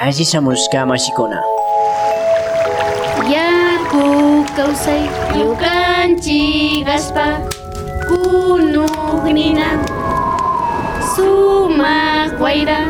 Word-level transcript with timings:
Ashisamushka 0.00 0.86
mashikuna. 0.88 1.38
Yaku 3.34 4.04
kawsay 4.56 5.04
ñuqanchik 5.36 6.88
aspa 6.96 7.26
kunuqnina 8.08 9.68
sumaq 11.12 12.32
wayra 12.40 12.80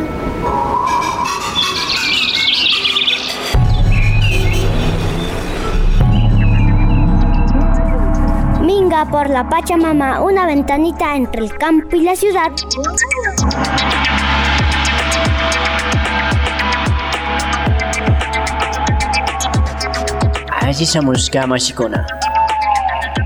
Minga 8.62 9.04
por 9.11 9.29
la 9.30 9.48
Pachamama, 9.48 10.22
una 10.22 10.46
ventanita 10.46 11.16
entre 11.16 11.42
el 11.42 11.58
campo 11.58 11.96
y 11.96 12.02
la 12.02 12.14
ciudad. 12.14 12.52
Ashisamushka 20.70 21.46
mashikuna. 21.46 22.06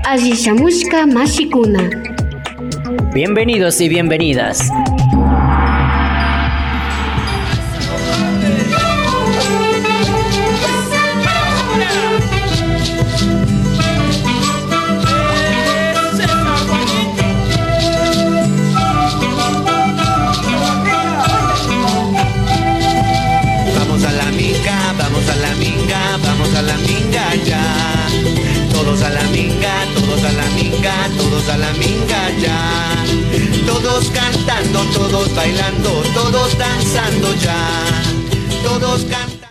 Ashisamushka 0.03 1.05
mashikuna 1.05 1.79
Bienvenidos 3.13 3.79
y 3.81 3.87
bienvenidas. 3.87 4.71
Minga, 31.45 31.49
todos 31.49 31.49
a 31.49 31.57
la 31.57 31.73
minga 31.73 32.29
ya. 32.39 33.05
Todos 33.65 34.09
cantando, 34.09 34.79
todos 34.93 35.35
bailando, 35.35 35.89
todos 36.13 36.57
danzando 36.57 37.33
ya. 37.35 37.55
Todos 38.63 39.05
cantando. 39.05 39.45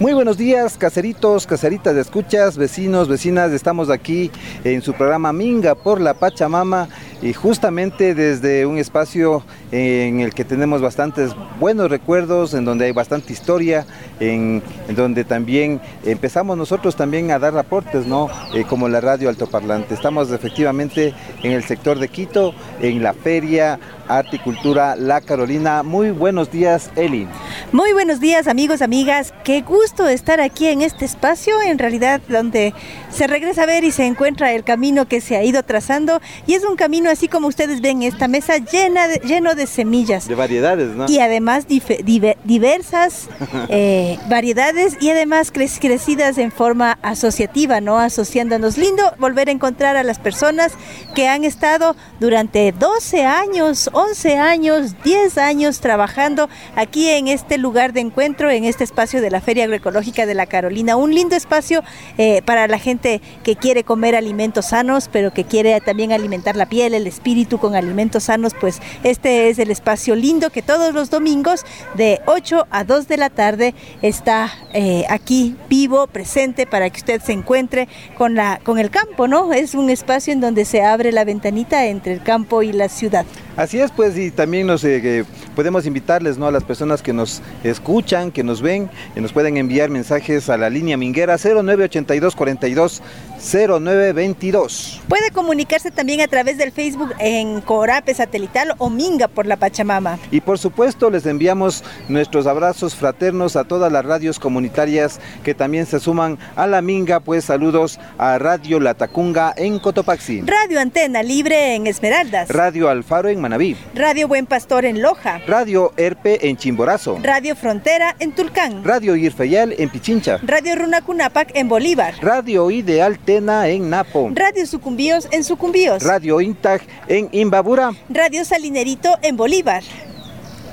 Muy 0.00 0.12
buenos 0.12 0.38
días, 0.38 0.78
caseritos, 0.78 1.44
caseritas 1.46 1.92
de 1.92 2.02
escuchas, 2.02 2.56
vecinos, 2.56 3.08
vecinas. 3.08 3.50
Estamos 3.50 3.90
aquí 3.90 4.30
en 4.62 4.80
su 4.80 4.94
programa 4.94 5.32
Minga 5.32 5.74
por 5.74 6.00
la 6.00 6.14
Pachamama 6.14 6.88
y 7.22 7.32
justamente 7.32 8.14
desde 8.14 8.66
un 8.66 8.78
espacio 8.78 9.42
en 9.72 10.20
el 10.20 10.34
que 10.34 10.44
tenemos 10.44 10.80
bastantes 10.80 11.34
buenos 11.58 11.90
recuerdos, 11.90 12.54
en 12.54 12.64
donde 12.64 12.86
hay 12.86 12.92
bastante 12.92 13.32
historia, 13.32 13.86
en, 14.20 14.62
donde 14.94 15.24
también 15.24 15.80
empezamos 16.04 16.56
nosotros 16.56 16.96
también 16.96 17.30
a 17.30 17.38
dar 17.38 17.56
aportes, 17.56 18.06
¿no? 18.06 18.28
Eh, 18.54 18.64
como 18.64 18.88
la 18.88 19.00
radio 19.00 19.28
altoparlante. 19.28 19.94
Estamos 19.94 20.30
efectivamente 20.30 21.14
en 21.42 21.52
el 21.52 21.64
sector 21.64 21.98
de 21.98 22.08
Quito, 22.08 22.54
en 22.80 23.02
la 23.02 23.14
feria 23.14 23.78
Arte 24.08 24.36
y 24.36 24.38
Cultura 24.38 24.96
La 24.96 25.20
Carolina. 25.20 25.82
Muy 25.82 26.10
buenos 26.10 26.50
días, 26.50 26.90
Eli. 26.96 27.26
Muy 27.70 27.92
buenos 27.92 28.18
días 28.18 28.48
amigos, 28.48 28.80
amigas. 28.80 29.34
Qué 29.44 29.60
gusto 29.60 30.08
estar 30.08 30.40
aquí 30.40 30.68
en 30.68 30.80
este 30.80 31.04
espacio, 31.04 31.60
en 31.60 31.78
realidad 31.78 32.22
donde 32.26 32.72
se 33.10 33.26
regresa 33.26 33.64
a 33.64 33.66
ver 33.66 33.84
y 33.84 33.90
se 33.92 34.06
encuentra 34.06 34.52
el 34.52 34.64
camino 34.64 35.06
que 35.06 35.20
se 35.20 35.36
ha 35.36 35.44
ido 35.44 35.62
trazando. 35.62 36.18
Y 36.46 36.54
es 36.54 36.64
un 36.64 36.76
camino 36.76 37.10
así 37.10 37.28
como 37.28 37.46
ustedes 37.46 37.82
ven, 37.82 38.02
esta 38.02 38.26
mesa 38.26 38.56
llena 38.56 39.06
de, 39.06 39.16
lleno 39.18 39.54
de 39.54 39.66
semillas. 39.66 40.26
De 40.26 40.34
variedades, 40.34 40.96
¿no? 40.96 41.10
Y 41.10 41.18
además 41.18 41.66
diversas 41.68 43.28
eh, 43.68 44.18
variedades 44.30 44.96
y 45.02 45.10
además 45.10 45.52
cre- 45.52 45.78
crecidas 45.78 46.38
en 46.38 46.50
forma 46.50 46.98
asociativa, 47.02 47.82
¿no? 47.82 47.98
Asociándonos. 47.98 48.78
Lindo 48.78 49.02
volver 49.18 49.48
a 49.50 49.52
encontrar 49.52 49.96
a 49.98 50.04
las 50.04 50.18
personas 50.18 50.72
que 51.14 51.28
han 51.28 51.44
estado 51.44 51.96
durante 52.18 52.72
12 52.72 53.26
años, 53.26 53.90
11 53.92 54.38
años, 54.38 54.94
10 55.04 55.36
años 55.36 55.80
trabajando 55.80 56.48
aquí 56.74 57.10
en 57.10 57.28
este 57.28 57.57
lugar 57.60 57.92
de 57.92 58.00
encuentro, 58.00 58.50
en 58.50 58.64
este 58.64 58.84
espacio 58.84 59.20
de 59.20 59.30
la 59.30 59.40
Feria 59.40 59.64
Agroecológica 59.64 60.26
de 60.26 60.34
la 60.34 60.46
Carolina. 60.46 60.96
Un 60.96 61.14
lindo 61.14 61.36
espacio 61.36 61.82
eh, 62.16 62.42
para 62.42 62.66
la 62.68 62.78
gente 62.78 63.20
que 63.42 63.56
quiere 63.56 63.84
comer 63.84 64.16
alimentos 64.16 64.66
sanos, 64.66 65.08
pero 65.12 65.32
que 65.32 65.44
quiere 65.44 65.80
también 65.80 66.12
alimentar 66.12 66.56
la 66.56 66.66
piel, 66.66 66.94
el 66.94 67.06
espíritu 67.06 67.58
con 67.58 67.74
alimentos 67.74 68.24
sanos, 68.24 68.54
pues 68.58 68.80
este 69.02 69.48
es 69.48 69.58
el 69.58 69.70
espacio 69.70 70.14
lindo 70.14 70.50
que 70.50 70.62
todos 70.62 70.94
los 70.94 71.10
domingos 71.10 71.64
de 71.94 72.20
8 72.26 72.66
a 72.70 72.84
2 72.84 73.08
de 73.08 73.16
la 73.16 73.30
tarde 73.30 73.74
está 74.02 74.50
eh, 74.72 75.04
aquí 75.08 75.56
vivo, 75.68 76.06
presente, 76.06 76.66
para 76.66 76.90
que 76.90 76.98
usted 76.98 77.22
se 77.22 77.32
encuentre 77.32 77.88
con, 78.16 78.34
la, 78.34 78.60
con 78.62 78.78
el 78.78 78.90
campo, 78.90 79.28
¿no? 79.28 79.52
Es 79.52 79.74
un 79.74 79.90
espacio 79.90 80.32
en 80.32 80.40
donde 80.40 80.64
se 80.64 80.82
abre 80.82 81.12
la 81.12 81.24
ventanita 81.24 81.86
entre 81.86 82.12
el 82.12 82.22
campo 82.22 82.62
y 82.62 82.72
la 82.72 82.88
ciudad. 82.88 83.26
Así 83.58 83.80
es, 83.80 83.90
pues, 83.90 84.16
y 84.16 84.30
también 84.30 84.68
nos 84.68 84.84
eh, 84.84 85.24
podemos 85.56 85.84
invitarles, 85.84 86.38
¿no? 86.38 86.46
A 86.46 86.52
las 86.52 86.62
personas 86.62 87.02
que 87.02 87.12
nos 87.12 87.42
escuchan, 87.64 88.30
que 88.30 88.44
nos 88.44 88.62
ven, 88.62 88.88
que 89.14 89.20
nos 89.20 89.32
pueden 89.32 89.56
enviar 89.56 89.90
mensajes 89.90 90.48
a 90.48 90.56
la 90.56 90.70
línea 90.70 90.96
minguera 90.96 91.36
0982 91.38 92.36
42 92.36 93.02
0922. 93.40 95.00
Puede 95.08 95.32
comunicarse 95.32 95.90
también 95.90 96.20
a 96.20 96.28
través 96.28 96.56
del 96.56 96.70
Facebook 96.70 97.12
en 97.18 97.60
Corape 97.60 98.14
Satelital 98.14 98.74
o 98.78 98.90
Minga 98.90 99.26
por 99.26 99.44
la 99.44 99.56
Pachamama. 99.56 100.20
Y 100.30 100.40
por 100.40 100.58
supuesto 100.58 101.10
les 101.10 101.26
enviamos 101.26 101.82
nuestros 102.08 102.46
abrazos 102.46 102.94
fraternos 102.94 103.56
a 103.56 103.64
todas 103.64 103.90
las 103.90 104.04
radios 104.04 104.38
comunitarias 104.38 105.18
que 105.42 105.54
también 105.54 105.86
se 105.86 105.98
suman 105.98 106.38
a 106.54 106.68
la 106.68 106.80
minga, 106.80 107.18
pues 107.18 107.46
saludos 107.46 107.98
a 108.18 108.38
Radio 108.38 108.78
La 108.78 108.94
Tacunga 108.94 109.52
en 109.56 109.80
Cotopaxi, 109.80 110.42
Radio 110.42 110.78
Antena 110.78 111.24
Libre 111.24 111.74
en 111.74 111.88
Esmeraldas. 111.88 112.48
Radio 112.50 112.88
Alfaro 112.88 113.28
en 113.28 113.47
Manabí, 113.48 113.74
Radio 113.94 114.28
Buen 114.28 114.44
Pastor 114.44 114.84
en 114.84 115.00
Loja. 115.00 115.40
Radio 115.46 115.94
Erpe 115.96 116.50
en 116.50 116.58
Chimborazo, 116.58 117.18
Radio 117.22 117.56
Frontera 117.56 118.14
en 118.18 118.32
Tulcán. 118.32 118.84
Radio 118.84 119.16
Irfeyal 119.16 119.74
en 119.78 119.88
Pichincha, 119.88 120.38
Radio 120.42 120.76
Runacunapac 120.76 121.52
en 121.54 121.66
Bolívar. 121.66 122.12
Radio 122.20 122.70
Ideal 122.70 123.18
Tena 123.18 123.66
en 123.68 123.88
Napo, 123.88 124.30
Radio 124.34 124.66
Sucumbíos 124.66 125.28
en 125.30 125.44
Sucumbíos. 125.44 126.02
Radio 126.02 126.42
Intag 126.42 126.82
en 127.06 127.30
Imbabura 127.32 127.92
Radio 128.10 128.44
Salinerito 128.44 129.16
en 129.22 129.38
Bolívar. 129.38 129.82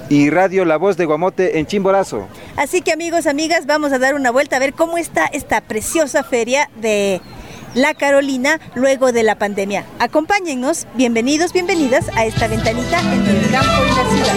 y 0.09 0.29
Radio 0.29 0.65
La 0.65 0.75
Voz 0.75 0.97
de 0.97 1.05
Guamote 1.05 1.57
en 1.57 1.67
Chimborazo. 1.67 2.27
Así 2.57 2.81
que 2.81 2.91
amigos, 2.91 3.25
amigas, 3.25 3.65
vamos 3.67 3.93
a 3.93 3.99
dar 3.99 4.15
una 4.15 4.31
vuelta 4.31 4.57
a 4.57 4.59
ver 4.59 4.73
cómo 4.73 4.97
está 4.97 5.27
esta 5.27 5.61
preciosa 5.61 6.23
feria 6.23 6.69
de 6.81 7.21
La 7.75 7.93
Carolina 7.93 8.61
luego 8.73 9.11
de 9.11 9.21
la 9.23 9.35
pandemia. 9.35 9.83
Acompáñennos, 9.99 10.87
bienvenidos, 10.93 11.51
bienvenidas 11.51 12.05
a 12.15 12.25
esta 12.25 12.47
ventanita 12.47 13.01
entre 13.01 13.37
el 13.37 13.51
campo 13.51 13.83
y 13.83 13.89
la 13.89 14.09
ciudad. 14.09 14.35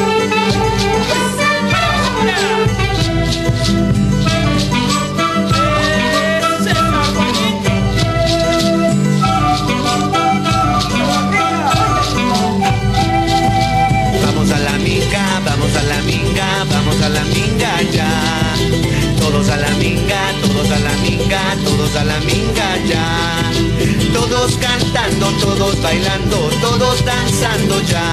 Vamos 14.27 14.51
a 14.51 14.59
la 14.59 14.73
minga, 14.79 15.41
vamos 15.45 15.77
a 15.77 15.83
la 15.85 16.03
minga, 16.03 16.65
vamos 16.65 17.03
a 17.03 17.09
la 17.09 17.23
minga 17.23 17.58
a 21.97 22.05
la 22.05 22.19
minga 22.21 22.77
ya. 22.87 23.43
Todos 24.13 24.57
cantando, 24.59 25.31
todos 25.41 25.81
bailando, 25.83 26.37
todos 26.61 27.05
danzando 27.05 27.81
ya. 27.83 28.05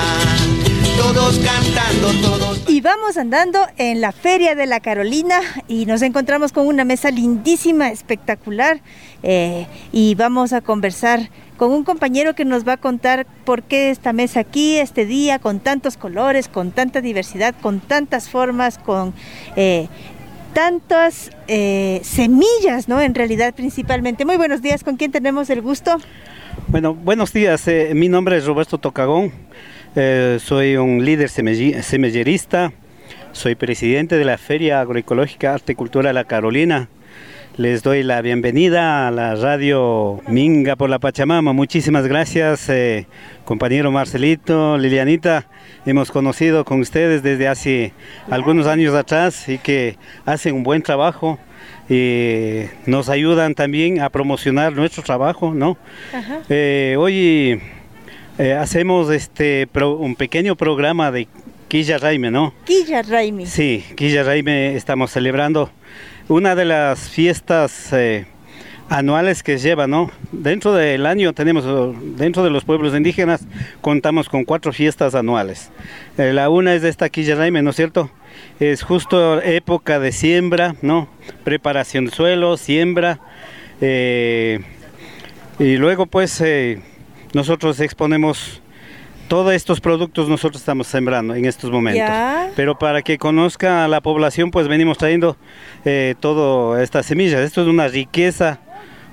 Todos 0.98 1.40
cantando, 1.40 2.12
todos 2.22 2.70
Y 2.70 2.80
vamos 2.80 3.18
andando 3.18 3.60
en 3.78 4.00
la 4.00 4.12
Feria 4.12 4.56
de 4.56 4.66
la 4.66 4.80
Carolina 4.80 5.40
y 5.68 5.86
nos 5.86 6.02
encontramos 6.02 6.54
con 6.54 6.68
una 6.68 6.86
mesa 6.86 7.12
lindísima, 7.12 7.90
espectacular, 7.90 8.80
eh, 9.22 9.68
y 9.92 10.16
vamos 10.16 10.54
a 10.54 10.62
conversar 10.62 11.30
con 11.58 11.72
un 11.72 11.84
compañero 11.84 12.36
que 12.36 12.46
nos 12.46 12.68
va 12.68 12.74
a 12.74 12.78
contar 12.78 13.26
por 13.46 13.64
qué 13.64 13.90
esta 13.90 14.14
mesa 14.14 14.42
aquí, 14.42 14.78
este 14.78 15.06
día, 15.06 15.40
con 15.40 15.60
tantos 15.60 15.98
colores, 15.98 16.48
con 16.48 16.72
tanta 16.72 17.02
diversidad, 17.02 17.56
con 17.62 17.80
tantas 17.80 18.30
formas, 18.30 18.78
con 18.78 19.14
eh, 19.56 19.88
tantas 20.56 21.32
eh, 21.50 22.00
semillas, 22.02 22.88
¿no? 22.88 23.02
En 23.02 23.14
realidad, 23.14 23.54
principalmente. 23.54 24.24
Muy 24.24 24.38
buenos 24.38 24.62
días, 24.62 24.86
¿con 24.86 24.96
quién 24.96 25.12
tenemos 25.12 25.50
el 25.50 25.62
gusto? 25.62 25.98
Bueno, 26.68 26.94
buenos 26.96 27.34
días. 27.34 27.68
eh, 27.68 27.92
mi 27.94 28.08
nombre 28.08 28.38
es 28.38 28.46
Roberto 28.46 28.78
Tocagón. 28.78 29.34
eh, 29.98 30.40
soy 30.42 30.78
un 30.78 31.04
líder 31.04 31.28
semellerista. 31.30 32.72
Soy 33.34 33.56
presidente 33.56 34.18
de 34.18 34.24
la 34.24 34.38
Feria 34.38 34.80
Agroecológica 34.80 35.54
Arte 35.56 35.76
Cultura 35.76 36.14
La 36.14 36.24
Carolina. 36.24 36.88
Les 37.58 37.82
doy 37.84 38.04
la 38.04 38.22
bienvenida 38.22 39.08
a 39.08 39.12
la 39.12 39.36
radio 39.36 40.20
Minga 40.28 40.76
por 40.76 40.90
la 40.90 41.00
Pachamama. 41.00 41.54
Muchísimas 41.54 42.06
gracias, 42.06 42.68
eh, 42.68 43.08
compañero 43.46 43.92
Marcelito, 43.92 44.78
Lilianita. 44.78 45.46
Hemos 45.86 46.12
conocido 46.12 46.66
con 46.66 46.82
ustedes 46.82 47.24
desde 47.24 47.48
hace 47.48 47.94
algunos 48.30 48.68
años 48.68 48.94
atrás 48.94 49.48
y 49.48 49.58
que 49.58 49.96
hacen 50.26 50.54
un 50.54 50.64
buen 50.64 50.82
trabajo 50.82 51.40
y 51.90 52.64
nos 52.88 53.08
ayudan 53.08 53.56
también 53.56 54.02
a 54.02 54.10
promocionar 54.10 54.74
nuestro 54.74 55.02
trabajo, 55.04 55.54
¿no? 55.54 55.78
Eh, 56.50 56.96
hoy 57.00 57.62
eh, 58.38 58.52
hacemos 58.54 59.10
este 59.12 59.66
pro- 59.68 59.96
un 59.96 60.16
pequeño 60.18 60.58
programa 60.58 61.10
de 61.10 61.30
Quilla 61.70 62.00
Raime, 62.00 62.32
¿no? 62.32 62.54
Quilla 62.66 63.02
Raimi. 63.02 63.46
Sí, 63.46 63.86
Quilla 63.96 64.24
Raime 64.24 64.76
estamos 64.76 65.12
celebrando 65.12 65.70
una 66.28 66.56
de 66.56 66.66
las 66.66 67.10
fiestas 67.10 67.94
eh, 67.94 68.26
anuales 68.90 69.44
que 69.44 69.58
lleva, 69.58 69.88
¿no? 69.88 70.12
Dentro 70.32 70.74
del 70.74 71.06
año 71.06 71.34
tenemos, 71.34 71.66
dentro 72.18 72.44
de 72.44 72.50
los 72.50 72.64
pueblos 72.64 72.96
indígenas, 72.96 73.46
contamos 73.82 74.30
con 74.30 74.44
cuatro 74.44 74.74
fiestas 74.74 75.16
anuales. 75.16 75.72
Eh, 76.18 76.34
la 76.34 76.50
una 76.50 76.74
es 76.74 76.82
de 76.82 76.90
esta 76.90 77.10
Quilla 77.10 77.36
Raime, 77.36 77.62
¿no 77.62 77.70
es 77.70 77.76
cierto? 77.76 78.10
Es 78.60 78.84
justo 78.84 79.42
época 79.42 80.00
de 80.00 80.12
siembra, 80.12 80.76
¿no? 80.82 81.08
Preparación 81.44 82.06
del 82.06 82.14
suelo, 82.14 82.58
siembra. 82.58 83.20
eh, 83.82 84.62
y 85.58 85.78
luego 85.78 86.06
pues 86.06 86.44
nosotros 87.34 87.80
exponemos 87.80 88.62
todos 89.28 89.54
estos 89.54 89.82
productos 89.82 90.30
nosotros 90.30 90.62
estamos 90.62 90.88
sembrando 90.88 91.36
en 91.36 91.46
estos 91.46 91.72
momentos. 91.72 92.08
Ya. 92.08 92.52
Pero 92.56 92.78
para 92.78 93.02
que 93.02 93.18
conozca 93.18 93.88
la 93.88 94.02
población, 94.02 94.52
pues 94.52 94.68
venimos 94.68 94.98
trayendo 94.98 95.38
eh, 95.84 96.16
todas 96.20 96.82
estas 96.82 97.06
semillas. 97.06 97.42
Esto 97.42 97.62
es 97.62 97.68
una 97.68 97.88
riqueza 97.88 98.60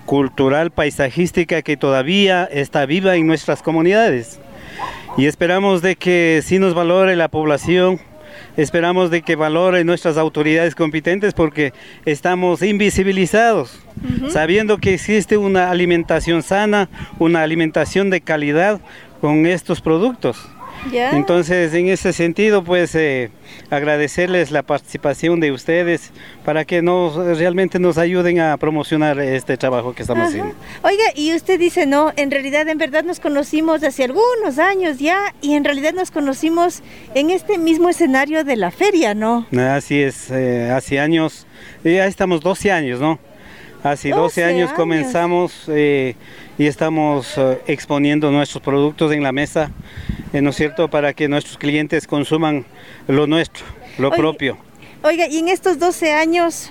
cultural, 0.04 0.70
paisajística 0.70 1.62
que 1.62 1.76
todavía 1.76 2.44
está 2.44 2.86
viva 2.86 3.16
en 3.16 3.26
nuestras 3.26 3.62
comunidades. 3.62 4.40
Y 5.16 5.26
esperamos 5.26 5.82
de 5.82 5.96
que 5.96 6.40
sí 6.44 6.58
nos 6.58 6.74
valore 6.74 7.16
la 7.16 7.28
población, 7.28 8.00
esperamos 8.56 9.10
de 9.10 9.22
que 9.22 9.36
valore 9.36 9.84
nuestras 9.84 10.16
autoridades 10.16 10.74
competentes 10.74 11.34
porque 11.34 11.72
estamos 12.06 12.62
invisibilizados, 12.62 13.78
sabiendo 14.30 14.78
que 14.78 14.94
existe 14.94 15.36
una 15.36 15.70
alimentación 15.70 16.42
sana, 16.42 16.88
una 17.18 17.42
alimentación 17.42 18.10
de 18.10 18.22
calidad 18.22 18.80
con 19.22 19.46
estos 19.46 19.80
productos. 19.80 20.36
Entonces, 20.92 21.72
en 21.74 21.86
ese 21.86 22.12
sentido, 22.12 22.64
pues 22.64 22.92
eh, 22.96 23.30
agradecerles 23.70 24.50
la 24.50 24.64
participación 24.64 25.38
de 25.38 25.52
ustedes 25.52 26.10
para 26.44 26.64
que 26.64 26.82
nos 26.82 27.14
realmente 27.38 27.78
nos 27.78 27.98
ayuden 27.98 28.40
a 28.40 28.56
promocionar 28.56 29.20
este 29.20 29.56
trabajo 29.56 29.94
que 29.94 30.02
estamos 30.02 30.22
Ajá. 30.22 30.28
haciendo. 30.30 30.54
Oiga, 30.82 31.04
y 31.14 31.36
usted 31.36 31.60
dice, 31.60 31.86
no, 31.86 32.12
en 32.16 32.32
realidad, 32.32 32.68
en 32.68 32.78
verdad 32.78 33.04
nos 33.04 33.20
conocimos 33.20 33.84
hace 33.84 34.02
algunos 34.02 34.58
años 34.58 34.98
ya, 34.98 35.32
y 35.40 35.54
en 35.54 35.62
realidad 35.62 35.92
nos 35.94 36.10
conocimos 36.10 36.82
en 37.14 37.30
este 37.30 37.58
mismo 37.58 37.88
escenario 37.88 38.42
de 38.42 38.56
la 38.56 38.72
feria, 38.72 39.14
¿no? 39.14 39.46
Así 39.56 40.02
es, 40.02 40.32
eh, 40.32 40.68
hace 40.74 40.98
años, 40.98 41.46
eh, 41.84 41.94
ya 41.94 42.06
estamos 42.06 42.40
12 42.40 42.72
años, 42.72 42.98
¿no? 42.98 43.20
Hace 43.84 44.10
12, 44.10 44.20
12 44.20 44.44
años, 44.44 44.58
años. 44.68 44.72
comenzamos 44.72 45.64
eh, 45.68 46.14
y 46.58 46.66
estamos 46.66 47.36
eh, 47.36 47.60
exponiendo 47.66 48.30
nuestros 48.30 48.62
productos 48.62 49.12
en 49.12 49.22
la 49.22 49.32
mesa, 49.32 49.70
eh, 50.32 50.40
¿no 50.40 50.50
es 50.50 50.56
cierto?, 50.56 50.88
para 50.88 51.12
que 51.14 51.28
nuestros 51.28 51.58
clientes 51.58 52.06
consuman 52.06 52.64
lo 53.08 53.26
nuestro, 53.26 53.64
lo 53.98 54.10
propio. 54.10 54.56
Oiga, 55.02 55.26
y 55.28 55.38
en 55.38 55.48
estos 55.48 55.78
12 55.78 56.12
años, 56.12 56.70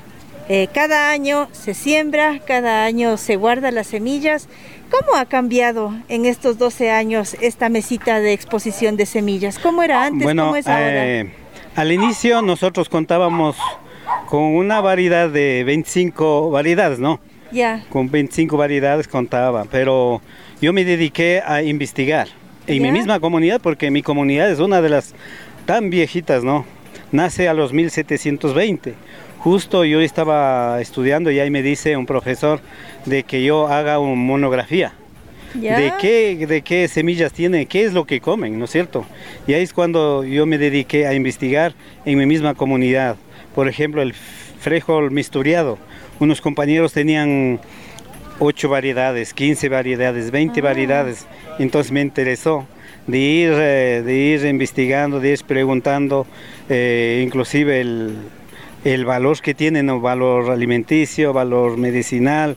eh, 0.50 0.68
cada 0.74 1.12
año 1.12 1.50
se 1.52 1.74
siembra, 1.74 2.40
cada 2.46 2.86
año 2.86 3.18
se 3.18 3.36
guarda 3.36 3.72
las 3.72 3.88
semillas. 3.88 4.48
¿Cómo 4.90 5.18
ha 5.18 5.26
cambiado 5.26 5.94
en 6.10 6.26
estos 6.26 6.58
12 6.58 6.92
años 6.92 7.36
esta 7.40 7.70
mesita 7.70 8.20
de 8.20 8.34
exposición 8.34 8.98
de 8.98 9.06
semillas? 9.06 9.58
¿Cómo 9.60 9.84
era 9.84 10.06
antes? 10.06 10.24
Bueno, 10.24 10.46
¿Cómo 10.46 10.56
es 10.58 10.68
ahora? 10.68 11.08
eh, 11.08 11.32
al 11.76 11.92
inicio 11.92 12.42
nosotros 12.42 12.90
contábamos 12.90 13.56
con 14.28 14.42
una 14.44 14.82
variedad 14.82 15.30
de 15.30 15.64
25 15.64 16.52
variedades, 16.52 17.00
¿no? 17.00 17.20
Ya. 17.52 17.84
Con 17.90 18.10
25 18.10 18.58
variedades 18.58 19.08
contaba, 19.08 19.66
pero 19.66 20.22
yo 20.62 20.74
me 20.74 20.86
dediqué 20.86 21.42
a 21.46 21.62
investigar 21.64 22.28
en 22.68 22.82
mi 22.82 22.92
misma 22.92 23.20
comunidad, 23.20 23.60
porque 23.62 23.92
mi 23.92 24.02
comunidad 24.02 24.50
es 24.50 24.60
una 24.60 24.82
de 24.82 24.90
las 24.90 25.14
tan 25.66 25.90
viejitas, 25.90 26.44
¿no? 26.44 26.66
Nace 27.12 27.50
a 27.50 27.54
los 27.54 27.74
1720. 27.74 28.94
Justo 29.40 29.86
yo 29.86 30.00
estaba 30.02 30.80
estudiando 30.82 31.32
y 31.32 31.40
ahí 31.40 31.50
me 31.50 31.64
dice 31.64 31.98
un 31.98 32.06
profesor 32.06 32.60
de 33.06 33.24
que 33.24 33.44
yo 33.44 33.68
haga 33.68 34.00
una 34.00 34.16
monografía. 34.16 34.94
¿De 35.54 35.92
qué, 36.00 36.46
¿De 36.48 36.62
qué 36.62 36.88
semillas 36.88 37.34
tienen? 37.34 37.66
¿Qué 37.66 37.84
es 37.84 37.94
lo 37.94 38.06
que 38.06 38.22
comen? 38.22 38.58
¿No 38.58 38.66
es 38.66 38.72
cierto? 38.72 39.06
Y 39.48 39.54
ahí 39.54 39.64
es 39.64 39.74
cuando 39.74 40.24
yo 40.24 40.46
me 40.46 40.58
dediqué 40.58 41.08
a 41.08 41.14
investigar 41.14 41.74
en 42.06 42.18
mi 42.18 42.26
misma 42.26 42.54
comunidad. 42.54 43.18
Por 43.54 43.68
ejemplo, 43.68 44.02
el 44.02 44.14
frijol 44.14 45.12
misturiado. 45.12 45.78
Unos 46.22 46.40
compañeros 46.40 46.94
tenían 46.94 47.60
8 48.38 48.70
variedades, 48.70 49.34
15 49.34 49.70
variedades, 49.70 50.30
20 50.30 50.62
variedades. 50.62 51.26
Entonces 51.58 51.92
me 51.92 52.02
interesó 52.02 52.68
de 53.08 53.18
ir, 53.18 53.52
eh, 53.56 54.04
de 54.06 54.14
ir 54.14 54.46
investigando, 54.46 55.20
de 55.20 55.32
ir 55.32 55.44
preguntando, 55.48 56.28
eh, 56.70 57.24
inclusive 57.26 57.82
el, 57.82 58.18
el 58.84 59.04
valor 59.04 59.42
que 59.42 59.56
tienen, 59.56 59.88
¿no? 59.88 60.00
valor 60.00 60.52
alimenticio, 60.52 61.34
valor 61.34 61.78
medicinal, 61.78 62.56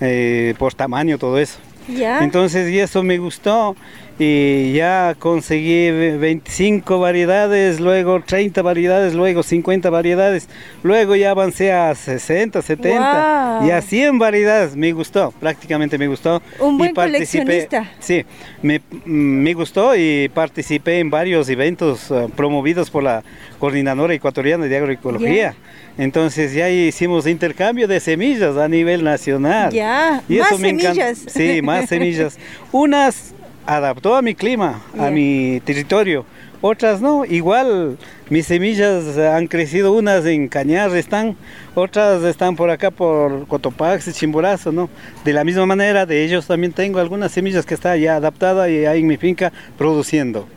eh, 0.00 0.56
por 0.58 0.74
tamaño, 0.74 1.16
todo 1.16 1.38
eso. 1.38 1.60
¿Ya? 1.86 2.24
Entonces, 2.24 2.68
y 2.68 2.80
eso 2.80 3.04
me 3.04 3.18
gustó 3.18 3.76
y 4.18 4.72
ya 4.74 5.16
conseguí 5.18 5.90
ve- 5.90 6.16
25 6.18 7.00
variedades, 7.00 7.80
luego 7.80 8.20
30 8.22 8.62
variedades, 8.62 9.12
luego 9.14 9.42
50 9.42 9.90
variedades, 9.90 10.48
luego 10.84 11.16
ya 11.16 11.32
avancé 11.32 11.72
a 11.72 11.94
60, 11.94 12.62
70 12.62 12.98
Guau. 12.98 13.66
y 13.66 13.70
a 13.72 13.80
100 13.82 14.18
variedades. 14.20 14.76
Me 14.76 14.92
gustó, 14.92 15.32
prácticamente 15.40 15.98
me 15.98 16.06
gustó. 16.06 16.40
Un 16.60 16.74
Y 16.76 16.78
buen 16.78 16.94
participé- 16.94 17.42
coleccionista. 17.42 17.90
Sí, 17.98 18.24
me, 18.62 18.78
mm, 18.78 19.10
me 19.10 19.52
gustó 19.54 19.96
y 19.96 20.28
participé 20.32 21.00
en 21.00 21.10
varios 21.10 21.48
eventos 21.48 22.10
eh, 22.10 22.28
promovidos 22.36 22.90
por 22.90 23.02
la 23.02 23.24
Coordinadora 23.58 24.14
Ecuatoriana 24.14 24.66
de 24.66 24.76
Agroecología. 24.76 25.54
Entonces 25.98 26.52
ya 26.54 26.68
hicimos 26.70 27.26
intercambio 27.26 27.88
de 27.88 27.98
semillas 28.00 28.56
a 28.56 28.68
nivel 28.68 29.02
nacional. 29.04 29.72
Ya, 29.72 30.22
Y 30.28 30.38
más 30.38 30.52
encanta. 30.52 30.66
semillas. 30.94 31.18
Sí, 31.26 31.62
más 31.62 31.88
semillas. 31.88 32.38
Unas 32.72 33.32
adaptó 33.66 34.16
a 34.16 34.22
mi 34.22 34.34
clima, 34.34 34.82
a 34.98 35.10
mi 35.10 35.60
territorio. 35.64 36.24
Otras 36.60 37.02
no, 37.02 37.26
igual 37.26 37.98
mis 38.30 38.46
semillas 38.46 39.18
han 39.18 39.48
crecido, 39.48 39.92
unas 39.92 40.24
en 40.24 40.48
Cañar 40.48 40.96
están, 40.96 41.36
otras 41.74 42.22
están 42.22 42.56
por 42.56 42.70
acá 42.70 42.90
por 42.90 43.46
Cotopaxi, 43.46 44.12
Chimborazo, 44.12 44.72
¿no? 44.72 44.88
De 45.26 45.34
la 45.34 45.44
misma 45.44 45.66
manera, 45.66 46.06
de 46.06 46.24
ellos 46.24 46.46
también 46.46 46.72
tengo 46.72 47.00
algunas 47.00 47.32
semillas 47.32 47.66
que 47.66 47.74
están 47.74 48.00
ya 48.00 48.16
adaptadas 48.16 48.70
y 48.70 48.86
ahí 48.86 49.00
en 49.00 49.06
mi 49.06 49.18
finca 49.18 49.52
produciendo. 49.76 50.48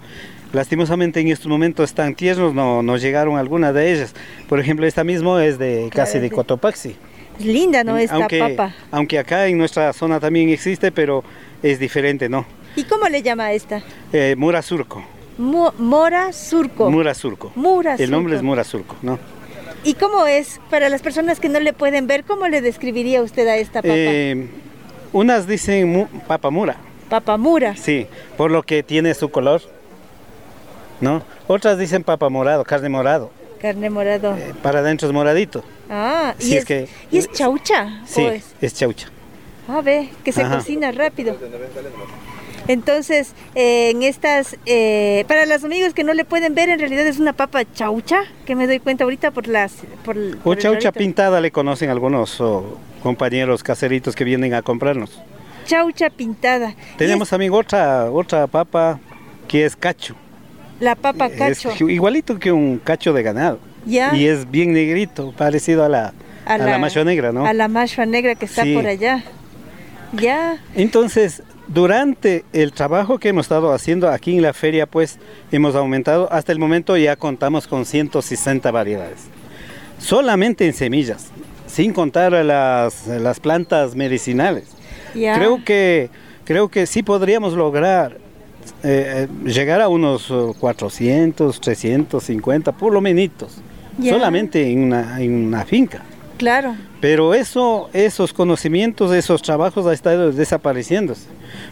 Lastimosamente 0.54 1.20
en 1.20 1.28
estos 1.28 1.48
momentos 1.48 1.90
están 1.90 2.16
tiernos, 2.16 2.54
no, 2.54 2.82
no 2.82 2.96
llegaron 2.96 3.38
algunas 3.38 3.74
de 3.74 3.92
ellas. 3.92 4.16
Por 4.48 4.62
ejemplo, 4.62 4.88
esta 4.88 5.04
misma 5.04 5.44
es 5.44 5.60
de 5.60 5.90
casi 5.94 6.20
de 6.20 6.32
Cotopaxi. 6.32 6.96
Es 7.38 7.46
linda, 7.46 7.84
¿no? 7.84 7.98
Esta 7.98 8.16
aunque, 8.16 8.40
papa. 8.40 8.74
aunque 8.92 9.20
acá 9.20 9.46
en 9.48 9.58
nuestra 9.58 9.92
zona 9.92 10.22
también 10.22 10.48
existe, 10.50 10.92
pero 10.92 11.24
es 11.62 11.80
diferente, 11.80 12.30
¿no? 12.30 12.46
¿Y 12.78 12.84
cómo 12.86 13.10
le 13.10 13.22
llama 13.22 13.46
a 13.48 13.52
esta? 13.54 13.82
Eh, 14.14 14.36
Mura 14.38 14.62
Surco. 14.62 15.04
Mo- 15.38 15.74
mora 15.78 16.32
surco. 16.34 16.90
Mura 16.90 17.14
Surco. 17.14 17.52
Mura 17.56 17.96
El 17.96 18.10
nombre 18.10 18.34
surco. 18.34 18.38
es 18.40 18.44
Mura 18.44 18.64
Surco, 18.64 18.96
¿no? 19.02 19.20
¿Y 19.84 19.94
cómo 19.94 20.26
es, 20.26 20.60
para 20.72 20.90
las 20.90 21.02
personas 21.04 21.40
que 21.40 21.48
no 21.50 21.60
le 21.60 21.74
pueden 21.74 22.08
ver, 22.08 22.24
cómo 22.24 22.48
le 22.48 22.62
describiría 22.62 23.22
usted 23.22 23.48
a 23.48 23.56
esta 23.58 23.82
papa? 23.84 23.94
Eh, 23.96 24.48
unas 25.14 25.46
dicen 25.48 25.92
mu- 25.92 26.08
papa 26.28 26.50
mura, 26.50 26.78
papa 27.10 27.38
mura. 27.38 27.76
sí, 27.76 28.08
por 28.36 28.50
lo 28.52 28.64
que 28.64 28.82
tiene 28.84 29.14
su 29.14 29.30
color, 29.30 29.62
¿no? 31.02 31.22
Otras 31.48 31.78
dicen 31.78 32.04
papa 32.04 32.30
morado, 32.30 32.64
carne 32.64 32.90
morado, 32.90 33.30
Carne 33.62 33.90
morado. 33.92 34.36
eh, 34.38 34.54
para 34.64 34.80
adentro 34.80 35.08
es 35.08 35.14
moradito. 35.14 35.64
Ah, 35.90 36.34
y, 36.40 36.44
sí, 36.44 36.52
es, 36.54 36.60
es 36.60 36.66
que- 36.66 36.88
y 37.12 37.18
es 37.20 37.32
chaucha. 37.32 38.02
Sí, 38.08 38.24
¿o 38.26 38.32
es? 38.32 38.44
es 38.60 38.74
chaucha. 38.74 39.08
Ah, 39.70 39.82
ve, 39.82 40.10
que 40.24 40.32
se 40.32 40.42
Ajá. 40.42 40.56
cocina 40.58 40.92
rápido. 40.92 41.38
Entonces, 42.68 43.34
eh, 43.56 43.92
en 43.92 44.04
estas, 44.04 44.58
eh, 44.66 45.24
para 45.28 45.46
los 45.46 45.64
amigos 45.64 45.94
que 45.94 46.04
no 46.04 46.14
le 46.14 46.26
pueden 46.26 46.54
ver, 46.56 46.70
en 46.70 46.80
realidad 46.80 47.08
es 47.08 47.18
una 47.20 47.34
papa 47.34 47.64
chaucha, 47.74 48.24
que 48.46 48.56
me 48.56 48.68
doy 48.68 48.80
cuenta 48.80 49.04
ahorita 49.06 49.32
por 49.32 49.48
las... 49.48 49.74
Por, 50.04 50.18
O 50.18 50.38
por 50.44 50.58
chaucha 50.58 50.92
pintada 50.92 51.40
le 51.40 51.52
conocen 51.52 51.90
algunos 51.90 52.40
oh, 52.42 52.78
compañeros 53.02 53.64
caseritos 53.64 54.16
que 54.16 54.24
vienen 54.24 54.54
a 54.54 54.62
comprarnos. 54.62 55.20
Chaucha 55.66 56.10
pintada. 56.10 56.76
Tenemos 56.98 57.30
también 57.30 57.54
otra, 57.54 58.10
otra 58.12 58.48
papa 58.48 59.00
que 59.48 59.66
es 59.66 59.76
cacho. 59.76 60.16
es 60.78 60.82
la 60.82 60.96
papa 60.96 61.28
Es 61.28 61.62
cacho. 61.62 61.90
igualito 61.90 62.38
que 62.40 62.52
un 62.52 62.80
cacho 62.80 63.14
de 63.14 63.24
ganado. 63.24 63.60
Ya. 63.86 64.14
Y 64.16 64.28
es 64.28 64.50
bien 64.52 64.74
negrito, 64.74 65.34
parecido 65.38 65.84
a 65.86 65.90
la, 65.90 66.14
a 66.46 66.58
la 66.58 66.78
machua 66.78 67.06
negra, 67.06 67.32
¿no? 67.32 67.46
A 67.46 67.54
la 67.54 67.68
machua 67.70 68.06
negra 68.06 68.36
que 68.36 68.46
está 68.46 68.64
Sí. 68.64 68.74
por 68.76 68.86
allá. 68.86 69.24
Ya. 70.14 70.58
Entonces, 70.76 71.44
durante 71.68 72.46
el 72.54 72.72
trabajo 72.72 73.20
que 73.20 73.30
hemos 73.30 73.46
estado 73.46 73.74
haciendo 73.74 74.10
aquí 74.10 74.36
en 74.36 74.42
la 74.42 74.54
feria, 74.54 74.86
pues 74.86 75.20
hemos 75.52 75.76
aumentado. 75.76 76.32
Hasta 76.32 76.52
el 76.52 76.60
momento 76.60 76.96
ya 76.98 77.16
contamos 77.16 77.68
con 77.68 77.86
160 77.86 78.72
variedades. 78.72 79.26
Solamente 80.00 80.66
en 80.66 80.74
semillas, 80.74 81.28
sin 81.66 81.94
contar 81.94 82.32
las, 82.34 83.08
las 83.08 83.40
plantas 83.40 83.96
medicinales. 83.96 84.66
Creo 85.14 85.64
que, 85.66 86.10
creo 86.46 86.70
que 86.70 86.86
sí 86.86 87.04
podríamos 87.04 87.54
lograr 87.54 88.18
eh, 88.84 89.28
eh, 89.44 89.50
llegar 89.50 89.82
a 89.82 89.90
unos 89.90 90.30
eh, 90.30 90.54
400, 90.60 91.60
350, 91.60 92.72
por 92.74 92.94
lo 92.94 93.02
menos, 93.02 93.62
solamente 94.02 94.72
en 94.72 94.84
una, 94.84 95.22
en 95.22 95.48
una 95.48 95.66
finca. 95.66 96.04
Claro. 96.38 96.76
Pero 97.02 97.34
eso, 97.34 97.90
esos 97.94 98.34
conocimientos, 98.34 99.12
esos 99.12 99.42
trabajos 99.42 99.86
han 99.86 99.94
estado 99.94 100.32
desapareciendo. 100.32 101.14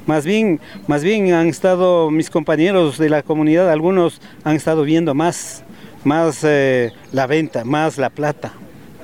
Más 0.05 0.25
bien, 0.25 0.59
más 0.87 1.03
bien 1.03 1.33
han 1.33 1.47
estado 1.47 2.09
mis 2.11 2.29
compañeros 2.29 2.97
de 2.97 3.09
la 3.09 3.23
comunidad, 3.23 3.69
algunos 3.71 4.21
han 4.43 4.55
estado 4.55 4.83
viendo 4.83 5.13
más, 5.13 5.63
más 6.03 6.39
eh, 6.43 6.91
la 7.11 7.27
venta, 7.27 7.63
más 7.63 7.97
la 7.97 8.09
plata. 8.09 8.53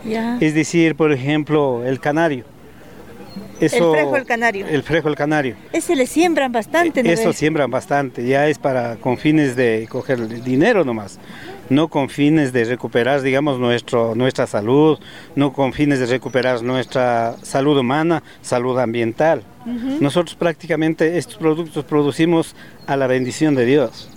Ya. 0.05 0.37
Es 0.41 0.53
decir, 0.55 0.95
por 0.95 1.11
ejemplo, 1.11 1.83
el 1.85 1.99
canario. 1.99 2.45
Eso- 3.59 3.93
El 3.93 3.99
frejo 3.99 4.15
el 4.17 4.25
canario. 4.25 4.67
El 4.67 4.83
frejo 4.83 5.07
el 5.09 5.15
canario. 5.15 5.55
Ese 5.71 5.95
le 5.95 6.07
siembran 6.07 6.51
bastante, 6.51 7.03
¿no 7.03 7.09
Eso 7.11 7.31
siembran 7.31 7.69
bastante, 7.69 8.25
ya 8.25 8.47
es 8.47 8.57
para 8.57 8.95
con 8.95 9.17
fines 9.19 9.55
de 9.55 9.87
coger 9.89 10.27
dinero 10.43 10.83
nomás, 10.83 11.19
no 11.71 11.87
con 11.87 12.09
fines 12.09 12.51
de 12.51 12.65
recuperar, 12.65 13.21
digamos, 13.21 13.57
nuestro, 13.57 14.13
nuestra 14.13 14.45
salud, 14.45 14.99
no 15.37 15.53
con 15.53 15.71
fines 15.71 15.99
de 15.99 16.05
recuperar 16.05 16.61
nuestra 16.63 17.37
salud 17.43 17.77
humana, 17.77 18.23
salud 18.41 18.77
ambiental. 18.77 19.41
Nosotros 20.01 20.35
prácticamente 20.35 21.17
estos 21.17 21.37
productos 21.37 21.85
producimos 21.85 22.55
a 22.87 22.97
la 22.97 23.07
bendición 23.07 23.55
de 23.55 23.65
Dios. 23.65 24.09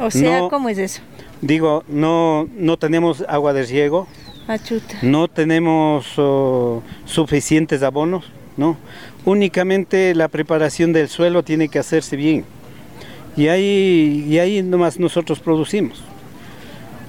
O 0.00 0.10
sea, 0.10 0.40
no- 0.40 0.48
¿cómo 0.48 0.68
es 0.68 0.78
eso? 0.78 1.00
Digo, 1.40 1.84
no, 1.86 2.48
no 2.56 2.76
tenemos 2.76 3.22
agua 3.28 3.52
de 3.52 3.62
riego, 3.64 4.08
Achuta. 4.48 4.96
no 5.02 5.28
tenemos 5.28 6.06
oh, 6.16 6.82
suficientes 7.04 7.84
abonos, 7.84 8.24
¿no? 8.56 8.76
Únicamente 9.24 10.12
la 10.16 10.26
preparación 10.26 10.92
del 10.92 11.08
suelo 11.08 11.44
tiene 11.44 11.68
que 11.68 11.78
hacerse 11.78 12.16
bien. 12.16 12.44
Y 13.36 13.46
ahí, 13.46 14.24
y 14.28 14.38
ahí 14.40 14.60
nomás 14.62 14.98
nosotros 14.98 15.38
producimos. 15.38 16.02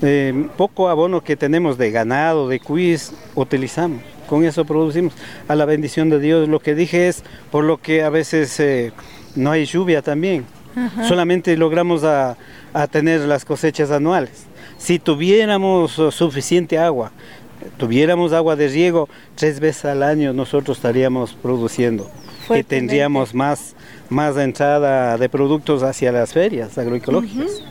Eh, 0.01 0.47
poco 0.57 0.89
abono 0.89 1.23
que 1.23 1.35
tenemos 1.35 1.77
de 1.77 1.91
ganado, 1.91 2.47
de 2.47 2.59
cuis, 2.59 3.13
utilizamos. 3.35 4.01
Con 4.29 4.43
eso 4.43 4.65
producimos. 4.65 5.13
A 5.47 5.55
la 5.55 5.65
bendición 5.65 6.09
de 6.09 6.19
Dios, 6.19 6.47
lo 6.47 6.59
que 6.59 6.75
dije 6.75 7.07
es 7.07 7.23
por 7.51 7.63
lo 7.63 7.77
que 7.77 8.03
a 8.03 8.09
veces 8.09 8.59
eh, 8.59 8.91
no 9.35 9.51
hay 9.51 9.65
lluvia 9.65 10.01
también. 10.01 10.45
Solamente 11.07 11.57
logramos 11.57 12.03
a, 12.03 12.37
a 12.71 12.85
tener 12.85 13.21
las 13.21 13.45
cosechas 13.45 13.89
anuales. 13.89 14.45
Si 14.77 14.99
tuviéramos 14.99 15.97
oh, 15.97 16.11
suficiente 16.11 16.77
agua, 16.77 17.11
tuviéramos 17.77 18.31
agua 18.31 18.55
de 18.55 18.67
riego, 18.67 19.09
tres 19.33 19.59
veces 19.59 19.85
al 19.85 20.03
año 20.03 20.33
nosotros 20.33 20.77
estaríamos 20.77 21.33
produciendo. 21.33 22.03
Y 22.03 22.45
Fuertemente. 22.45 22.75
tendríamos 22.75 23.33
más, 23.33 23.75
más 24.09 24.37
entrada 24.37 25.17
de 25.17 25.27
productos 25.29 25.81
hacia 25.81 26.11
las 26.11 26.33
ferias 26.33 26.77
agroecológicas. 26.77 27.63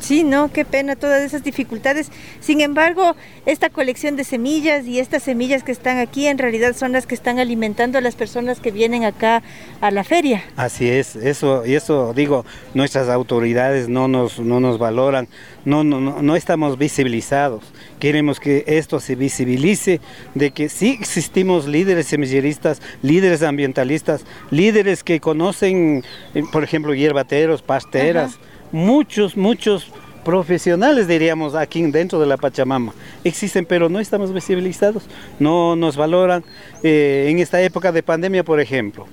Sí, 0.00 0.24
no, 0.24 0.52
qué 0.52 0.64
pena 0.64 0.96
todas 0.96 1.22
esas 1.22 1.42
dificultades. 1.42 2.10
Sin 2.40 2.60
embargo, 2.60 3.16
esta 3.46 3.68
colección 3.70 4.16
de 4.16 4.24
semillas 4.24 4.86
y 4.86 4.98
estas 4.98 5.22
semillas 5.22 5.62
que 5.62 5.72
están 5.72 5.98
aquí 5.98 6.26
en 6.26 6.38
realidad 6.38 6.76
son 6.76 6.92
las 6.92 7.06
que 7.06 7.14
están 7.14 7.38
alimentando 7.38 7.98
a 7.98 8.00
las 8.00 8.14
personas 8.14 8.60
que 8.60 8.70
vienen 8.70 9.04
acá 9.04 9.42
a 9.80 9.90
la 9.90 10.04
feria. 10.04 10.42
Así 10.56 10.88
es, 10.88 11.16
eso, 11.16 11.66
y 11.66 11.74
eso 11.74 12.12
digo, 12.14 12.44
nuestras 12.74 13.08
autoridades 13.08 13.88
no 13.88 14.08
nos, 14.08 14.38
no 14.38 14.60
nos 14.60 14.78
valoran, 14.78 15.28
no, 15.64 15.84
no, 15.84 16.00
no, 16.00 16.22
no 16.22 16.36
estamos 16.36 16.78
visibilizados. 16.78 17.64
Queremos 17.98 18.40
que 18.40 18.64
esto 18.66 19.00
se 19.00 19.14
visibilice, 19.14 20.00
de 20.34 20.50
que 20.52 20.68
sí 20.68 20.96
existimos 21.00 21.66
líderes 21.66 22.06
semilleristas, 22.06 22.80
líderes 23.02 23.42
ambientalistas, 23.42 24.24
líderes 24.50 25.02
que 25.02 25.20
conocen, 25.20 26.04
eh, 26.34 26.42
por 26.52 26.64
ejemplo, 26.64 26.94
hierbateros, 26.94 27.62
pasteras, 27.62 28.38
muchos, 28.72 29.36
muchos 29.36 29.90
profesionales 30.24 31.08
diríamos 31.08 31.54
aquí 31.54 31.82
dentro 31.90 32.20
de 32.20 32.26
la 32.26 32.36
Pachamama. 32.36 32.92
Existen 33.24 33.64
pero 33.64 33.88
no 33.88 34.00
estamos 34.00 34.32
visibilizados 34.32 35.04
no 35.38 35.76
nos 35.76 35.96
valoran. 35.96 36.44
Eh, 36.82 37.28
en 37.30 37.38
esta 37.38 37.60
época 37.62 37.92
de 37.92 38.02
pandemia 38.02 38.44
por 38.44 38.60
ejemplo 38.60 39.06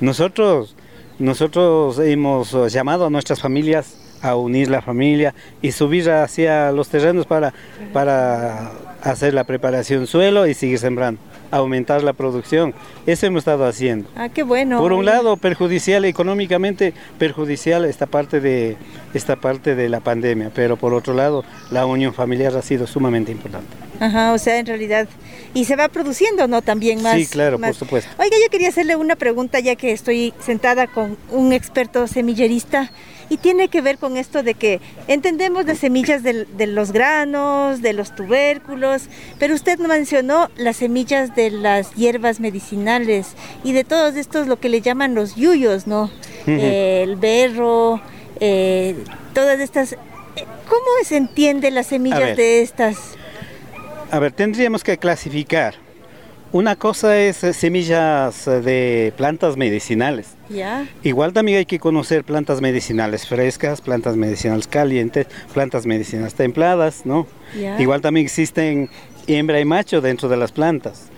nosotros, 0.00 0.76
nosotros 1.18 1.98
hemos 1.98 2.72
llamado 2.72 3.06
a 3.06 3.10
nuestras 3.10 3.40
familias 3.40 3.96
a 4.22 4.36
unir 4.36 4.70
la 4.70 4.82
familia 4.82 5.34
y 5.62 5.72
subir 5.72 6.10
hacia 6.10 6.72
los 6.72 6.88
terrenos 6.88 7.26
para, 7.26 7.52
para 7.92 8.72
hacer 9.02 9.34
la 9.34 9.44
preparación 9.44 10.06
suelo 10.06 10.46
y 10.46 10.54
seguir 10.54 10.78
sembrando, 10.78 11.20
aumentar 11.50 12.02
la 12.02 12.12
producción. 12.12 12.74
Eso 13.06 13.26
hemos 13.26 13.40
estado 13.40 13.66
haciendo. 13.66 14.08
Ah, 14.16 14.28
qué 14.28 14.42
bueno. 14.42 14.78
Por 14.78 14.92
un 14.92 15.04
lado, 15.04 15.36
perjudicial 15.36 16.04
económicamente, 16.04 16.94
perjudicial 17.18 17.84
esta 17.84 18.06
parte 18.06 18.40
de 18.40 18.76
esta 19.14 19.36
parte 19.36 19.74
de 19.74 19.88
la 19.88 20.00
pandemia, 20.00 20.50
pero 20.54 20.76
por 20.76 20.94
otro 20.94 21.14
lado, 21.14 21.44
la 21.70 21.86
unión 21.86 22.14
familiar 22.14 22.56
ha 22.56 22.62
sido 22.62 22.86
sumamente 22.86 23.32
importante. 23.32 23.68
Ajá, 24.00 24.32
o 24.32 24.38
sea, 24.38 24.58
en 24.58 24.66
realidad. 24.66 25.08
Y 25.52 25.66
se 25.66 25.76
va 25.76 25.88
produciendo, 25.88 26.48
¿no? 26.48 26.62
También 26.62 27.02
más. 27.02 27.16
Sí, 27.16 27.26
claro, 27.26 27.58
por 27.58 27.74
supuesto. 27.74 28.10
Oiga, 28.18 28.36
yo 28.42 28.50
quería 28.50 28.68
hacerle 28.68 28.96
una 28.96 29.16
pregunta 29.16 29.60
ya 29.60 29.76
que 29.76 29.92
estoy 29.92 30.32
sentada 30.40 30.86
con 30.86 31.18
un 31.30 31.52
experto 31.52 32.06
semillerista 32.06 32.90
y 33.30 33.38
tiene 33.38 33.68
que 33.68 33.80
ver 33.80 33.96
con 33.96 34.18
esto 34.18 34.42
de 34.42 34.54
que 34.54 34.80
entendemos 35.08 35.64
las 35.64 35.78
semillas 35.78 36.22
de 36.22 36.66
los 36.66 36.92
granos, 36.92 37.80
de 37.80 37.94
los 37.94 38.14
tubérculos, 38.14 39.04
pero 39.38 39.54
usted 39.54 39.78
no 39.78 39.88
mencionó 39.88 40.50
las 40.56 40.76
semillas 40.76 41.34
de 41.34 41.50
las 41.50 41.94
hierbas 41.94 42.40
medicinales 42.40 43.28
y 43.64 43.72
de 43.72 43.84
todos 43.84 44.16
estos 44.16 44.48
lo 44.48 44.58
que 44.60 44.68
le 44.68 44.82
llaman 44.82 45.14
los 45.14 45.36
yuyos, 45.36 45.86
¿no? 45.86 46.10
Eh, 46.46 47.04
el 47.04 47.16
berro, 47.16 48.02
eh, 48.40 48.96
todas 49.32 49.60
estas. 49.60 49.96
¿Cómo 50.68 50.86
se 51.04 51.16
entiende 51.16 51.70
las 51.70 51.86
semillas 51.86 52.20
ver. 52.20 52.36
de 52.36 52.62
estas? 52.62 52.96
A 54.10 54.18
ver, 54.18 54.32
tendríamos 54.32 54.82
que 54.82 54.98
clasificar. 54.98 55.74
Una 56.52 56.74
cosa 56.74 57.16
es 57.16 57.44
eh, 57.44 57.52
semillas 57.52 58.48
eh, 58.48 58.60
de 58.60 59.12
plantas 59.16 59.56
medicinales. 59.56 60.34
¿Ya? 60.48 60.88
Igual 61.04 61.32
también 61.32 61.58
hay 61.58 61.66
que 61.66 61.78
conocer 61.78 62.24
plantas 62.24 62.60
medicinales 62.60 63.28
frescas, 63.28 63.80
plantas 63.80 64.16
medicinales 64.16 64.66
calientes, 64.66 65.28
plantas 65.54 65.86
medicinales 65.86 66.34
templadas, 66.34 67.06
¿no? 67.06 67.28
Ya. 67.56 67.80
Igual 67.80 68.00
también 68.00 68.26
existen 68.26 68.90
hembra 69.28 69.60
y 69.60 69.64
macho 69.64 70.00
dentro 70.00 70.28
de 70.28 70.36
las 70.36 70.50
plantas. 70.50 71.10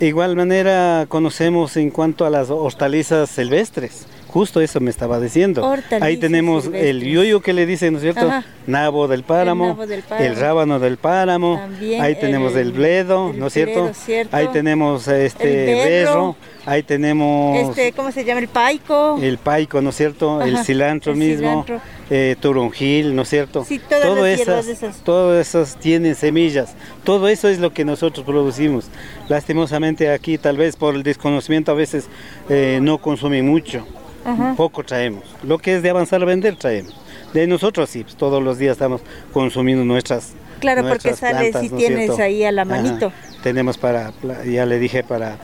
De 0.00 0.06
igual 0.06 0.36
manera 0.36 1.04
conocemos 1.08 1.76
en 1.76 1.90
cuanto 1.90 2.24
a 2.24 2.30
las 2.30 2.48
hortalizas 2.48 3.28
silvestres. 3.28 4.06
Justo 4.28 4.60
eso 4.60 4.78
me 4.80 4.90
estaba 4.90 5.18
diciendo. 5.20 5.64
Hortalizas 5.66 6.02
Ahí 6.02 6.18
tenemos 6.18 6.66
el 6.66 6.72
silvestres. 6.72 7.12
yuyo 7.12 7.40
que 7.40 7.52
le 7.54 7.64
dicen, 7.64 7.94
¿no 7.94 7.98
es 7.98 8.02
cierto? 8.02 8.30
Nabo 8.66 9.08
del 9.08 9.22
páramo, 9.22 9.68
nabo 9.68 9.86
del 9.86 10.02
páramo. 10.02 10.26
el 10.30 10.36
rábano 10.36 10.78
del 10.78 10.96
páramo. 10.98 11.56
También 11.56 12.02
Ahí 12.02 12.14
tenemos 12.14 12.52
el- 12.52 12.58
el 12.58 12.72
bledo, 12.72 13.30
el 13.30 13.38
¿no 13.40 13.46
es 13.46 13.54
cierto? 13.54 13.90
Ahí 14.30 14.48
tenemos 14.48 15.08
este 15.08 15.72
El 15.82 16.04
berro. 16.04 16.36
ahí 16.66 16.82
tenemos 16.82 17.70
Este, 17.70 17.92
¿cómo 17.92 18.12
se 18.12 18.22
llama? 18.24 18.40
El 18.40 18.48
paico. 18.48 19.18
el 19.20 19.38
paico, 19.38 19.80
¿no 19.80 19.88
es 19.90 19.96
cierto? 19.96 20.42
el 20.42 20.58
cilantro 20.58 21.12
el 21.12 21.18
mismo, 21.18 21.64
cilantro. 21.64 21.80
eh, 22.10 22.36
toronjil, 22.38 23.16
¿no 23.16 23.22
es 23.22 23.28
cierto? 23.30 23.64
Sí, 23.64 23.78
todas 23.78 24.02
Todo 24.04 24.26
las 24.26 24.40
esas, 24.40 24.66
esas. 24.68 24.96
Todo 25.04 25.40
esas 25.40 25.76
tienen 25.78 26.14
semillas. 26.14 26.74
Todo 27.02 27.28
eso 27.28 27.48
es 27.48 27.58
lo 27.60 27.72
que 27.72 27.86
nosotros 27.86 28.26
producimos. 28.26 28.88
Lastimosamente 29.30 30.10
aquí, 30.10 30.36
tal 30.36 30.58
vez 30.58 30.76
por 30.76 30.94
el 30.94 31.02
desconocimiento, 31.02 31.72
a 31.72 31.74
veces 31.74 32.08
eh, 32.50 32.78
no 32.82 32.98
consumen 32.98 33.46
mucho. 33.48 33.86
Ajá. 34.32 34.54
Poco 34.56 34.84
traemos. 34.84 35.24
Lo 35.42 35.58
que 35.58 35.76
es 35.76 35.82
de 35.82 35.90
avanzar 35.90 36.22
a 36.22 36.24
vender, 36.24 36.56
traemos. 36.56 36.94
De 37.32 37.46
nosotros 37.46 37.90
sí, 37.90 38.02
pues, 38.04 38.16
todos 38.16 38.42
los 38.42 38.58
días 38.58 38.72
estamos 38.72 39.00
consumiendo 39.32 39.84
nuestras 39.84 40.32
Claro, 40.60 40.88
porque 40.88 41.14
sale 41.14 41.50
plantas, 41.50 41.62
si 41.62 41.68
¿no 41.68 41.76
es 41.76 41.84
tienes 41.86 42.04
cierto? 42.06 42.22
ahí 42.22 42.44
a 42.44 42.52
la 42.52 42.62
Ajá. 42.62 42.70
manito. 42.70 43.12
Tenemos 43.42 43.78
para, 43.78 44.12
ya 44.44 44.66
le 44.66 44.78
dije, 44.78 45.04
para 45.04 45.36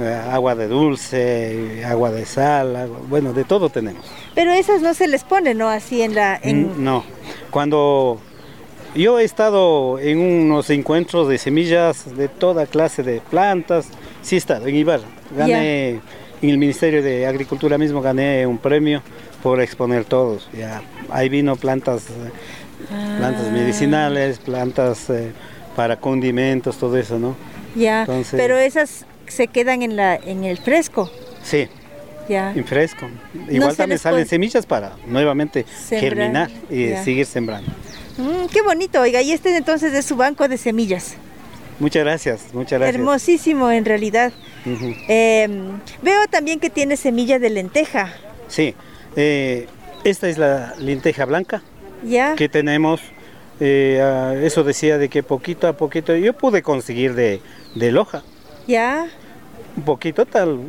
eh, 0.00 0.20
agua 0.30 0.54
de 0.54 0.68
dulce, 0.68 1.84
agua 1.84 2.10
de 2.10 2.24
sal, 2.24 2.74
agua- 2.76 3.00
bueno, 3.08 3.32
de 3.34 3.44
todo 3.44 3.68
tenemos. 3.68 4.04
Pero 4.34 4.52
esas 4.52 4.80
no 4.80 4.94
se 4.94 5.08
les 5.08 5.24
pone, 5.24 5.52
¿no? 5.54 5.68
Así 5.68 6.00
en 6.00 6.14
la... 6.14 6.38
En... 6.42 6.78
Mm, 6.80 6.84
No, 6.84 7.04
cuando 7.50 8.18
yo 8.94 9.18
he 9.18 9.24
estado 9.24 9.98
en 9.98 10.18
unos 10.18 10.70
encuentros 10.70 11.28
de 11.28 11.36
semillas 11.38 12.16
de 12.16 12.28
toda 12.28 12.66
clase 12.66 13.02
de 13.02 13.20
plantas, 13.20 13.88
sí 14.22 14.36
he 14.36 14.38
estado 14.38 14.66
en 14.66 14.76
Ibarra. 14.76 15.04
Gané 15.36 16.00
en 16.42 16.50
el 16.50 16.58
Ministerio 16.58 17.02
de 17.02 17.26
Agricultura 17.26 17.78
mismo, 17.78 18.02
gané 18.02 18.46
un 18.46 18.58
premio 18.58 19.02
por 19.42 19.60
exponer 19.60 20.04
todos. 20.04 20.48
Ya, 20.56 20.82
ahí 21.10 21.28
vino 21.28 21.56
plantas, 21.56 22.04
eh, 22.10 22.30
plantas 23.18 23.46
Ah. 23.48 23.52
medicinales, 23.52 24.38
plantas 24.38 25.08
eh, 25.10 25.32
para 25.76 25.96
condimentos, 25.98 26.76
todo 26.78 26.96
eso, 26.98 27.18
¿no? 27.18 27.36
Ya, 27.76 28.00
Entonces- 28.00 28.38
pero 28.38 28.58
esas 28.58 29.06
se 29.28 29.46
quedan 29.46 29.82
en 29.82 29.96
la 29.96 30.16
en 30.16 30.44
el 30.44 30.58
fresco. 30.58 31.10
Sí, 31.42 31.68
Ya. 32.28 32.52
en 32.54 32.64
fresco. 32.64 33.08
Igual 33.48 33.76
también 33.76 33.98
salen 33.98 34.18
puede- 34.20 34.28
semillas 34.28 34.66
para 34.66 34.92
nuevamente 35.06 35.64
Sembrar, 35.64 36.00
germinar 36.00 36.50
y 36.70 36.90
ya. 36.90 37.04
seguir 37.04 37.24
sembrando. 37.26 37.70
Mm, 38.18 38.46
qué 38.52 38.60
bonito, 38.62 39.00
oiga, 39.00 39.22
y 39.22 39.32
este 39.32 39.56
entonces 39.56 39.94
es 39.94 40.04
su 40.04 40.16
banco 40.16 40.46
de 40.48 40.58
semillas. 40.58 41.14
Muchas 41.82 42.04
gracias, 42.04 42.44
muchas 42.54 42.78
gracias. 42.78 42.94
Hermosísimo 42.96 43.68
en 43.72 43.84
realidad. 43.84 44.32
Eh, 45.08 45.48
veo 46.00 46.20
también 46.30 46.60
que 46.60 46.70
tiene 46.70 46.96
semilla 46.96 47.40
de 47.40 47.50
lenteja. 47.50 48.12
Sí, 48.46 48.76
eh, 49.16 49.66
esta 50.04 50.28
es 50.28 50.38
la 50.38 50.74
lenteja 50.78 51.24
blanca 51.24 51.60
Ya. 52.04 52.36
que 52.36 52.48
tenemos. 52.48 53.00
eh, 53.58 54.40
eso 54.44 54.62
decía 54.64 54.96
de 54.96 55.08
que 55.08 55.22
poquito 55.24 55.66
a 55.66 55.72
poquito 55.72 56.14
yo 56.16 56.32
pude 56.32 56.62
conseguir 56.62 57.14
de, 57.14 57.40
de 57.74 57.90
loja, 57.92 58.22
Ya. 58.68 59.08
un 59.76 59.82
poquito 59.82 60.24
tal, 60.24 60.60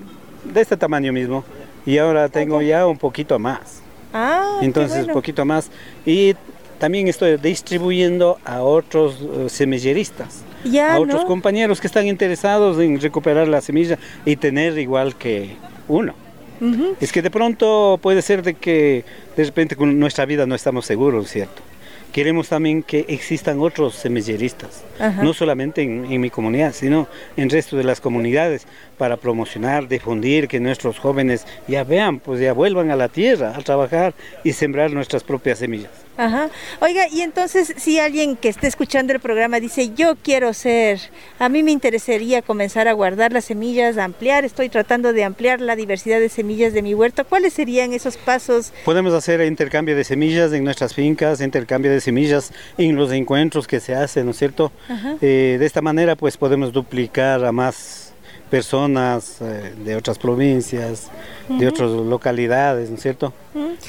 de 0.43 0.62
este 0.62 0.77
tamaño 0.77 1.13
mismo. 1.13 1.43
Y 1.86 2.00
ahora 2.00 2.27
tengo 2.29 2.60
ya 2.63 2.88
un 2.88 2.98
poquito 2.98 3.38
más. 3.38 3.82
Ah, 4.13 4.58
Entonces, 4.63 5.00
bueno. 5.01 5.13
poquito 5.13 5.46
más. 5.46 5.70
Y 6.08 6.36
también 6.79 7.08
estoy 7.08 7.38
distribuyendo 7.38 8.38
a 8.46 8.62
otros 8.63 9.17
eh, 9.22 9.50
semilleristas, 9.50 10.41
Ya, 10.65 10.96
a 10.96 11.00
otros 11.00 11.22
¿no? 11.22 11.27
compañeros 11.27 11.82
que 11.82 11.88
están 11.88 12.08
interesados 12.08 12.79
en 12.79 13.00
recuperar 13.00 13.48
la 13.48 13.62
semilla 13.62 13.98
y 14.25 14.36
tener 14.36 14.77
igual 14.77 15.15
que 15.15 15.55
uno. 15.88 16.15
Es 17.01 17.12
que 17.12 17.22
de 17.22 17.29
pronto 17.29 18.00
puede 18.01 18.22
ser 18.22 18.41
de 18.41 18.53
que 18.53 19.03
de 19.36 19.43
repente 19.43 19.75
con 19.75 20.00
nuestra 20.00 20.25
vida 20.25 20.46
no 20.46 20.55
estamos 20.55 20.86
seguros, 20.86 21.29
¿cierto? 21.29 21.62
Queremos 22.13 22.48
también 22.48 22.84
que 22.84 23.05
existan 23.10 23.60
otros 23.60 23.96
semilleristas, 23.96 24.84
no 25.22 25.34
solamente 25.34 25.82
en, 25.82 26.05
en 26.10 26.22
mi 26.22 26.29
comunidad, 26.29 26.72
sino 26.74 27.08
en 27.36 27.46
el 27.46 27.50
resto 27.50 27.75
de 27.75 27.84
las 27.84 28.00
comunidades, 28.00 28.67
para 29.00 29.17
promocionar, 29.17 29.88
difundir, 29.88 30.48
que 30.48 30.60
nuestros 30.60 31.00
jóvenes 31.00 31.46
ya 31.67 31.84
vean, 31.84 32.20
pues 32.20 32.39
ya 32.39 32.53
vuelvan 32.53 32.91
a 32.91 32.96
la 32.96 33.10
tierra 33.10 33.53
a 33.58 33.62
trabajar 33.62 34.13
y 34.43 34.53
sembrar 34.53 34.91
nuestras 34.91 35.24
propias 35.24 35.58
semillas. 35.58 36.03
Ajá. 36.17 36.50
Oiga, 36.79 37.08
y 37.12 37.22
entonces 37.22 37.74
si 37.77 38.00
alguien 38.00 38.36
que 38.36 38.50
esté 38.50 38.67
escuchando 38.67 39.13
el 39.13 39.20
programa 39.20 39.60
dice, 39.60 39.93
yo 39.96 40.15
quiero 40.15 40.53
ser, 40.53 41.00
a 41.39 41.50
mí 41.50 41.63
me 41.63 41.72
interesaría 41.72 42.41
comenzar 42.41 42.88
a 42.88 42.93
guardar 42.93 43.32
las 43.32 43.46
semillas, 43.46 43.98
ampliar, 43.98 44.46
estoy 44.46 44.70
tratando 44.70 45.13
de 45.13 45.24
ampliar 45.24 45.62
la 45.62 45.75
diversidad 45.75 46.20
de 46.20 46.29
semillas 46.29 46.74
de 46.74 46.82
mi 46.82 46.93
huerto, 46.93 47.25
¿cuáles 47.25 47.53
serían 47.53 47.93
esos 47.93 48.17
pasos? 48.17 48.74
Podemos 48.86 49.13
hacer 49.13 49.41
intercambio 49.41 49.96
de 49.96 50.03
semillas 50.03 50.53
en 50.53 50.63
nuestras 50.63 50.93
fincas, 50.93 51.41
intercambio 51.41 51.91
de 51.91 52.01
semillas 52.01 52.51
en 52.77 52.96
los 52.96 53.12
encuentros 53.12 53.67
que 53.67 53.79
se 53.79 53.96
hacen, 53.96 54.25
¿no 54.25 54.32
es 54.32 54.38
cierto? 54.38 54.72
Ajá. 54.89 55.15
Eh, 55.22 55.58
de 55.60 55.65
esta 55.65 55.82
manera 55.82 56.15
pues 56.15 56.38
podemos 56.38 56.72
duplicar 56.72 57.43
a 57.43 57.51
más 57.51 58.03
personas 58.54 59.38
eh, 59.42 59.74
de 59.84 59.96
otras 59.96 60.20
provincias, 60.20 61.10
de 61.50 61.68
otras 61.68 61.90
localidades, 61.90 62.88
¿no 62.92 62.98
es 62.98 63.02
cierto? 63.02 63.34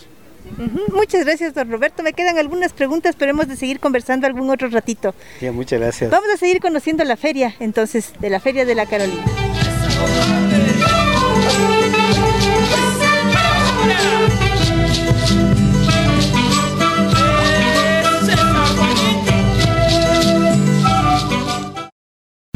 Muchas 0.95 1.27
gracias, 1.27 1.53
don 1.53 1.71
Roberto. 1.71 2.03
Me 2.03 2.15
quedan 2.15 2.39
algunas 2.39 2.73
preguntas, 2.73 3.15
pero 3.19 3.33
hemos 3.33 3.49
de 3.49 3.57
seguir 3.57 3.81
conversando 3.81 4.27
algún 4.27 4.49
otro 4.49 4.69
ratito. 4.71 5.15
Ya, 5.43 5.53
muchas 5.53 5.79
gracias. 5.79 6.11
Vamos 6.11 6.31
a 6.35 6.39
seguir 6.39 6.61
conociendo 6.61 7.05
la 7.05 7.19
feria, 7.19 7.55
entonces, 7.61 8.15
de 8.19 8.31
la 8.31 8.41
Feria 8.41 8.65
de 8.65 8.75
la 8.75 8.87
Carolina. 8.87 9.25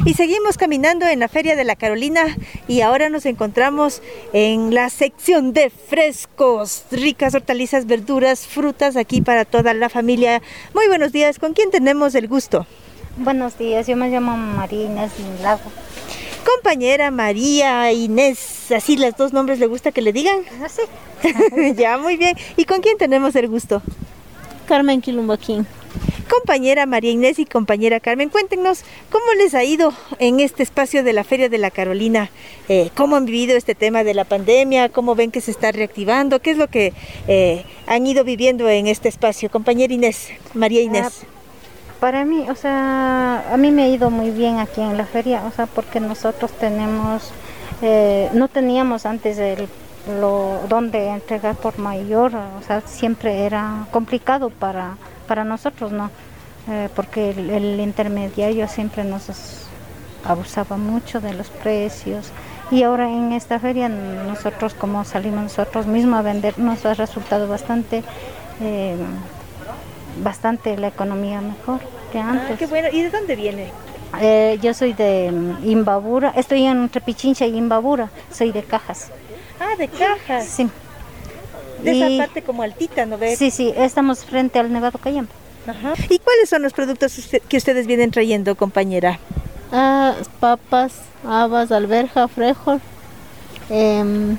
Y 0.04 0.14
seguimos 0.14 0.58
caminando 0.58 1.06
en 1.06 1.20
la 1.20 1.28
Feria 1.28 1.54
de 1.54 1.62
la 1.62 1.76
Carolina 1.76 2.36
y 2.66 2.80
ahora 2.80 3.08
nos 3.08 3.24
encontramos 3.24 4.02
en 4.32 4.74
la 4.74 4.90
sección 4.90 5.52
de 5.52 5.70
frescos, 5.70 6.82
ricas 6.90 7.36
hortalizas, 7.36 7.86
verduras, 7.86 8.44
frutas 8.48 8.96
aquí 8.96 9.22
para 9.22 9.44
toda 9.44 9.74
la 9.74 9.88
familia. 9.88 10.42
Muy 10.74 10.88
buenos 10.88 11.12
días, 11.12 11.38
¿con 11.38 11.52
quién 11.52 11.70
tenemos 11.70 12.16
el 12.16 12.26
gusto? 12.26 12.66
Buenos 13.16 13.56
días, 13.58 13.86
yo 13.86 13.94
me 13.96 14.08
llamo 14.08 14.36
María 14.36 14.86
Inés 14.86 15.12
Lago. 15.40 15.70
Compañera 16.52 17.12
María 17.12 17.92
Inés, 17.92 18.72
así 18.72 18.96
los 18.96 19.16
dos 19.16 19.32
nombres 19.32 19.60
le 19.60 19.66
gusta 19.68 19.92
que 19.92 20.02
le 20.02 20.12
digan. 20.12 20.40
Así. 20.64 20.82
ya, 21.76 21.96
muy 21.96 22.16
bien. 22.16 22.36
¿Y 22.56 22.64
con 22.64 22.80
quién 22.80 22.98
tenemos 22.98 23.36
el 23.36 23.46
gusto? 23.46 23.80
Carmen 24.66 25.00
Quilumbaquín. 25.00 25.64
Compañera 26.30 26.86
María 26.86 27.10
Inés 27.10 27.38
y 27.38 27.44
compañera 27.44 28.00
Carmen, 28.00 28.30
cuéntenos 28.30 28.84
cómo 29.10 29.24
les 29.36 29.54
ha 29.54 29.64
ido 29.64 29.92
en 30.18 30.40
este 30.40 30.62
espacio 30.62 31.04
de 31.04 31.12
la 31.12 31.24
Feria 31.24 31.48
de 31.48 31.58
la 31.58 31.70
Carolina, 31.70 32.30
Eh, 32.68 32.90
cómo 32.94 33.16
han 33.16 33.26
vivido 33.26 33.56
este 33.56 33.74
tema 33.74 34.04
de 34.04 34.14
la 34.14 34.24
pandemia, 34.24 34.88
cómo 34.88 35.14
ven 35.14 35.30
que 35.30 35.40
se 35.40 35.50
está 35.50 35.72
reactivando, 35.72 36.40
qué 36.40 36.52
es 36.52 36.56
lo 36.56 36.68
que 36.68 36.92
eh, 37.26 37.64
han 37.86 38.06
ido 38.06 38.24
viviendo 38.24 38.68
en 38.68 38.86
este 38.86 39.08
espacio. 39.08 39.50
Compañera 39.50 39.92
Inés, 39.92 40.28
María 40.54 40.80
Inés. 40.80 41.26
Para 42.00 42.24
mí, 42.24 42.46
o 42.48 42.54
sea, 42.54 43.44
a 43.52 43.56
mí 43.56 43.70
me 43.70 43.82
ha 43.82 43.88
ido 43.88 44.10
muy 44.10 44.30
bien 44.30 44.58
aquí 44.58 44.80
en 44.80 44.96
la 44.96 45.06
feria, 45.06 45.44
o 45.44 45.50
sea, 45.50 45.66
porque 45.66 46.00
nosotros 46.00 46.50
tenemos, 46.52 47.30
eh, 47.82 48.30
no 48.32 48.48
teníamos 48.48 49.06
antes 49.06 49.38
el, 49.38 49.68
lo 50.08 50.60
donde 50.68 51.08
entregar 51.08 51.54
por 51.56 51.78
mayor, 51.78 52.32
o 52.34 52.62
sea, 52.66 52.80
siempre 52.82 53.44
era 53.44 53.86
complicado 53.90 54.50
para, 54.50 54.96
para 55.28 55.44
nosotros, 55.44 55.92
¿no? 55.92 56.10
Eh, 56.68 56.88
porque 56.94 57.30
el, 57.30 57.50
el 57.50 57.80
intermediario 57.80 58.68
siempre 58.68 59.04
nos 59.04 59.28
abusaba 60.24 60.76
mucho 60.76 61.20
de 61.20 61.34
los 61.34 61.48
precios. 61.50 62.30
Y 62.70 62.84
ahora 62.84 63.10
en 63.10 63.32
esta 63.32 63.58
feria 63.58 63.88
nosotros 63.88 64.72
como 64.74 65.04
salimos 65.04 65.42
nosotros 65.42 65.86
mismos 65.86 66.20
a 66.20 66.22
vender 66.22 66.58
nos 66.58 66.86
ha 66.86 66.94
resultado 66.94 67.46
bastante 67.46 68.02
eh, 68.60 68.96
bastante 70.22 70.76
la 70.76 70.88
economía 70.88 71.40
mejor 71.40 71.80
que 72.12 72.18
Ah, 72.18 72.30
antes. 72.30 72.58
qué 72.58 72.66
bueno. 72.66 72.88
¿Y 72.92 73.02
de 73.02 73.10
dónde 73.10 73.36
viene? 73.36 73.70
Eh, 74.20 74.58
yo 74.62 74.74
soy 74.74 74.92
de 74.92 75.30
mm, 75.32 75.68
Imbabura, 75.68 76.32
estoy 76.36 76.64
en 76.64 76.88
Trepichincha 76.88 77.46
y 77.46 77.56
Imbabura, 77.56 78.10
soy 78.30 78.52
de 78.52 78.62
Cajas. 78.62 79.10
Ah, 79.64 79.76
de 79.78 79.86
cajas. 79.88 80.46
Sí. 80.46 80.68
De 81.84 81.94
Y- 81.94 82.02
esa 82.02 82.24
parte 82.26 82.42
como 82.42 82.62
altita, 82.62 83.06
¿no 83.06 83.16
ve? 83.18 83.36
Sí, 83.36 83.50
sí, 83.50 83.72
estamos 83.76 84.24
frente 84.24 84.58
al 84.58 84.72
Nevado 84.72 84.98
Cayambe. 84.98 85.30
Ajá. 85.66 85.94
¿Y 86.08 86.18
cuáles 86.18 86.48
son 86.48 86.62
los 86.62 86.72
productos 86.72 87.16
que 87.48 87.56
ustedes 87.56 87.86
vienen 87.86 88.10
trayendo, 88.10 88.56
compañera? 88.56 89.20
Ah, 89.70 90.14
papas, 90.40 90.94
habas, 91.26 91.70
alberja, 91.70 92.26
frijol, 92.28 92.80
em, 93.70 94.32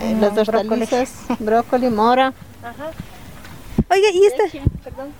eh, 0.00 0.14
Mm, 0.14 0.20
las 0.20 0.34
brócoli. 0.46 0.82
hortalizas, 0.82 1.12
brócoli, 1.38 1.88
mora, 1.88 2.32
Oiga, 3.88 4.08
y 4.12 4.26
esta... 4.26 4.42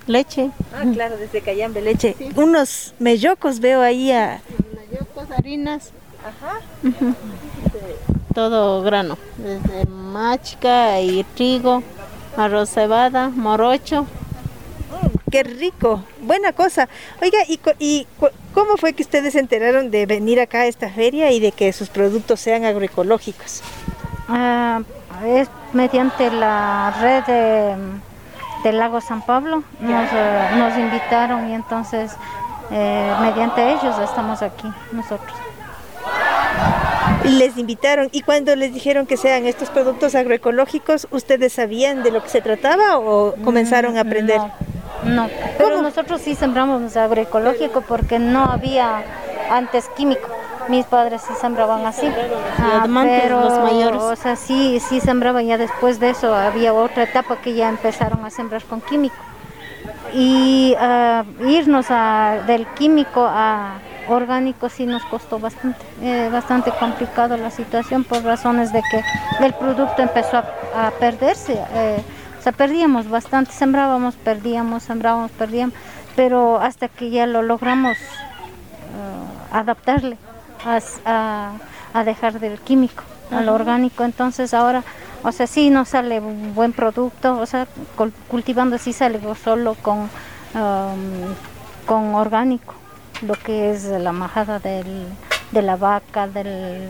leche, 0.06 0.50
Ah, 0.74 0.82
claro, 0.92 1.16
desde 1.16 1.40
Cayambe, 1.40 1.80
leche. 1.80 2.14
Unos 2.34 2.94
mellocos 2.98 3.60
veo 3.60 3.80
ahí 3.80 4.10
a... 4.12 4.40
mayocos, 4.74 5.30
harinas, 5.38 5.90
Ujú. 6.82 7.14
Todo 8.36 8.82
grano, 8.82 9.16
desde 9.38 9.86
machica 9.86 11.00
y 11.00 11.24
trigo, 11.24 11.82
arroz 12.36 12.68
cebada, 12.68 13.30
morocho. 13.30 14.04
Qué 15.30 15.42
rico, 15.42 16.04
buena 16.20 16.52
cosa. 16.52 16.86
Oiga, 17.22 17.38
¿y, 17.48 17.58
y 17.78 18.06
cu- 18.20 18.28
cómo 18.52 18.76
fue 18.76 18.92
que 18.92 19.02
ustedes 19.02 19.32
se 19.32 19.38
enteraron 19.40 19.90
de 19.90 20.04
venir 20.04 20.38
acá 20.38 20.58
a 20.60 20.66
esta 20.66 20.90
feria 20.90 21.32
y 21.32 21.40
de 21.40 21.50
que 21.50 21.72
sus 21.72 21.88
productos 21.88 22.38
sean 22.38 22.66
agroecológicos? 22.66 23.62
Ah, 24.28 24.82
es 25.24 25.48
mediante 25.72 26.30
la 26.30 26.94
red 27.00 27.24
de, 27.24 27.76
del 28.64 28.78
lago 28.78 29.00
San 29.00 29.22
Pablo. 29.22 29.62
Nos, 29.80 30.08
eh, 30.12 30.48
nos 30.58 30.76
invitaron 30.76 31.48
y 31.48 31.54
entonces 31.54 32.12
eh, 32.70 33.14
mediante 33.22 33.72
ellos 33.72 33.98
estamos 33.98 34.42
aquí 34.42 34.70
nosotros. 34.92 35.32
Les 37.24 37.56
invitaron 37.58 38.08
y 38.12 38.20
cuando 38.22 38.54
les 38.54 38.72
dijeron 38.72 39.06
que 39.06 39.16
sean 39.16 39.46
estos 39.46 39.68
productos 39.70 40.14
agroecológicos, 40.14 41.08
¿ustedes 41.10 41.52
sabían 41.54 42.02
de 42.02 42.12
lo 42.12 42.22
que 42.22 42.28
se 42.28 42.40
trataba 42.40 42.98
o 42.98 43.34
comenzaron 43.44 43.96
a 43.96 44.02
aprender? 44.02 44.40
Mm, 45.02 45.14
No, 45.14 45.22
no. 45.24 45.28
pero 45.58 45.82
nosotros 45.82 46.20
sí 46.20 46.34
sembramos 46.36 46.96
agroecológico 46.96 47.80
porque 47.82 48.18
no 48.20 48.44
había 48.44 49.02
antes 49.50 49.88
químico. 49.96 50.28
Mis 50.68 50.84
padres 50.86 51.22
sí 51.26 51.32
sembraban 51.40 51.84
así. 51.86 52.08
Ah, 52.58 52.86
pero, 53.04 53.40
los 53.40 53.58
mayores. 53.60 54.02
o 54.02 54.16
sea, 54.16 54.34
sí, 54.36 54.80
sí 54.80 55.00
sembraban. 55.00 55.46
Ya 55.46 55.58
después 55.58 56.00
de 56.00 56.10
eso 56.10 56.34
había 56.34 56.72
otra 56.74 57.04
etapa 57.04 57.36
que 57.36 57.54
ya 57.54 57.68
empezaron 57.68 58.24
a 58.24 58.30
sembrar 58.30 58.62
con 58.64 58.80
químico. 58.80 59.14
Y 60.12 60.74
ah, 60.78 61.24
irnos 61.46 61.86
a- 61.90 62.42
del 62.46 62.66
químico 62.68 63.24
a 63.28 63.74
orgánico 64.08 64.68
sí 64.68 64.86
nos 64.86 65.02
costó 65.04 65.38
bastante, 65.38 65.84
eh, 66.02 66.28
bastante 66.32 66.70
complicado 66.72 67.36
la 67.36 67.50
situación 67.50 68.04
por 68.04 68.22
razones 68.22 68.72
de 68.72 68.82
que 68.82 69.02
el 69.44 69.52
producto 69.52 70.02
empezó 70.02 70.38
a, 70.38 70.86
a 70.88 70.90
perderse. 70.92 71.58
eh, 71.74 72.02
o 72.38 72.42
sea, 72.42 72.52
perdíamos 72.52 73.08
bastante, 73.08 73.50
sembrábamos, 73.52 74.14
perdíamos, 74.14 74.84
sembrábamos, 74.84 75.30
perdíamos, 75.32 75.74
pero 76.14 76.60
hasta 76.60 76.88
que 76.88 77.10
ya 77.10 77.26
lo 77.26 77.42
logramos 77.42 77.98
eh, 77.98 79.52
adaptarle 79.52 80.16
a, 80.64 80.78
a- 81.04 81.52
a 81.94 82.04
dejar 82.04 82.38
del 82.40 82.58
químico 82.60 83.02
al 83.30 83.48
orgánico. 83.48 84.04
Entonces 84.04 84.54
ahora, 84.54 84.84
o 85.24 85.32
sea, 85.32 85.46
sí 85.48 85.70
nos 85.70 85.88
sale 85.88 86.20
un 86.20 86.54
buen 86.54 86.72
producto, 86.72 87.38
o 87.38 87.46
sea, 87.46 87.66
cul- 87.96 88.12
cultivando 88.28 88.78
sí 88.78 88.92
sale 88.92 89.18
solo 89.42 89.74
con, 89.82 90.00
um, 90.54 91.34
con 91.86 92.14
orgánico, 92.14 92.74
lo 93.22 93.34
que 93.34 93.70
es 93.70 93.84
la 93.84 94.12
majada 94.12 94.58
del, 94.58 95.06
de 95.52 95.62
la 95.62 95.76
vaca, 95.76 96.26
del, 96.28 96.88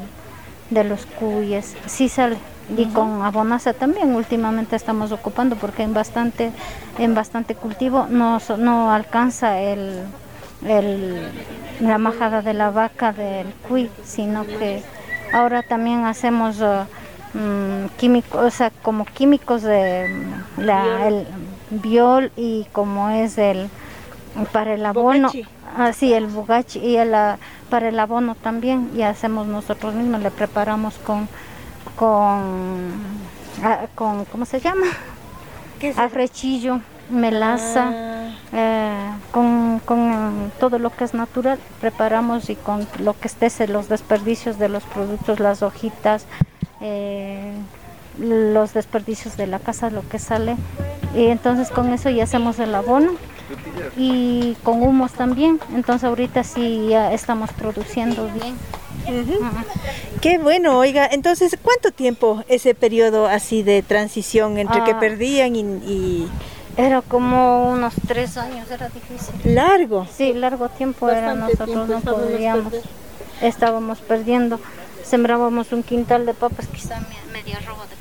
de 0.71 0.85
los 0.85 1.07
cuyes, 1.07 1.77
sí 1.87 2.09
sale. 2.09 2.37
Y 2.77 2.87
con 2.87 3.23
abonaza 3.23 3.73
también 3.75 4.15
últimamente 4.17 4.75
estamos 4.75 5.13
ocupando 5.13 5.55
porque 5.55 5.85
en 5.85 5.95
bastante, 5.95 6.51
en 6.99 7.15
bastante 7.15 7.55
cultivo 7.55 8.07
no, 8.11 8.41
no 8.59 8.91
alcanza 8.93 9.61
el, 9.61 10.01
el- 10.67 11.31
la 11.79 11.99
majada 11.99 12.43
de 12.43 12.55
la 12.55 12.71
vaca 12.71 13.13
del 13.13 13.53
cuy, 13.69 13.89
sino 14.05 14.45
que 14.47 14.83
ahora 15.33 15.63
también 15.63 16.07
hacemos 16.07 16.57
eh, 16.61 16.85
mm, 17.35 17.87
químicos, 17.99 18.41
o 18.43 18.51
sea, 18.51 18.71
como 18.83 19.05
químicos 19.05 19.63
de 19.63 20.09
la, 20.57 21.07
el 21.07 21.27
biol 21.71 22.33
y 22.37 22.67
como 22.73 23.11
es 23.11 23.39
el 23.39 23.69
para 24.53 24.75
el 24.75 24.85
abono. 24.87 25.29
Así 25.77 26.13
el 26.13 26.27
bugachi 26.27 26.79
y 26.79 26.97
el, 26.97 27.15
ah, 27.15 27.39
para 27.71 27.89
el 27.89 27.99
abono 27.99 28.35
también 28.35 28.91
y 28.95 29.03
hacemos 29.03 29.47
nosotros 29.47 29.95
mismos, 29.95 30.23
le 30.23 30.31
preparamos 30.31 30.95
con 30.99 31.29
con 31.97 32.93
ah, 33.63 33.87
con 33.95 34.25
¿cómo 34.27 34.45
se 34.45 34.61
llama? 34.61 34.87
Afrechillo, 35.97 36.81
melaza, 37.11 37.93
eh, 38.53 39.11
con, 39.31 39.81
con 39.85 40.51
todo 40.59 40.79
lo 40.79 40.91
que 40.91 41.05
es 41.05 41.13
natural 41.13 41.59
preparamos 41.81 42.49
y 42.49 42.57
con 42.57 42.87
lo 42.99 43.19
que 43.19 43.29
esté 43.29 43.67
los 43.67 43.89
desperdicios 43.89 44.59
de 44.59 44.71
los 44.71 44.85
productos, 44.85 45.39
las 45.39 45.63
hojitas, 45.63 46.25
eh, 46.81 47.53
los 48.19 48.73
desperdicios 48.73 49.37
de 49.37 49.47
la 49.47 49.59
casa, 49.59 49.91
lo 49.91 50.09
que 50.09 50.19
sale. 50.19 50.57
Y 51.15 51.27
entonces 51.27 51.71
con 51.71 51.93
eso 51.93 52.09
ya 52.11 52.25
hacemos 52.25 52.59
el 52.59 52.75
abono 52.75 53.13
y 53.97 54.55
con 54.63 54.83
humos 54.83 55.13
también. 55.13 55.61
Entonces 55.75 56.05
ahorita 56.05 56.45
sí 56.45 56.87
ya 56.91 57.13
estamos 57.13 57.51
produciendo 57.53 58.29
bien. 58.29 58.57
Qué 60.21 60.39
bueno, 60.39 60.79
oiga, 60.79 61.07
entonces, 61.11 61.57
¿cuánto 61.63 61.93
tiempo 61.93 62.43
ese 62.49 62.75
periodo 62.75 63.27
así 63.27 63.63
de 63.63 63.83
transición 63.83 64.59
entre 64.59 64.83
que 64.85 64.93
Ah. 64.93 64.99
perdían 65.01 65.55
y, 65.55 65.61
y 65.61 66.29
Era 66.77 67.01
como 67.03 67.71
unos 67.71 67.95
tres 68.07 68.37
años, 68.37 68.71
era 68.71 68.89
difícil. 68.89 69.35
largo? 69.55 70.07
Sí, 70.15 70.35
largo 70.35 70.69
tiempo 70.69 71.09
era, 71.09 71.35
nosotros 71.35 71.69
tiempo 71.87 71.87
no 71.87 72.01
podíamos, 72.01 72.65
perder. 72.73 72.91
estábamos 73.43 73.99
perdiendo. 74.01 74.61
Sembrábamos 75.05 75.73
un 75.73 75.83
quintal 75.83 76.27
de 76.27 76.35
papas, 76.35 76.67
quizá 76.67 76.99
me- 77.01 77.33
media 77.33 77.59
robo 77.67 77.83
de. 77.85 77.96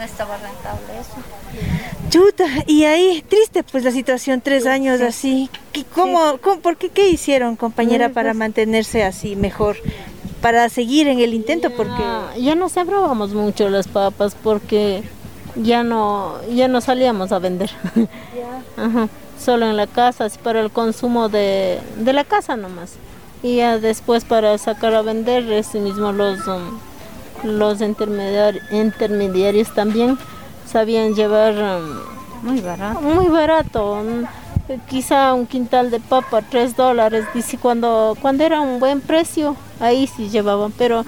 No 0.00 0.06
estaba 0.06 0.38
rentable 0.38 0.98
eso. 0.98 1.12
Chuta, 2.08 2.46
y 2.66 2.84
ahí, 2.84 3.22
triste 3.28 3.62
pues 3.62 3.84
la 3.84 3.90
situación, 3.90 4.40
tres 4.40 4.64
años 4.66 4.98
así. 5.02 5.50
¿Qué- 5.72 5.84
¿Cómo, 5.84 6.38
cómo- 6.40 6.60
por 6.62 6.78
qué, 6.78 6.88
qué 6.88 7.10
hicieron, 7.10 7.54
compañera, 7.54 8.08
Mm, 8.08 8.12
para 8.14 8.30
pues- 8.30 8.38
mantenerse 8.38 9.04
así 9.04 9.36
mejor? 9.36 9.76
Para 10.40 10.70
seguir 10.70 11.06
en 11.06 11.18
el 11.20 11.34
intento, 11.34 11.68
porque... 11.76 12.02
Ah, 12.02 12.30
ya 12.38 12.54
no 12.54 12.70
sembrábamos 12.70 13.34
mucho 13.34 13.68
las 13.68 13.88
papas 13.88 14.34
porque 14.42 15.02
ya 15.54 15.82
no 15.82 16.36
ya 16.50 16.66
no 16.66 16.80
salíamos 16.80 17.30
a 17.32 17.38
vender. 17.38 17.70
Ajá, 18.78 19.06
Solo 19.38 19.66
en 19.66 19.76
la 19.76 19.86
casa, 19.86 20.24
así 20.24 20.38
para 20.42 20.60
el 20.60 20.70
consumo 20.70 21.28
de, 21.28 21.78
de 21.98 22.12
la 22.14 22.24
casa 22.24 22.56
nomás. 22.56 22.92
Y 23.42 23.56
ya 23.56 23.78
después 23.78 24.24
para 24.24 24.56
sacar 24.56 24.94
a 24.94 25.02
vender, 25.02 25.52
ese 25.52 25.78
mismo 25.78 26.10
los 26.12 26.46
um, 26.46 26.78
los 27.44 27.80
intermediari- 27.80 28.60
intermediarios 28.70 29.72
también 29.74 30.18
sabían 30.66 31.14
llevar 31.14 31.54
um, 31.54 32.46
Muy 32.48 32.60
barato. 32.60 33.00
muy 33.00 33.26
barato. 33.28 33.96
mm, 34.02 34.24
Quizá 34.88 35.34
un 35.34 35.46
quintal 35.48 35.90
de 35.90 35.98
papa, 35.98 36.42
tres 36.48 36.76
dólares. 36.76 37.24
Dice 37.34 37.58
cuando, 37.58 38.16
cuando 38.22 38.44
era 38.44 38.60
un 38.60 38.78
buen 38.78 39.00
precio, 39.00 39.56
ahí 39.80 40.06
sí 40.06 40.28
llevaban, 40.28 40.70
pero 40.78 41.04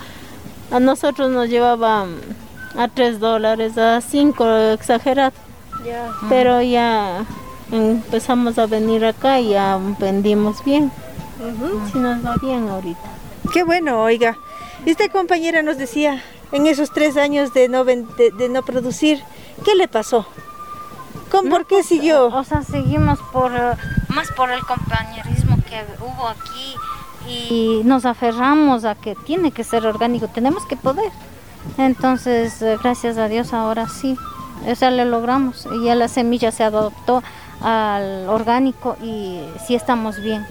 a 0.72 0.80
nosotros 0.80 1.30
nos 1.30 1.48
llevaban 1.48 2.08
a 2.76 2.88
tres 2.88 3.20
dólares, 3.20 3.78
a 3.78 4.00
cinco, 4.00 4.44
exagerado. 4.72 5.32
Pero 6.28 6.60
ya 6.60 7.24
empezamos 7.70 8.58
a 8.58 8.66
venir 8.66 9.04
acá 9.04 9.38
y 9.38 9.50
ya 9.50 9.78
vendimos 10.00 10.64
bien. 10.64 10.90
Sí 11.92 11.98
nos 12.00 12.24
va 12.24 12.34
bien 12.42 12.68
ahorita. 12.68 13.00
Qué 13.52 13.62
bueno, 13.62 14.02
oiga. 14.02 14.36
Esta 14.84 15.08
compañera 15.08 15.62
nos 15.62 15.78
decía, 15.78 16.22
en 16.50 16.66
esos 16.66 16.90
tres 16.90 17.16
años 17.16 17.54
de 17.54 17.68
no, 17.68 17.84
de, 17.84 18.04
de 18.36 18.48
no 18.48 18.62
producir, 18.62 19.22
¿qué 19.64 19.76
le 19.76 19.86
pasó? 19.86 20.26
¿Cómo, 21.30 21.50
¿Por 21.50 21.66
qué 21.66 21.82
siguió? 21.82 22.26
O 22.26 22.44
sea, 22.44 22.62
seguimos 22.62 23.18
por 23.32 23.52
más 24.08 24.30
por 24.36 24.50
el 24.50 24.60
compañerismo 24.60 25.56
que 25.68 25.84
hubo 26.00 26.28
aquí 26.28 26.74
y 27.28 27.82
nos 27.84 28.04
aferramos 28.04 28.84
a 28.84 28.94
que 28.94 29.14
tiene 29.14 29.52
que 29.52 29.64
ser 29.64 29.86
orgánico, 29.86 30.28
tenemos 30.28 30.66
que 30.66 30.76
poder. 30.76 31.10
Entonces, 31.78 32.60
eh, 32.60 32.76
gracias 32.82 33.16
a 33.18 33.28
Dios 33.28 33.52
ahora 33.52 33.88
sí, 33.88 34.18
o 34.66 34.74
sea, 34.74 34.90
lo 34.90 35.04
logramos 35.04 35.66
y 35.72 35.84
ya 35.84 35.94
la 35.94 36.08
semilla 36.08 36.50
se 36.50 36.64
adoptó 36.64 37.22
al 37.60 38.28
orgánico 38.28 38.96
y 39.00 39.40
sí 39.66 39.74
estamos 39.74 40.20
bien. 40.20 40.44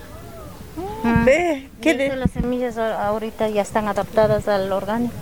Mm. 1.04 1.26
Ve, 1.26 1.70
Y 1.80 1.82
qué, 1.82 1.94
de- 1.96 2.16
las 2.16 2.32
semillas 2.32 2.78
ahorita 2.78 3.50
ya 3.50 3.62
están 3.62 3.88
adaptadas 3.88 4.48
al 4.48 4.72
orgánico. 4.72 5.14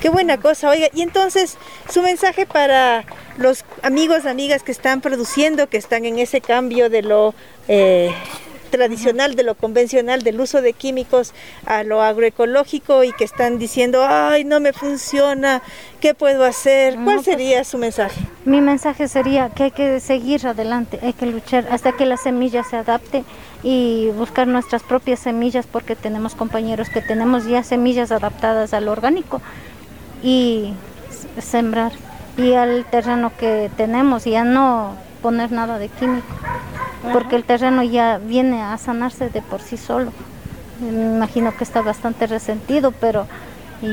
qué 0.00 0.08
buena 0.08 0.38
cosa, 0.38 0.68
oiga. 0.70 0.88
Y 0.94 1.02
entonces, 1.02 1.56
su 1.90 2.02
mensaje 2.02 2.46
para 2.46 3.04
los 3.36 3.64
amigos, 3.82 4.26
amigas 4.26 4.62
que 4.62 4.70
están 4.72 5.00
produciendo, 5.00 5.68
que 5.68 5.76
están 5.78 6.04
en 6.04 6.18
ese 6.18 6.40
cambio 6.40 6.90
de 6.90 7.02
lo 7.02 7.34
eh, 7.68 8.12
tradicional, 8.74 9.36
de 9.36 9.44
lo 9.44 9.54
convencional, 9.54 10.22
del 10.22 10.40
uso 10.40 10.60
de 10.60 10.72
químicos 10.72 11.32
a 11.64 11.84
lo 11.84 12.02
agroecológico 12.02 13.04
y 13.04 13.12
que 13.12 13.22
están 13.22 13.58
diciendo, 13.58 14.04
ay, 14.04 14.42
no 14.42 14.58
me 14.58 14.72
funciona, 14.72 15.62
¿qué 16.00 16.12
puedo 16.12 16.44
hacer? 16.44 16.94
¿Cuál 16.94 17.16
pues, 17.16 17.24
sería 17.26 17.62
su 17.62 17.78
mensaje? 17.78 18.20
Mi 18.44 18.60
mensaje 18.60 19.06
sería 19.06 19.50
que 19.50 19.64
hay 19.64 19.70
que 19.70 20.00
seguir 20.00 20.44
adelante, 20.44 20.98
hay 21.02 21.12
que 21.12 21.26
luchar 21.26 21.68
hasta 21.70 21.92
que 21.92 22.04
la 22.04 22.16
semilla 22.16 22.64
se 22.64 22.76
adapte 22.76 23.22
y 23.62 24.10
buscar 24.16 24.48
nuestras 24.48 24.82
propias 24.82 25.20
semillas 25.20 25.66
porque 25.70 25.94
tenemos 25.94 26.34
compañeros 26.34 26.88
que 26.88 27.00
tenemos 27.00 27.46
ya 27.46 27.62
semillas 27.62 28.10
adaptadas 28.10 28.74
al 28.74 28.88
orgánico 28.88 29.40
y 30.20 30.72
sembrar 31.40 31.92
y 32.36 32.54
al 32.54 32.84
terreno 32.86 33.30
que 33.38 33.70
tenemos 33.76 34.24
ya 34.24 34.42
no 34.42 34.96
poner 35.24 35.50
nada 35.52 35.78
de 35.78 35.88
químico 35.88 36.34
porque 37.14 37.34
el 37.36 37.44
terreno 37.44 37.82
ya 37.82 38.18
viene 38.18 38.60
a 38.60 38.76
sanarse 38.76 39.30
de 39.30 39.40
por 39.40 39.62
sí 39.62 39.78
solo. 39.78 40.12
Me 40.80 41.16
imagino 41.16 41.56
que 41.56 41.64
está 41.64 41.80
bastante 41.80 42.26
resentido, 42.26 42.92
pero 42.92 43.26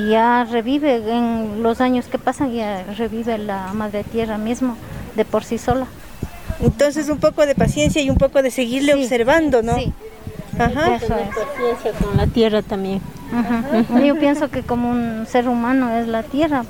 ya 0.09 0.43
revive 0.43 0.95
en 0.95 1.63
los 1.63 1.79
años 1.79 2.07
que 2.07 2.17
pasan, 2.17 2.51
ya 2.51 2.83
revive 2.97 3.37
la 3.37 3.71
madre 3.73 4.03
tierra 4.03 4.37
mismo 4.37 4.75
de 5.15 5.23
por 5.23 5.45
sí 5.45 5.57
sola. 5.57 5.85
Entonces 6.61 7.07
un 7.07 7.19
poco 7.19 7.45
de 7.45 7.55
paciencia 7.55 8.01
y 8.01 8.09
un 8.09 8.17
poco 8.17 8.41
de 8.41 8.51
seguirle 8.51 8.93
observando, 8.93 9.61
¿no? 9.61 9.75
Sí. 9.75 9.93
Ajá. 10.59 10.95
Eso 10.95 11.15
es. 11.15 11.29
Paciencia 11.29 11.91
con 11.93 12.17
la 12.17 12.27
tierra 12.27 12.61
también. 12.61 13.01
Yo 14.05 14.19
pienso 14.19 14.49
que 14.49 14.63
como 14.63 14.91
un 14.91 15.25
ser 15.25 15.47
humano 15.47 15.89
es 15.97 16.09
la 16.09 16.23
tierra, 16.23 16.65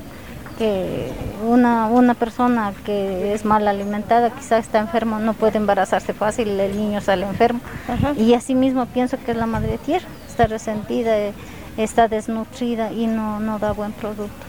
que 0.62 1.08
una, 1.44 1.88
una 1.88 2.14
persona 2.14 2.72
que 2.86 3.34
es 3.34 3.46
mal 3.46 3.68
alimentada, 3.68 4.30
quizás 4.30 4.64
está 4.66 4.78
enfermo, 4.78 5.18
no 5.18 5.34
puede 5.34 5.58
embarazarse 5.58 6.14
fácil, 6.14 6.60
el 6.60 6.78
niño 6.78 7.02
sale 7.02 7.26
enfermo. 7.26 7.62
Ajá. 7.88 8.14
Y 8.16 8.36
así 8.36 8.54
mismo 8.54 8.86
pienso 8.86 9.18
que 9.26 9.32
es 9.32 9.38
la 9.38 9.48
madre 9.48 9.80
tierra, 9.80 10.08
está 10.30 10.46
resentida, 10.46 11.18
eh, 11.18 11.34
está 11.78 12.08
desnutrida 12.08 12.92
y 12.92 13.08
no, 13.08 13.40
no 13.40 13.58
da 13.58 13.72
buen 13.72 13.92
producto, 13.92 14.46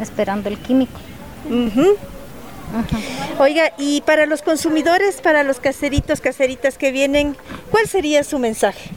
esperando 0.00 0.48
el 0.48 0.56
químico. 0.56 1.00
Oiga, 3.40 3.72
y 3.76 4.02
para 4.02 4.26
los 4.26 4.42
consumidores, 4.42 5.20
para 5.20 5.42
los 5.42 5.58
caseritos, 5.58 6.20
caseritas 6.20 6.78
que 6.78 6.92
vienen, 6.92 7.36
¿cuál 7.72 7.88
sería 7.88 8.22
su 8.22 8.38
mensaje? 8.38 8.90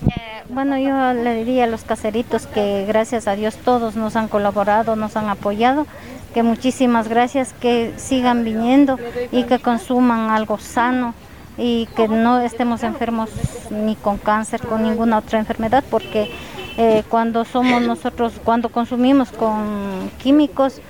Bueno, 0.49 0.77
yo 0.77 1.19
le 1.19 1.33
diría 1.33 1.63
a 1.63 1.67
los 1.67 1.83
caseritos 1.83 2.45
que 2.45 2.85
gracias 2.87 3.27
a 3.27 3.35
Dios 3.35 3.55
todos 3.55 3.95
nos 3.95 4.15
han 4.15 4.27
colaborado, 4.27 4.95
nos 4.95 5.15
han 5.15 5.29
apoyado, 5.29 5.87
que 6.33 6.43
muchísimas 6.43 7.07
gracias, 7.07 7.53
que 7.53 7.93
sigan 7.97 8.43
viniendo 8.43 8.97
y 9.31 9.43
que 9.43 9.59
consuman 9.59 10.29
algo 10.29 10.57
sano 10.57 11.13
y 11.57 11.87
que 11.95 12.07
no 12.07 12.39
estemos 12.39 12.83
enfermos 12.83 13.29
ni 13.69 13.95
con 13.95 14.17
cáncer, 14.17 14.61
con 14.61 14.83
ninguna 14.83 15.19
otra 15.19 15.39
enfermedad, 15.39 15.83
porque 15.89 16.31
eh, 16.77 17.03
cuando 17.09 17.45
somos 17.45 17.81
nosotros, 17.81 18.33
cuando 18.43 18.69
consumimos 18.69 19.31
con 19.31 20.09
químicos, 20.21 20.81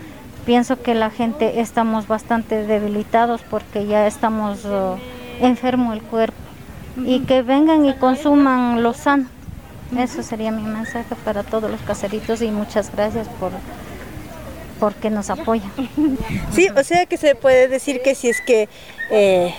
pienso 0.46 0.82
que 0.82 0.96
la 0.96 1.10
gente 1.10 1.60
estamos 1.60 2.08
bastante 2.08 2.66
debilitados 2.66 3.42
porque 3.50 3.86
ya 3.86 4.08
estamos 4.08 4.62
eh, 4.66 4.96
enfermo 5.42 5.94
el 5.94 6.02
cuerpo 6.02 6.38
y 7.06 7.22
que 7.22 7.42
vengan 7.42 7.86
y 7.86 7.94
consuman 7.94 8.82
lo 8.82 8.94
sano. 8.94 9.26
Eso 9.98 10.24
sería 10.24 10.52
mi 10.52 10.64
mensaje 10.64 11.16
para 11.24 11.44
todos 11.44 11.70
los 11.70 11.82
caseritos 11.82 12.42
y 12.42 12.50
muchas 12.50 12.92
gracias 12.96 13.28
por 13.28 13.52
porque 14.84 15.10
nos 15.10 15.30
apoyan. 15.30 15.72
Sí, 16.54 16.68
o 16.76 16.84
sea 16.84 17.06
que 17.06 17.16
se 17.16 17.36
puede 17.36 17.70
decir 17.70 18.02
que 18.02 18.16
si 18.16 18.28
es 18.28 18.42
que 18.42 18.68
eh, 19.10 19.54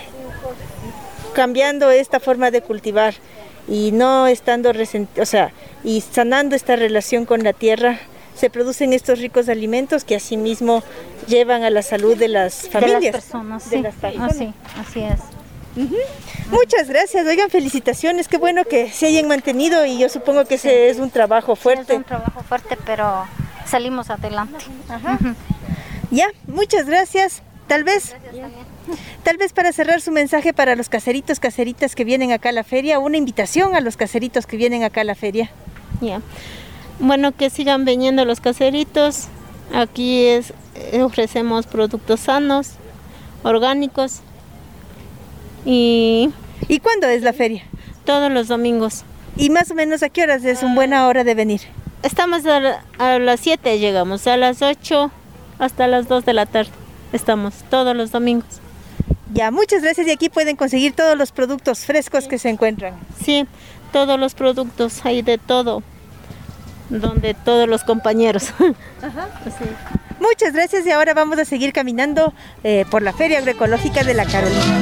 cambiando 1.33 1.89
esta 1.89 2.19
forma 2.19 2.51
de 2.51 2.61
cultivar 2.61 3.15
y 3.67 3.91
no 3.91 4.27
estando 4.27 4.71
resent- 4.71 5.19
o 5.19 5.25
sea, 5.25 5.51
y 5.83 6.01
sanando 6.01 6.55
esta 6.55 6.75
relación 6.75 7.25
con 7.25 7.43
la 7.43 7.53
tierra, 7.53 7.97
se 8.35 8.51
producen 8.51 8.93
estos 8.93 9.17
ricos 9.17 9.49
alimentos 9.49 10.03
que 10.03 10.15
asimismo 10.15 10.83
llevan 11.27 11.63
a 11.63 11.71
la 11.71 11.81
salud 11.81 12.15
de 12.15 12.27
las 12.27 12.61
De 12.63 12.69
familias. 12.69 13.01
las 13.01 13.11
personas, 13.23 13.69
de 13.71 13.77
sí. 13.77 13.81
las 13.81 13.95
personas. 13.95 14.31
Así, 14.35 14.53
así 14.79 14.99
es. 15.01 15.19
Muchas 16.51 16.87
gracias, 16.87 17.25
oigan, 17.25 17.49
felicitaciones, 17.49 18.27
qué 18.27 18.37
bueno 18.37 18.63
que 18.63 18.91
se 18.91 19.07
hayan 19.07 19.27
mantenido 19.27 19.87
y 19.87 19.97
yo 19.97 20.07
supongo 20.07 20.45
que 20.45 20.55
ese 20.55 20.89
es 20.89 20.99
un 20.99 21.09
trabajo 21.09 21.53
Es 21.53 21.59
fuerte. 21.59 21.95
un 21.95 22.03
trabajo 22.03 22.43
fuerte, 22.47 22.77
pero 22.85 23.25
salimos 23.65 24.09
adelante. 24.09 24.65
Ya, 26.11 26.27
muchas 26.47 26.85
gracias. 26.85 27.41
Tal 27.67 27.83
vez, 27.83 28.15
tal 29.23 29.37
vez 29.37 29.53
para 29.53 29.71
cerrar 29.73 29.99
su 29.99 30.11
mensaje 30.11 30.53
para 30.53 30.75
los 30.75 30.87
caseritos, 30.87 31.39
caseritas 31.39 31.95
que 31.95 32.03
vienen 32.03 32.31
acá 32.31 32.49
a 32.49 32.51
la 32.51 32.63
feria, 32.63 32.99
una 32.99 33.17
invitación 33.17 33.75
a 33.75 33.81
los 33.81 33.97
caseritos 33.97 34.45
que 34.45 34.55
vienen 34.55 34.83
acá 34.83 35.01
a 35.01 35.03
la 35.03 35.15
feria. 35.15 35.49
Ya. 36.01 36.21
Bueno, 36.99 37.31
que 37.31 37.49
sigan 37.49 37.85
viniendo 37.85 38.23
los 38.23 38.39
caseritos. 38.39 39.27
Aquí 39.73 40.25
es, 40.27 40.53
eh, 40.75 41.01
ofrecemos 41.01 41.65
productos 41.65 42.19
sanos, 42.19 42.73
orgánicos 43.43 44.19
y 45.65 46.29
¿Y 46.67 46.79
cuándo 46.79 47.07
es 47.07 47.21
la 47.21 47.33
feria? 47.33 47.63
todos 48.05 48.31
los 48.31 48.47
domingos. 48.47 49.03
Y 49.35 49.49
más 49.49 49.71
o 49.71 49.75
menos 49.75 50.03
a 50.03 50.09
qué 50.09 50.23
horas 50.23 50.45
es 50.45 50.61
una 50.63 50.75
buena 50.75 51.07
hora 51.07 51.23
de 51.23 51.33
venir. 51.33 51.61
Estamos 52.05 52.45
a, 52.45 52.59
la- 52.59 52.83
a 52.99 53.17
las 53.19 53.39
7 53.39 53.79
llegamos, 53.79 54.27
a 54.27 54.37
las 54.37 54.61
8 54.61 55.09
hasta 55.59 55.87
las 55.87 56.07
2 56.07 56.23
de 56.25 56.33
la 56.33 56.45
tarde. 56.45 56.69
Estamos 57.13 57.53
todos 57.69 57.95
los 57.95 58.11
domingos. 58.11 58.45
Ya, 59.33 59.49
muchas 59.49 59.81
gracias 59.81 60.07
y 60.07 60.11
aquí 60.11 60.29
pueden 60.29 60.55
conseguir 60.55 60.93
todos 60.93 61.17
los 61.17 61.31
productos 61.31 61.79
frescos 61.85 62.27
que 62.27 62.37
se 62.37 62.49
encuentran. 62.49 62.93
Sí, 63.23 63.47
todos 63.91 64.19
los 64.19 64.35
productos, 64.35 65.03
hay 65.05 65.23
de 65.23 65.37
todo, 65.39 65.81
donde 66.89 67.33
todos 67.33 67.67
los 67.67 67.83
compañeros. 67.83 68.53
Sí. 69.45 69.65
Muchas 70.19 70.53
gracias 70.53 70.85
y 70.87 70.91
ahora 70.91 71.13
vamos 71.13 71.37
a 71.37 71.45
seguir 71.45 71.71
caminando 71.73 72.33
eh, 72.63 72.85
por 72.89 73.01
la 73.03 73.13
Feria 73.13 73.37
Agroecológica 73.39 74.03
de 74.03 74.13
la 74.15 74.25
Carolina. 74.25 74.79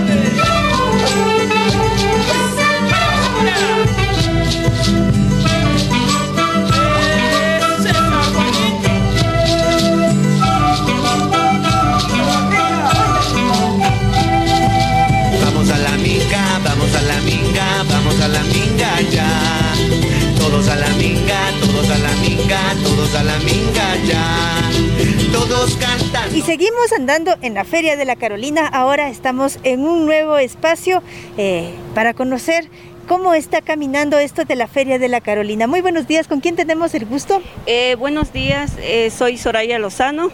Andando 27.03 27.35
en 27.41 27.53
la 27.53 27.65
Feria 27.65 27.97
de 27.97 28.05
la 28.05 28.15
Carolina. 28.15 28.65
Ahora 28.65 29.09
estamos 29.09 29.59
en 29.63 29.81
un 29.81 30.05
nuevo 30.05 30.37
espacio 30.37 31.03
eh, 31.37 31.73
para 31.93 32.13
conocer 32.13 32.69
cómo 33.09 33.33
está 33.33 33.59
caminando 33.59 34.17
esto 34.19 34.45
de 34.45 34.55
la 34.55 34.67
Feria 34.67 34.99
de 34.99 35.09
la 35.09 35.19
Carolina. 35.19 35.67
Muy 35.67 35.81
buenos 35.81 36.07
días, 36.07 36.29
¿con 36.29 36.39
quién 36.39 36.55
tenemos 36.55 36.93
el 36.93 37.05
gusto? 37.05 37.41
Eh, 37.65 37.95
buenos 37.99 38.31
días, 38.31 38.77
eh, 38.79 39.09
soy 39.09 39.37
Soraya 39.37 39.79
Lozano. 39.79 40.29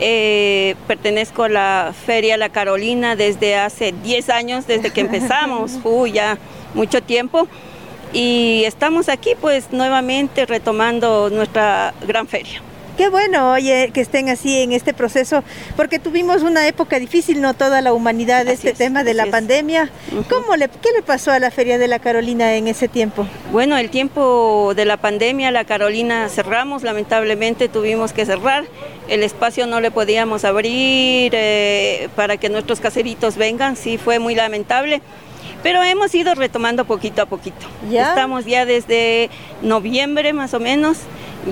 eh, 0.00 0.76
pertenezco 0.86 1.42
a 1.42 1.50
la 1.50 1.94
Feria 2.06 2.38
La 2.38 2.48
Carolina 2.48 3.14
desde 3.14 3.56
hace 3.56 3.92
10 3.92 4.30
años, 4.30 4.66
desde 4.66 4.90
que 4.90 5.02
empezamos, 5.02 5.78
uy, 5.84 6.12
ya 6.12 6.38
mucho 6.72 7.02
tiempo. 7.02 7.46
Y 8.14 8.62
estamos 8.64 9.10
aquí 9.10 9.32
pues 9.38 9.72
nuevamente 9.72 10.46
retomando 10.46 11.28
nuestra 11.28 11.92
gran 12.06 12.26
feria. 12.26 12.62
Qué 12.98 13.08
bueno, 13.10 13.52
oye, 13.52 13.92
que 13.94 14.00
estén 14.00 14.28
así 14.28 14.60
en 14.60 14.72
este 14.72 14.92
proceso, 14.92 15.44
porque 15.76 16.00
tuvimos 16.00 16.42
una 16.42 16.66
época 16.66 16.98
difícil, 16.98 17.40
no 17.40 17.54
toda 17.54 17.80
la 17.80 17.92
humanidad, 17.92 18.40
Así 18.40 18.50
este 18.54 18.70
es, 18.70 18.78
tema 18.78 19.04
de 19.04 19.14
la 19.14 19.22
es. 19.22 19.30
pandemia. 19.30 19.88
¿Cómo 20.28 20.56
le, 20.56 20.68
¿Qué 20.68 20.90
le 20.96 21.02
pasó 21.02 21.30
a 21.30 21.38
la 21.38 21.52
Feria 21.52 21.78
de 21.78 21.86
la 21.86 22.00
Carolina 22.00 22.56
en 22.56 22.66
ese 22.66 22.88
tiempo? 22.88 23.24
Bueno, 23.52 23.78
el 23.78 23.88
tiempo 23.88 24.72
de 24.74 24.84
la 24.84 24.96
pandemia, 24.96 25.52
La 25.52 25.62
Carolina 25.64 26.28
cerramos, 26.28 26.82
lamentablemente 26.82 27.68
tuvimos 27.68 28.12
que 28.12 28.26
cerrar. 28.26 28.64
El 29.06 29.22
espacio 29.22 29.68
no 29.68 29.80
le 29.80 29.92
podíamos 29.92 30.44
abrir 30.44 31.30
eh, 31.36 32.08
para 32.16 32.36
que 32.36 32.48
nuestros 32.48 32.80
caseritos 32.80 33.36
vengan, 33.36 33.76
sí 33.76 33.96
fue 33.96 34.18
muy 34.18 34.34
lamentable. 34.34 35.02
Pero 35.62 35.82
hemos 35.84 36.12
ido 36.16 36.34
retomando 36.34 36.84
poquito 36.84 37.22
a 37.22 37.26
poquito. 37.26 37.66
¿Ya? 37.90 38.08
Estamos 38.08 38.44
ya 38.44 38.66
desde 38.66 39.30
noviembre 39.62 40.32
más 40.32 40.52
o 40.54 40.60
menos, 40.60 40.98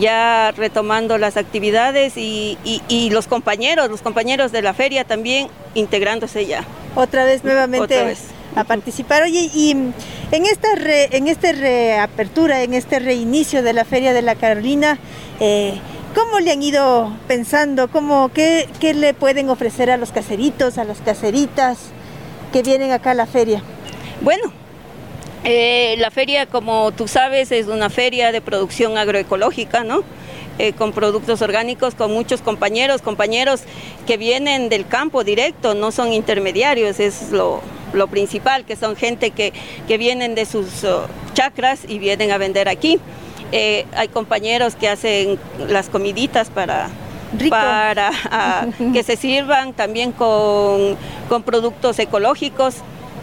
ya 0.01 0.53
retomando 0.57 1.17
las 1.19 1.37
actividades 1.37 2.17
y, 2.17 2.59
y- 2.65 2.83
y 2.89 3.11
los 3.11 3.27
compañeros, 3.27 3.89
los 3.91 4.03
compañeros 4.03 4.53
de 4.53 4.63
la 4.63 4.75
feria 4.75 5.05
también 5.05 5.49
integrándose 5.75 6.47
ya. 6.47 6.65
Otra 6.95 7.25
vez 7.25 7.45
nuevamente 7.45 7.95
Otra 7.97 8.05
vez. 8.09 8.21
a 8.55 8.65
participar. 8.65 9.23
Oye, 9.23 9.51
y 9.55 9.71
en 9.73 10.47
esta 10.47 10.75
re- 10.75 11.09
en 11.17 11.29
esta 11.29 11.53
reapertura, 11.53 12.63
en 12.63 12.75
este 12.75 12.99
reinicio 12.99 13.63
de 13.63 13.73
la 13.73 13.85
Feria 13.85 14.13
de 14.13 14.23
la 14.23 14.35
Carolina, 14.35 14.99
eh, 15.41 15.79
¿cómo 16.15 16.41
le 16.41 16.53
han 16.53 16.63
ido 16.63 17.13
pensando? 17.29 17.89
¿Cómo, 17.89 18.31
qué, 18.35 18.69
¿Qué 18.81 18.95
le 18.95 19.15
pueden 19.15 19.51
ofrecer 19.51 19.91
a 19.91 19.97
los 19.99 20.11
caseritos, 20.11 20.79
a 20.79 20.85
las 20.85 20.99
caseritas 21.01 21.79
que 22.53 22.63
vienen 22.63 22.93
acá 22.93 23.11
a 23.13 23.15
la 23.15 23.27
feria? 23.27 23.63
Bueno, 24.23 24.53
Eh, 25.49 25.95
la 25.99 26.11
feria, 26.11 26.47
como 26.47 26.91
tú 26.91 27.07
sabes, 27.07 27.53
es 27.53 27.69
una 27.69 27.89
feria 27.89 28.33
de 28.33 28.41
producción 28.41 28.99
agroecológica, 28.99 29.85
¿no? 29.85 30.03
Eh, 30.59 30.73
con 30.73 30.93
productos 30.93 31.41
orgánicos, 31.41 31.95
con 31.95 32.13
muchos 32.13 32.41
compañeros, 32.41 33.01
compañeros 33.01 33.61
que 34.09 34.17
vienen 34.17 34.69
del 34.69 34.89
campo 34.89 35.23
directo, 35.23 35.75
no 35.75 35.93
son 35.93 36.13
intermediarios, 36.13 36.99
es 36.99 37.31
lo, 37.31 37.61
lo 37.93 38.09
principal, 38.09 38.65
que 38.65 38.75
son 38.75 38.97
gente 38.97 39.31
que, 39.31 39.53
que 39.87 39.99
vienen 39.99 40.35
de 40.35 40.47
sus 40.47 40.83
oh, 40.83 41.07
chacras 41.35 41.81
y 41.87 42.01
vienen 42.01 42.33
a 42.33 42.39
vender 42.39 42.69
aquí. 42.69 42.99
Eh, 43.53 43.87
hay 43.95 44.09
compañeros 44.09 44.75
que 44.75 44.89
hacen 44.89 45.39
las 45.69 45.89
comiditas 45.89 46.51
para, 46.51 46.89
para 47.49 48.11
ah, 48.31 48.67
que 48.93 49.05
se 49.05 49.17
sirvan 49.17 49.75
también 49.75 50.11
con, 50.11 50.97
con 51.29 51.45
productos 51.45 52.01
ecológicos. 52.01 52.77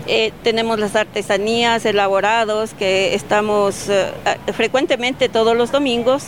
Eh, 0.07 0.33
tenemos 0.43 0.79
las 0.79 0.95
artesanías 0.95 1.85
elaborados 1.85 2.73
que 2.73 3.15
estamos 3.15 3.87
eh, 3.89 4.11
frecuentemente 4.53 5.29
todos 5.29 5.55
los 5.55 5.71
domingos, 5.71 6.25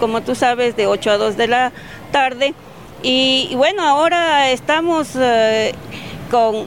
como 0.00 0.22
tú 0.22 0.34
sabes, 0.34 0.76
de 0.76 0.86
8 0.86 1.10
a 1.10 1.18
2 1.18 1.36
de 1.36 1.48
la 1.48 1.72
tarde. 2.10 2.54
Y, 3.02 3.48
y 3.50 3.54
bueno, 3.54 3.82
ahora 3.82 4.50
estamos 4.50 5.10
eh, 5.16 5.74
con 6.30 6.66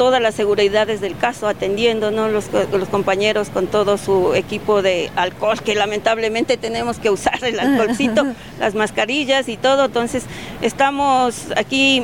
todas 0.00 0.22
las 0.22 0.34
seguridades 0.34 1.00
del 1.00 1.16
caso, 1.16 1.46
atendiendo 1.48 2.10
¿no? 2.10 2.28
los, 2.28 2.46
los, 2.52 2.88
compañeros 2.88 3.50
con 3.50 3.66
todo 3.66 3.98
su 3.98 4.32
equipo 4.34 4.80
de 4.80 5.10
alcohol, 5.14 5.60
que 5.60 5.74
lamentablemente 5.74 6.56
tenemos 6.56 6.98
que 6.98 7.10
usar 7.10 7.44
el 7.44 7.60
alcoholcito, 7.60 8.24
las 8.58 8.74
mascarillas 8.74 9.48
y 9.48 9.56
todo. 9.56 9.86
Entonces, 9.86 10.24
estamos 10.62 11.48
aquí 11.56 12.02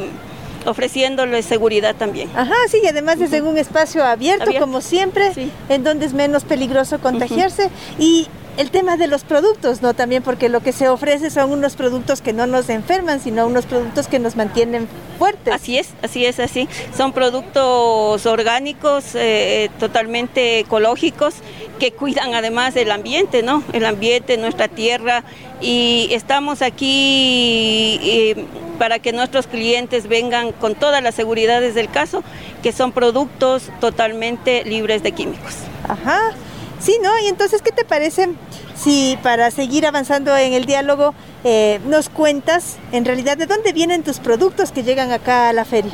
ofreciéndole 0.66 1.42
seguridad 1.42 1.94
también. 1.96 2.29
Ajá, 2.35 2.55
sí, 2.70 2.79
y 2.83 2.87
además 2.87 3.20
es 3.20 3.33
en 3.33 3.46
un 3.46 3.59
espacio 3.59 4.05
abierto, 4.05 4.44
Abierto. 4.44 4.66
como 4.66 4.81
siempre, 4.81 5.33
Sí. 5.35 5.50
en 5.68 5.85
donde 5.85 6.07
es 6.07 6.12
menos 6.14 6.44
peligroso 6.44 6.98
contagiarse. 7.00 7.70
Y 7.98 8.29
el 8.57 8.71
tema 8.71 8.97
de 8.97 9.07
los 9.07 9.25
productos, 9.25 9.83
¿no? 9.83 9.95
También 9.95 10.23
porque 10.23 10.49
lo 10.49 10.61
que 10.61 10.73
se 10.73 10.88
ofrece 10.88 11.31
son 11.31 11.53
unos 11.53 11.77
productos 11.77 12.23
que 12.23 12.33
no 12.33 12.47
nos 12.47 12.69
enferman, 12.71 13.21
sino 13.21 13.47
unos 13.47 13.66
productos 13.66 14.09
que 14.09 14.19
nos 14.19 14.37
mantienen 14.37 14.88
fuertes. 15.19 15.55
Así 15.55 15.79
es, 15.79 15.90
así 16.03 16.25
es, 16.25 16.40
así. 16.40 16.69
Son 16.97 17.12
productos 17.12 18.25
orgánicos, 18.25 19.14
eh, 19.14 19.71
totalmente 19.79 20.61
ecológicos, 20.61 21.35
que 21.79 21.92
cuidan 21.92 22.35
además 22.35 22.77
el 22.77 22.90
ambiente, 22.90 23.42
¿no? 23.42 23.62
El 23.73 23.85
ambiente, 23.85 24.38
nuestra 24.38 24.69
tierra. 24.69 25.23
Y 25.61 26.09
estamos 26.12 26.62
aquí 26.62 28.01
eh, 28.03 28.47
para 28.79 28.99
que 28.99 29.12
nuestros 29.12 29.47
clientes 29.47 30.09
vengan 30.09 30.53
con 30.53 30.75
todas 30.75 31.03
las 31.03 31.14
seguridades 31.14 31.75
del 31.75 31.90
caso, 31.90 32.23
que 32.62 32.73
son 32.73 32.92
productos 32.92 33.71
totalmente 33.81 34.64
libres 34.64 35.03
de 35.03 35.12
químicos. 35.12 35.55
Ajá. 35.88 36.35
Sí, 36.78 36.98
¿no? 37.02 37.10
Y 37.24 37.28
entonces, 37.28 37.62
¿qué 37.62 37.72
te 37.72 37.84
parece 37.84 38.28
si 38.74 39.18
para 39.22 39.50
seguir 39.50 39.86
avanzando 39.86 40.36
en 40.36 40.52
el 40.52 40.66
diálogo 40.66 41.14
eh, 41.44 41.80
nos 41.86 42.08
cuentas 42.08 42.76
en 42.92 43.04
realidad 43.04 43.36
de 43.36 43.46
dónde 43.46 43.72
vienen 43.72 44.02
tus 44.02 44.18
productos 44.18 44.72
que 44.72 44.82
llegan 44.82 45.10
acá 45.12 45.48
a 45.48 45.52
la 45.52 45.64
feria? 45.64 45.92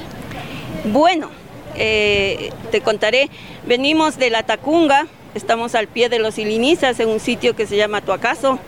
Bueno, 0.85 1.31
eh, 1.77 2.51
te 2.71 2.81
contaré, 2.81 3.31
venimos 3.67 4.19
de 4.19 4.31
la 4.31 4.43
Tacunga, 4.43 5.07
estamos 5.35 5.75
al 5.75 5.87
pie 5.87 6.09
de 6.09 6.19
los 6.19 6.39
Ilinizas 6.39 6.99
en 7.01 7.09
un 7.09 7.21
sitio 7.21 7.55
que 7.55 7.67
se 7.67 7.77
llama 7.77 8.01
Tuacaso. 8.01 8.59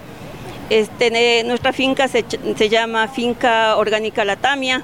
Este, 0.70 1.44
nuestra 1.44 1.72
finca 1.72 2.08
se, 2.08 2.24
llama 2.68 3.08
Finca 3.08 3.76
Orgánica 3.76 4.24
Latamia. 4.24 4.82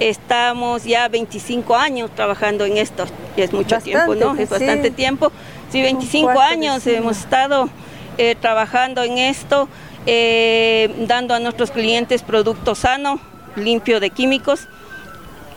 Estamos 0.00 0.84
ya 0.84 1.06
25 1.08 1.76
años 1.76 2.10
trabajando 2.14 2.64
en 2.64 2.76
esto, 2.76 3.04
y 3.36 3.42
es 3.42 3.52
mucho 3.52 3.76
Bastante, 3.76 3.90
tiempo, 3.90 4.14
¿no? 4.16 4.32
Es 4.32 4.48
sí. 4.48 4.54
bastante 4.54 4.90
tiempo. 4.90 5.30
Sí, 5.72 5.80
25 5.80 6.24
cuarto 6.24 6.42
de 6.42 6.46
años 6.48 6.86
hemos 6.86 7.16
estado 7.16 7.70
eh, 8.18 8.34
trabajando 8.38 9.02
en 9.02 9.16
esto, 9.16 9.70
eh, 10.04 10.94
dando 11.08 11.34
a 11.34 11.40
nuestros 11.40 11.70
clientes 11.70 12.22
producto 12.22 12.74
sano, 12.74 13.18
limpio 13.56 13.98
de 13.98 14.10
químicos. 14.10 14.68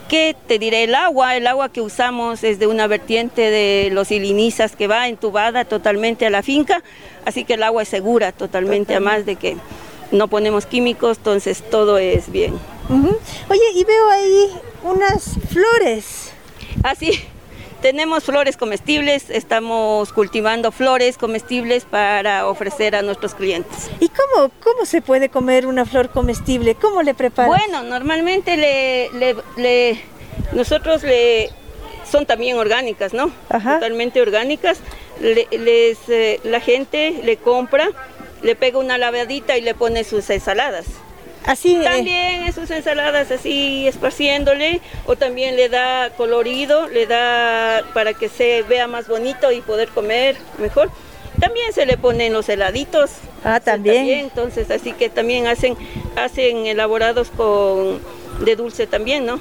¿Qué 0.08 0.34
te 0.46 0.58
diré? 0.58 0.84
El 0.84 0.94
agua, 0.94 1.36
el 1.36 1.46
agua 1.46 1.68
que 1.68 1.82
usamos 1.82 2.44
es 2.44 2.58
de 2.58 2.66
una 2.66 2.86
vertiente 2.86 3.42
de 3.50 3.90
los 3.92 4.10
ilinizas 4.10 4.74
que 4.74 4.86
va 4.86 5.06
entubada 5.06 5.66
totalmente 5.66 6.24
a 6.24 6.30
la 6.30 6.42
finca, 6.42 6.82
así 7.26 7.44
que 7.44 7.54
el 7.54 7.62
agua 7.62 7.82
es 7.82 7.88
segura 7.88 8.32
totalmente, 8.32 8.94
además 8.94 9.26
de 9.26 9.36
que 9.36 9.58
no 10.12 10.28
ponemos 10.28 10.64
químicos, 10.64 11.18
entonces 11.18 11.62
todo 11.70 11.98
es 11.98 12.32
bien. 12.32 12.54
Oye, 12.88 13.62
y 13.74 13.84
veo 13.84 14.08
ahí 14.08 14.50
unas 14.82 15.36
flores. 15.50 16.32
Así, 16.82 17.20
tenemos 17.82 18.24
flores 18.24 18.56
comestibles, 18.56 19.30
estamos 19.30 20.12
cultivando 20.12 20.72
flores 20.72 21.18
comestibles 21.18 21.84
para 21.84 22.46
ofrecer 22.48 22.96
a 22.96 23.02
nuestros 23.02 23.34
clientes. 23.34 23.90
¿Y 24.00 24.08
cómo, 24.08 24.50
cómo 24.62 24.84
se 24.84 25.02
puede 25.02 25.28
comer 25.28 25.66
una 25.66 25.84
flor 25.86 26.10
comestible? 26.10 26.74
¿Cómo 26.74 27.02
le 27.02 27.14
preparas? 27.14 27.48
Bueno, 27.48 27.82
normalmente 27.82 28.56
le, 28.56 29.10
le- 29.12 29.36
le- 29.56 30.00
nosotros 30.52 31.02
le 31.02 31.50
son 32.10 32.24
también 32.26 32.56
orgánicas, 32.56 33.12
¿no? 33.14 33.30
Totalmente 33.74 34.20
orgánicas. 34.20 34.78
Le- 35.20 35.48
les, 35.50 35.98
eh, 36.08 36.40
la 36.44 36.60
gente 36.60 37.20
le 37.24 37.36
compra, 37.36 37.88
le 38.42 38.54
pega 38.54 38.78
una 38.78 38.96
lavadita 38.98 39.56
y 39.56 39.60
le 39.62 39.74
pone 39.74 40.04
sus 40.04 40.28
ensaladas. 40.30 40.86
Así. 41.46 41.78
También 41.82 42.42
en 42.44 42.52
sus 42.52 42.70
ensaladas 42.70 43.30
así 43.30 43.86
esparciéndole 43.86 44.80
o 45.06 45.16
también 45.16 45.56
le 45.56 45.68
da 45.68 46.10
colorido, 46.10 46.88
le 46.88 47.06
da 47.06 47.82
para 47.94 48.14
que 48.14 48.28
se 48.28 48.62
vea 48.62 48.86
más 48.88 49.06
bonito 49.08 49.52
y 49.52 49.60
poder 49.60 49.88
comer 49.88 50.36
mejor. 50.58 50.90
También 51.40 51.72
se 51.72 51.86
le 51.86 51.96
ponen 51.98 52.32
los 52.32 52.48
heladitos. 52.48 53.10
Ah, 53.44 53.58
Sí, 53.58 53.64
también. 53.66 54.08
entonces 54.08 54.70
así 54.70 54.92
que 54.92 55.08
también 55.08 55.46
hacen 55.46 55.76
hacen 56.16 56.66
elaborados 56.66 57.28
con 57.30 58.00
de 58.40 58.56
dulce 58.56 58.86
también, 58.86 59.24
¿no? 59.26 59.34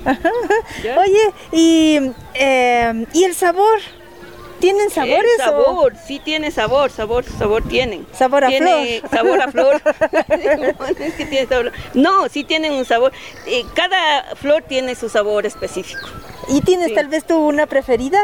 Oye, 0.97 1.31
y, 1.51 1.99
eh, 2.35 3.05
¿y 3.13 3.23
el 3.23 3.33
sabor? 3.33 3.79
¿Tienen 4.65 4.89
sabores? 4.89 5.31
El 5.37 5.45
sabor, 5.45 5.93
sí 6.07 6.19
tiene 6.19 6.49
sabor, 6.49 6.89
sabor, 6.89 7.23
sabor 7.23 7.63
tienen. 7.67 8.07
Sabor 8.17 8.45
a 8.45 8.47
Tiene 8.47 8.99
flor. 9.01 9.11
Sabor 9.11 9.41
a 9.41 9.51
flor. 9.51 9.81
no, 9.83 10.85
es 10.99 11.13
que 11.13 11.25
tiene 11.27 11.47
sabor. 11.47 11.71
No, 11.93 12.27
sí 12.29 12.43
tienen 12.43 12.73
un 12.73 12.83
sabor. 12.83 13.11
Eh, 13.45 13.63
cada 13.75 14.35
flor 14.35 14.63
tiene 14.67 14.95
su 14.95 15.07
sabor 15.09 15.45
específico. 15.45 16.07
¿Y 16.47 16.61
tienes 16.61 16.87
Sí. 16.87 16.95
tal 16.95 17.09
vez 17.09 17.25
tú 17.25 17.37
una 17.37 17.67
preferida 17.67 18.19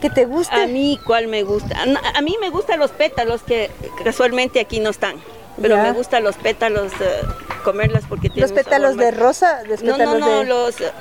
que 0.00 0.08
te 0.08 0.24
guste? 0.24 0.54
A 0.54 0.68
mí, 0.68 1.00
¿cuál 1.04 1.26
me 1.26 1.42
gusta? 1.42 1.76
A, 1.80 2.18
a 2.18 2.22
mí 2.22 2.36
me 2.40 2.50
gustan 2.50 2.78
los 2.78 2.92
pétalos 2.92 3.42
que 3.42 3.68
casualmente 4.04 4.60
aquí 4.60 4.78
no 4.78 4.90
están. 4.90 5.16
Pero 5.60 5.74
Ya. 5.76 5.82
me 5.82 5.92
gustan 5.92 6.22
los 6.22 6.36
pétalos, 6.36 6.92
eh, 7.00 7.22
comerlas 7.64 8.04
porque 8.08 8.28
tienen 8.28 8.42
¿Los 8.42 8.50
sabor 8.50 8.64
pétalos 8.64 8.96
de 8.98 9.10
rosa? 9.10 9.62
Los 9.66 9.82
No, 9.82 9.92
no, 9.92 9.98
pétalos 9.98 10.20
no, 10.20 10.38
de... 10.40 10.44
los... 10.46 10.80
eh, 10.80 10.92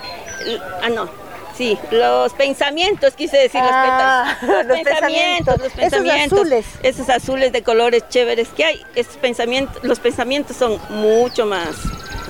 ah, 0.82 0.90
no. 0.90 1.10
Sí, 1.58 1.78
los 1.92 2.34
pensamientos, 2.34 3.14
quise 3.14 3.38
decir 3.38 3.62
Ah, 3.64 4.38
los 4.42 4.66
los 4.66 4.80
pensamientos. 4.82 5.58
los 5.58 5.68
Esos 5.68 5.80
pensamientos. 5.80 6.40
azules. 6.40 6.66
Esos 6.84 7.10
azules 7.10 7.52
de 7.54 7.64
colores 7.64 8.04
chéveres 8.10 8.50
que 8.50 8.66
hay. 8.66 8.86
Esos 8.96 9.16
pensamientos, 9.18 9.82
los 9.84 10.00
pensamientos 10.00 10.58
son 10.58 10.80
mucho 10.90 11.46
más 11.46 11.70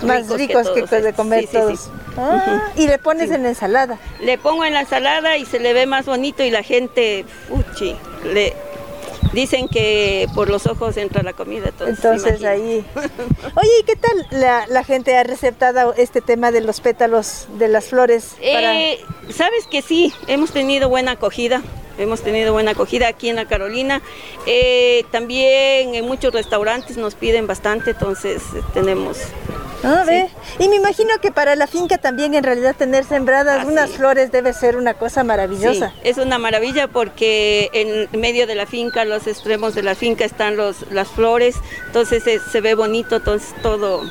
Más 0.04 0.28
ricos 0.30 0.70
que, 0.70 0.84
todos 0.84 1.04
de 1.04 1.14
comer 1.14 1.42
Sí, 1.42 1.48
sí, 1.48 1.54
todos. 1.54 1.80
sí. 1.82 1.90
Ah, 2.18 2.70
y 2.78 2.88
le 2.88 2.98
pones 2.98 3.30
en 3.32 3.44
la 3.44 3.50
ensalada. 3.50 3.98
Le 4.22 4.38
pongo 4.38 4.64
en 4.64 4.74
la 4.74 4.82
ensalada 4.82 5.36
y 5.36 5.46
se 5.46 5.60
le 5.60 5.74
ve 5.74 5.86
más 5.86 6.06
bonito 6.06 6.44
y 6.44 6.50
la 6.50 6.64
gente, 6.64 7.26
fuchi, 7.50 7.94
le 8.24 8.56
dicen 9.34 9.68
que 9.68 10.28
por 10.36 10.50
los 10.50 10.66
ojos 10.68 10.98
entra 10.98 11.24
la 11.24 11.34
comida. 11.34 11.72
Entonces, 11.80 12.44
ahí. 12.44 12.86
Oye, 12.96 13.70
¿y 13.82 13.84
qué 13.84 13.96
tal 13.96 14.28
la, 14.32 14.66
la 14.68 14.84
gente 14.84 15.18
ha 15.18 15.24
receptado 15.24 15.94
este 15.98 16.22
tema 16.22 16.52
de 16.52 16.62
los 16.62 16.82
pétalos 16.82 17.48
de 17.58 17.68
las 17.68 17.86
flores? 17.86 18.36
para- 18.40 18.80
Eh, 18.82 19.00
Sabes 19.34 19.66
que 19.70 19.82
sí, 19.82 20.14
hemos 20.28 20.52
tenido 20.52 20.90
buena 20.90 21.12
acogida. 21.12 21.62
Hemos 21.98 22.22
tenido 22.22 22.52
buena 22.52 22.72
acogida 22.72 23.08
aquí 23.08 23.30
en 23.30 23.38
la 23.38 23.46
Carolina. 23.46 24.02
Eh, 24.46 25.06
también 25.12 25.96
en 25.96 26.06
muchos 26.06 26.34
restaurantes 26.34 26.98
nos 26.98 27.16
piden 27.16 27.48
bastante, 27.48 27.92
entonces 27.92 28.42
eh, 28.54 28.62
tenemos. 28.74 29.18
Ah, 29.84 30.04
sí. 30.08 30.26
Y 30.60 30.68
me 30.68 30.76
imagino 30.78 31.12
que 31.22 31.32
para 31.32 31.56
la 31.56 31.68
finca 31.68 31.98
también 31.98 32.34
en 32.34 32.44
realidad 32.44 32.76
tener 32.76 33.06
sembradas 33.06 33.62
Ah, 33.64 33.68
unas 33.68 33.92
sí. 33.92 33.98
flores 33.98 34.32
debe 34.32 34.52
ser 34.54 34.76
una 34.78 34.96
cosa 34.96 35.24
maravillosa. 35.24 35.92
Sí, 35.92 35.96
es 36.04 36.18
una 36.18 36.38
maravilla 36.38 36.88
porque 36.90 37.70
en 37.72 38.20
medio 38.20 38.46
de 38.46 38.56
la 38.56 38.66
finca, 38.66 39.06
los 39.16 39.28
extremos 39.28 39.74
de 39.76 39.82
la 39.84 39.96
finca 39.96 40.26
están 40.26 40.58
los, 40.58 40.90
las 40.92 41.08
flores, 41.08 41.56
entonces 41.88 42.24
se, 42.24 42.40
se 42.40 42.62
ve 42.62 42.76
bonito, 42.76 43.16
entonces 43.16 43.54
todo, 43.62 44.04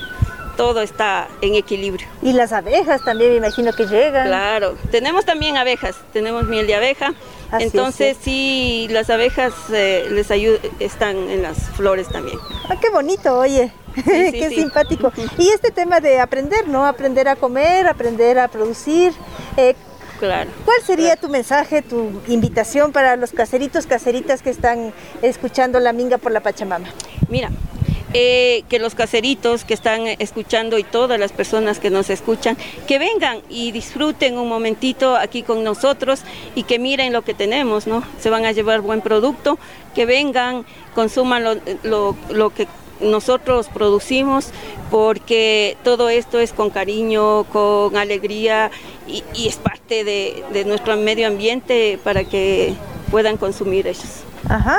todo 0.57 0.81
está 0.81 1.29
en 1.43 1.55
equilibrio. 1.55 2.07
Y 2.23 2.33
las 2.33 2.53
abejas 2.53 3.05
también 3.05 3.31
me 3.33 3.37
imagino 3.37 3.73
que 3.73 3.87
llegan. 3.87 4.27
Claro, 4.27 4.77
tenemos 4.91 5.25
también 5.25 5.57
abejas, 5.57 5.97
tenemos 6.13 6.45
miel 6.45 6.67
de 6.67 6.75
abeja, 6.75 7.15
Así 7.51 7.65
es, 7.65 7.75
entonces 7.75 8.17
sí, 8.21 8.89
las 8.91 9.11
abejas 9.11 9.53
eh, 9.73 10.07
les 10.11 10.31
ayudan, 10.31 10.61
están 10.81 11.17
en 11.29 11.43
las 11.43 11.59
flores 11.77 12.09
también. 12.09 12.39
Ah, 12.69 12.77
qué 12.81 12.89
bonito, 12.91 13.39
oye. 13.39 13.71
sí, 13.95 14.03
qué 14.33 14.51
simpático. 14.51 15.13
Y 15.39 15.49
este 15.49 15.71
tema 15.71 16.01
de 16.01 16.19
aprender, 16.19 16.67
¿no? 16.67 16.87
Aprender 16.87 17.29
a 17.29 17.37
comer, 17.37 17.87
aprender 17.87 18.39
a 18.39 18.49
producir. 18.49 19.13
eh, 19.57 19.75
Claro. 20.19 20.51
¿Cuál 20.65 20.81
sería 20.87 21.17
tu 21.17 21.29
mensaje, 21.29 21.83
tu 21.83 22.23
invitación 22.29 22.93
para 22.93 23.17
los 23.17 23.33
caseritos, 23.33 23.87
caseritas 23.87 24.43
que 24.43 24.51
están 24.51 24.93
escuchando 25.23 25.81
la 25.81 25.93
minga 25.93 26.19
por 26.19 26.33
la 26.33 26.41
Pachamama? 26.41 26.89
Mira, 27.29 27.51
eh, 28.17 28.63
que 28.69 28.79
los 28.79 28.95
caseritos 28.95 29.65
que 29.65 29.75
están 29.75 30.07
escuchando 30.07 30.79
y 30.79 30.85
todas 30.85 31.19
las 31.19 31.33
personas 31.33 31.81
que 31.81 31.91
nos 31.91 32.11
escuchan, 32.11 32.57
que 32.87 33.01
vengan 33.01 33.41
y 33.49 33.73
disfruten 33.73 34.39
un 34.39 34.49
momentito 34.49 35.17
aquí 35.17 35.43
con 35.43 35.65
nosotros 35.65 36.23
y 36.55 36.63
que 36.63 36.79
miren 36.79 37.13
lo 37.13 37.23
que 37.23 37.35
tenemos, 37.35 37.89
¿no? 37.89 38.05
Se 38.21 38.31
van 38.31 38.45
a 38.45 38.53
llevar 38.53 38.83
buen 38.83 39.01
producto, 39.01 39.59
que 39.97 40.07
vengan, 40.07 40.65
consuman 40.95 41.43
lo, 41.83 42.51
que 42.55 42.69
nosotros 43.01 43.69
producimos 43.73 44.51
porque 44.91 45.77
todo 45.85 46.09
esto 46.09 46.39
es 46.41 46.53
con 46.53 46.71
cariño, 46.71 47.45
con 47.45 47.97
alegría 47.97 48.71
y, 49.07 49.23
es 49.47 49.57
parte 49.57 50.05
de, 50.05 50.45
de, 50.53 50.65
nuestro 50.65 50.97
medio 50.97 51.27
ambiente 51.27 51.99
para 52.03 52.25
que 52.25 52.75
puedan 53.11 53.37
consumir 53.37 53.87
ellos. 53.87 54.23
Ajá. 54.49 54.79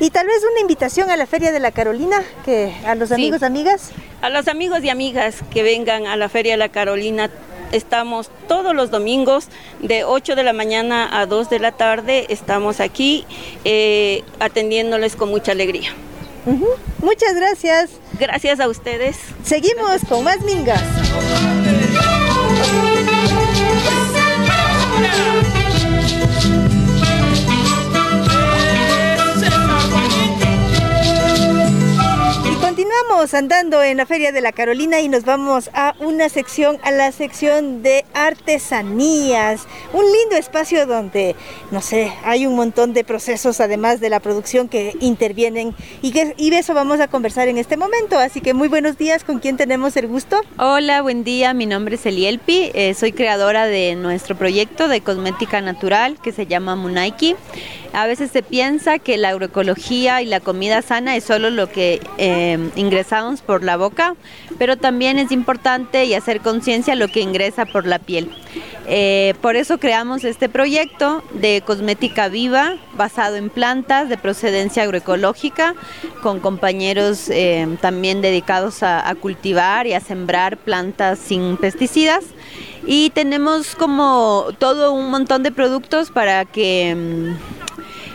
Y 0.00 0.10
tal 0.10 0.26
vez 0.26 0.42
una 0.50 0.60
invitación 0.60 1.10
a 1.10 1.16
la 1.16 1.26
Feria 1.26 1.52
de 1.52 1.60
la 1.60 1.70
Carolina, 1.70 2.22
que 2.44 2.74
a 2.84 2.94
los 2.94 3.12
amigos, 3.12 3.40
y 3.42 3.44
amigas. 3.44 3.92
A 4.22 4.28
los 4.28 4.48
amigos 4.48 4.82
y 4.82 4.90
amigas 4.90 5.36
que 5.52 5.62
vengan 5.62 6.06
a 6.06 6.16
la 6.16 6.28
Feria 6.28 6.52
de 6.52 6.58
la 6.58 6.68
Carolina. 6.68 7.30
Estamos 7.72 8.30
todos 8.48 8.74
los 8.74 8.90
domingos 8.90 9.48
de 9.80 10.04
8 10.04 10.36
de 10.36 10.42
la 10.42 10.52
mañana 10.52 11.08
a 11.18 11.26
2 11.26 11.48
de 11.48 11.58
la 11.58 11.72
tarde. 11.72 12.26
Estamos 12.28 12.80
aquí 12.80 13.24
eh, 13.64 14.22
atendiéndoles 14.40 15.16
con 15.16 15.30
mucha 15.30 15.52
alegría. 15.52 15.90
Muchas 17.00 17.34
gracias. 17.34 17.90
Gracias 18.18 18.60
a 18.60 18.68
ustedes. 18.68 19.16
Seguimos 19.44 20.02
con 20.08 20.24
más 20.24 20.40
mingas. 20.42 20.82
Continuamos 32.74 33.34
andando 33.34 33.84
en 33.84 33.98
la 33.98 34.04
Feria 34.04 34.32
de 34.32 34.40
la 34.40 34.50
Carolina 34.50 34.98
y 34.98 35.08
nos 35.08 35.24
vamos 35.24 35.70
a 35.74 35.94
una 36.00 36.28
sección, 36.28 36.76
a 36.82 36.90
la 36.90 37.12
sección 37.12 37.84
de 37.84 38.04
artesanías. 38.14 39.68
Un 39.92 40.02
lindo 40.02 40.34
espacio 40.36 40.84
donde, 40.84 41.36
no 41.70 41.80
sé, 41.80 42.12
hay 42.24 42.48
un 42.48 42.56
montón 42.56 42.92
de 42.92 43.04
procesos 43.04 43.60
además 43.60 44.00
de 44.00 44.10
la 44.10 44.18
producción 44.18 44.66
que 44.66 44.96
intervienen 44.98 45.72
y, 46.02 46.10
que, 46.10 46.34
y 46.36 46.50
de 46.50 46.58
eso 46.58 46.74
vamos 46.74 46.98
a 46.98 47.06
conversar 47.06 47.46
en 47.46 47.58
este 47.58 47.76
momento. 47.76 48.18
Así 48.18 48.40
que 48.40 48.54
muy 48.54 48.66
buenos 48.66 48.98
días, 48.98 49.22
¿con 49.22 49.38
quién 49.38 49.56
tenemos 49.56 49.96
el 49.96 50.08
gusto? 50.08 50.40
Hola, 50.58 51.00
buen 51.00 51.22
día, 51.22 51.54
mi 51.54 51.66
nombre 51.66 51.94
es 51.94 52.04
Elielpi, 52.04 52.72
eh, 52.74 52.94
soy 52.94 53.12
creadora 53.12 53.66
de 53.66 53.94
nuestro 53.94 54.36
proyecto 54.36 54.88
de 54.88 55.00
cosmética 55.00 55.60
natural 55.60 56.18
que 56.20 56.32
se 56.32 56.48
llama 56.48 56.74
Munaiki. 56.74 57.36
A 57.94 58.06
veces 58.06 58.32
se 58.32 58.42
piensa 58.42 58.98
que 58.98 59.16
la 59.16 59.28
agroecología 59.28 60.20
y 60.20 60.26
la 60.26 60.40
comida 60.40 60.82
sana 60.82 61.14
es 61.14 61.22
solo 61.22 61.50
lo 61.50 61.70
que 61.70 62.00
eh, 62.18 62.58
ingresamos 62.74 63.40
por 63.40 63.62
la 63.62 63.76
boca, 63.76 64.16
pero 64.58 64.76
también 64.76 65.16
es 65.18 65.30
importante 65.30 66.04
y 66.04 66.14
hacer 66.14 66.40
conciencia 66.40 66.96
lo 66.96 67.06
que 67.06 67.20
ingresa 67.20 67.66
por 67.66 67.86
la 67.86 68.00
piel. 68.00 68.30
Eh, 68.86 69.34
por 69.40 69.56
eso 69.56 69.78
creamos 69.78 70.24
este 70.24 70.48
proyecto 70.48 71.22
de 71.32 71.62
cosmética 71.64 72.28
viva 72.28 72.76
basado 72.96 73.36
en 73.36 73.48
plantas 73.48 74.08
de 74.08 74.18
procedencia 74.18 74.82
agroecológica 74.82 75.74
con 76.20 76.40
compañeros 76.40 77.30
eh, 77.30 77.66
también 77.80 78.20
dedicados 78.20 78.82
a, 78.82 79.14
cultivar 79.20 79.86
y 79.86 79.94
a 79.94 80.00
sembrar 80.00 80.56
plantas 80.56 81.18
sin 81.18 81.56
pesticidas 81.56 82.24
y 82.86 83.10
tenemos 83.10 83.74
como 83.74 84.48
todo 84.58 84.92
un 84.92 85.10
montón 85.10 85.42
de 85.42 85.52
productos 85.52 86.10
para 86.10 86.44
que 86.44 86.94
mm, 86.94 87.63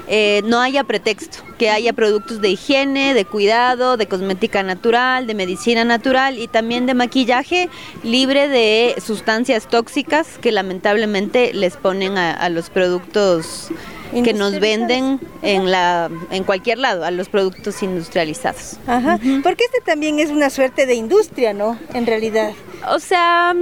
eh, 0.10 0.42
no 0.44 0.60
haya 0.60 0.84
pretexto, 0.84 1.44
que 1.60 1.70
haya 1.70 1.94
productos 1.94 2.42
de 2.42 2.50
higiene, 2.50 3.14
de 3.14 3.26
cuidado, 3.26 3.96
de 3.96 4.08
cosmética 4.08 4.64
natural, 4.64 5.28
de 5.28 5.36
medicina 5.36 5.86
natural 5.86 6.40
y 6.40 6.48
también 6.48 6.88
de 6.88 6.96
maquillaje 6.96 7.70
libre 8.04 8.48
de 8.48 8.96
sustancias 9.06 9.68
tóxicas 9.68 10.40
que 10.40 10.52
lamentablemente 10.52 11.54
les 11.54 11.78
ponen 11.78 12.18
a 12.18 12.50
los 12.50 12.72
productos 12.72 13.70
que 14.12 14.34
nos 14.34 14.60
venden 14.60 15.20
en 15.42 15.72
la 15.72 16.10
en 16.32 16.44
cualquier 16.44 16.78
lado 16.80 17.06
a 17.06 17.12
los 17.12 17.30
productos 17.30 17.82
industrializados. 17.84 18.78
Ajá, 18.88 19.20
porque 19.44 19.66
este 19.66 19.82
también 19.86 20.20
es 20.20 20.30
una 20.30 20.50
suerte 20.50 20.86
de 20.86 20.96
industria, 20.96 21.54
¿no? 21.54 21.78
En 21.94 22.06
realidad. 22.06 22.52
O 22.88 23.00
sea, 23.00 23.54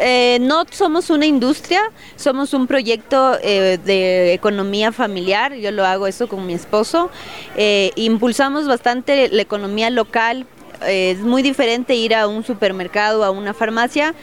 eh, 0.00 0.38
no 0.40 0.64
somos 0.70 1.10
una 1.10 1.26
industria, 1.26 1.80
somos 2.16 2.54
un 2.54 2.66
proyecto 2.66 3.36
eh, 3.42 3.78
de 3.84 4.32
economía 4.34 4.92
familiar, 4.92 5.54
yo 5.54 5.70
lo 5.72 5.84
hago 5.84 6.06
eso 6.06 6.28
con 6.28 6.46
mi 6.46 6.54
esposo, 6.54 7.10
eh, 7.56 7.90
impulsamos 7.96 8.68
bastante 8.68 9.28
la 9.30 9.42
economía 9.42 9.90
local, 9.90 10.46
es 10.86 11.18
muy 11.20 11.42
diferente 11.42 11.94
ir 11.94 12.14
a 12.14 12.28
un 12.28 12.44
supermercado, 12.44 13.24
a 13.24 13.30
una 13.30 13.54
farmacia 13.54 14.14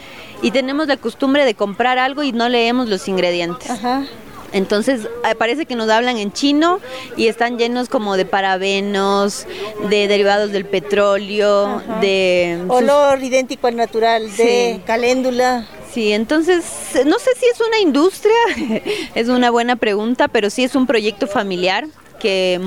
y 0.44 0.52
tenemos 0.52 0.88
la 0.88 0.98
costumbre 0.98 1.46
de 1.46 1.56
comprar 1.56 1.98
algo 1.98 2.22
y 2.22 2.32
no 2.32 2.48
leemos 2.48 2.88
los 2.88 3.08
ingredientes. 3.08 3.72
Ajá. 3.72 4.06
Entonces 4.54 5.08
eh, 5.30 5.36
parece 5.36 5.66
que 5.66 5.76
nos 5.76 5.90
hablan 5.90 6.18
en 6.18 6.32
chino 6.32 6.80
y 7.18 7.28
están 7.28 7.58
llenos 7.58 7.90
como 7.90 8.16
de 8.16 8.26
parabenos, 8.26 9.46
de 9.90 10.08
derivados 10.08 10.52
del 10.52 10.66
petróleo, 10.66 11.82
de... 12.00 12.64
Olor 12.70 13.22
idéntico 13.22 13.68
al 13.68 13.76
natural, 13.76 14.36
de 14.38 14.80
caléndula. 14.86 15.68
Sí, 15.92 16.12
entonces 16.12 16.64
no 17.06 17.20
sé 17.20 17.32
si 17.40 17.46
es 17.48 17.60
una 17.62 17.80
industria, 17.80 18.34
es 19.16 19.28
una 19.28 19.52
buena 19.52 19.76
pregunta, 19.76 20.28
pero 20.28 20.50
sí 20.50 20.64
es 20.64 20.76
un 20.76 20.88
proyecto 20.88 21.28
familiar 21.28 21.86
que 22.20 22.62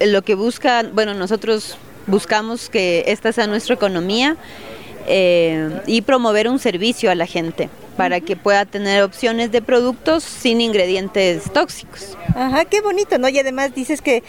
lo 0.00 0.22
que 0.22 0.34
busca, 0.34 0.84
bueno, 0.92 1.14
nosotros 1.14 1.76
buscamos 2.06 2.68
que 2.68 3.04
esta 3.06 3.32
sea 3.32 3.46
nuestra 3.46 3.74
economía 3.74 4.36
eh, 5.06 5.80
y 5.86 6.02
promover 6.02 6.48
un 6.48 6.58
servicio 6.58 7.10
a 7.10 7.14
la 7.14 7.26
gente 7.26 7.68
para 7.96 8.20
que 8.20 8.36
pueda 8.36 8.64
tener 8.64 9.02
opciones 9.02 9.50
de 9.50 9.60
productos 9.60 10.22
sin 10.22 10.60
ingredientes 10.60 11.52
tóxicos. 11.52 12.16
Ajá, 12.34 12.64
qué 12.64 12.80
bonito, 12.80 13.18
¿no? 13.18 13.28
Y 13.28 13.38
además 13.38 13.74
dices 13.74 14.00
que 14.00 14.22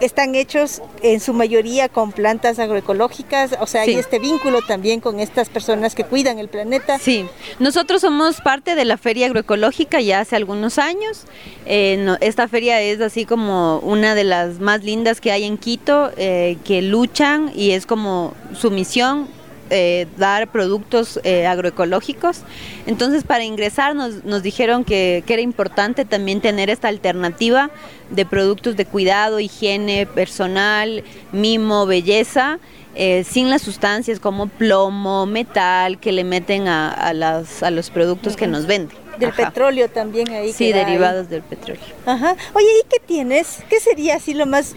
están 0.00 0.34
hechos 0.34 0.82
en 1.02 1.20
su 1.20 1.32
mayoría 1.32 1.88
con 1.88 2.12
plantas 2.12 2.58
agroecológicas, 2.58 3.56
o 3.60 3.66
sea, 3.66 3.82
hay 3.82 3.94
este 3.94 4.18
vínculo 4.18 4.60
también 4.62 5.00
con 5.00 5.20
estas 5.20 5.48
personas 5.48 5.94
que 5.94 6.04
cuidan 6.04 6.38
el 6.38 6.48
planeta. 6.48 6.98
Sí, 6.98 7.26
nosotros 7.58 8.02
somos 8.02 8.40
parte 8.40 8.74
de 8.74 8.84
la 8.84 8.96
Feria 8.96 9.26
Agroecológica 9.26 10.00
ya 10.00 10.20
hace 10.20 10.36
algunos 10.36 10.78
años. 10.78 11.24
Eh, 11.66 12.16
esta 12.20 12.48
feria 12.48 12.80
es 12.80 13.00
así 13.00 13.24
como 13.24 13.78
una 13.78 14.14
de 14.14 14.24
las 14.24 14.60
más 14.60 14.84
lindas 14.84 15.20
que 15.20 15.32
hay 15.32 15.44
en 15.44 15.58
Quito, 15.58 16.10
eh, 16.16 16.58
que 16.64 16.82
luchan 16.82 17.50
y 17.54 17.72
es 17.72 17.86
como 17.86 18.34
su 18.54 18.70
misión 18.70 19.28
eh, 19.70 20.06
dar 20.16 20.50
productos 20.50 21.20
eh, 21.24 21.46
agroecológicos. 21.46 22.42
Entonces 22.86 23.24
para 23.24 23.44
ingresar 23.44 23.94
nos, 23.94 24.24
nos 24.24 24.42
dijeron 24.42 24.84
que, 24.84 25.24
era 25.26 25.42
importante 25.42 26.04
también 26.04 26.40
tener 26.40 26.70
esta 26.70 26.88
alternativa 26.88 27.70
de 28.10 28.24
productos 28.24 28.76
de 28.76 28.86
cuidado, 28.86 29.40
higiene 29.40 30.06
personal, 30.06 31.04
mimo, 31.32 31.86
belleza. 31.86 32.58
Eh, 32.98 33.24
sin 33.24 33.50
las 33.50 33.60
sustancias 33.60 34.20
como 34.20 34.48
plomo, 34.48 35.26
metal 35.26 36.00
que 36.00 36.12
le 36.12 36.24
meten 36.24 36.66
a, 36.66 37.12
las, 37.12 37.62
a 37.62 37.70
los 37.70 37.90
productos 37.90 38.36
que 38.36 38.46
nos 38.46 38.66
venden. 38.66 39.05
Del 39.18 39.32
petróleo 39.32 39.88
también 39.88 40.30
ahí. 40.30 40.52
Sí, 40.52 40.72
derivados 40.72 41.28
del 41.28 41.42
petróleo. 41.42 41.82
Ajá. 42.04 42.36
Oye, 42.54 42.66
¿y 42.80 42.88
qué 42.88 42.98
tienes? 43.04 43.58
¿Qué 43.68 43.80
sería 43.80 44.16
así 44.16 44.34
lo 44.34 44.46
más, 44.46 44.74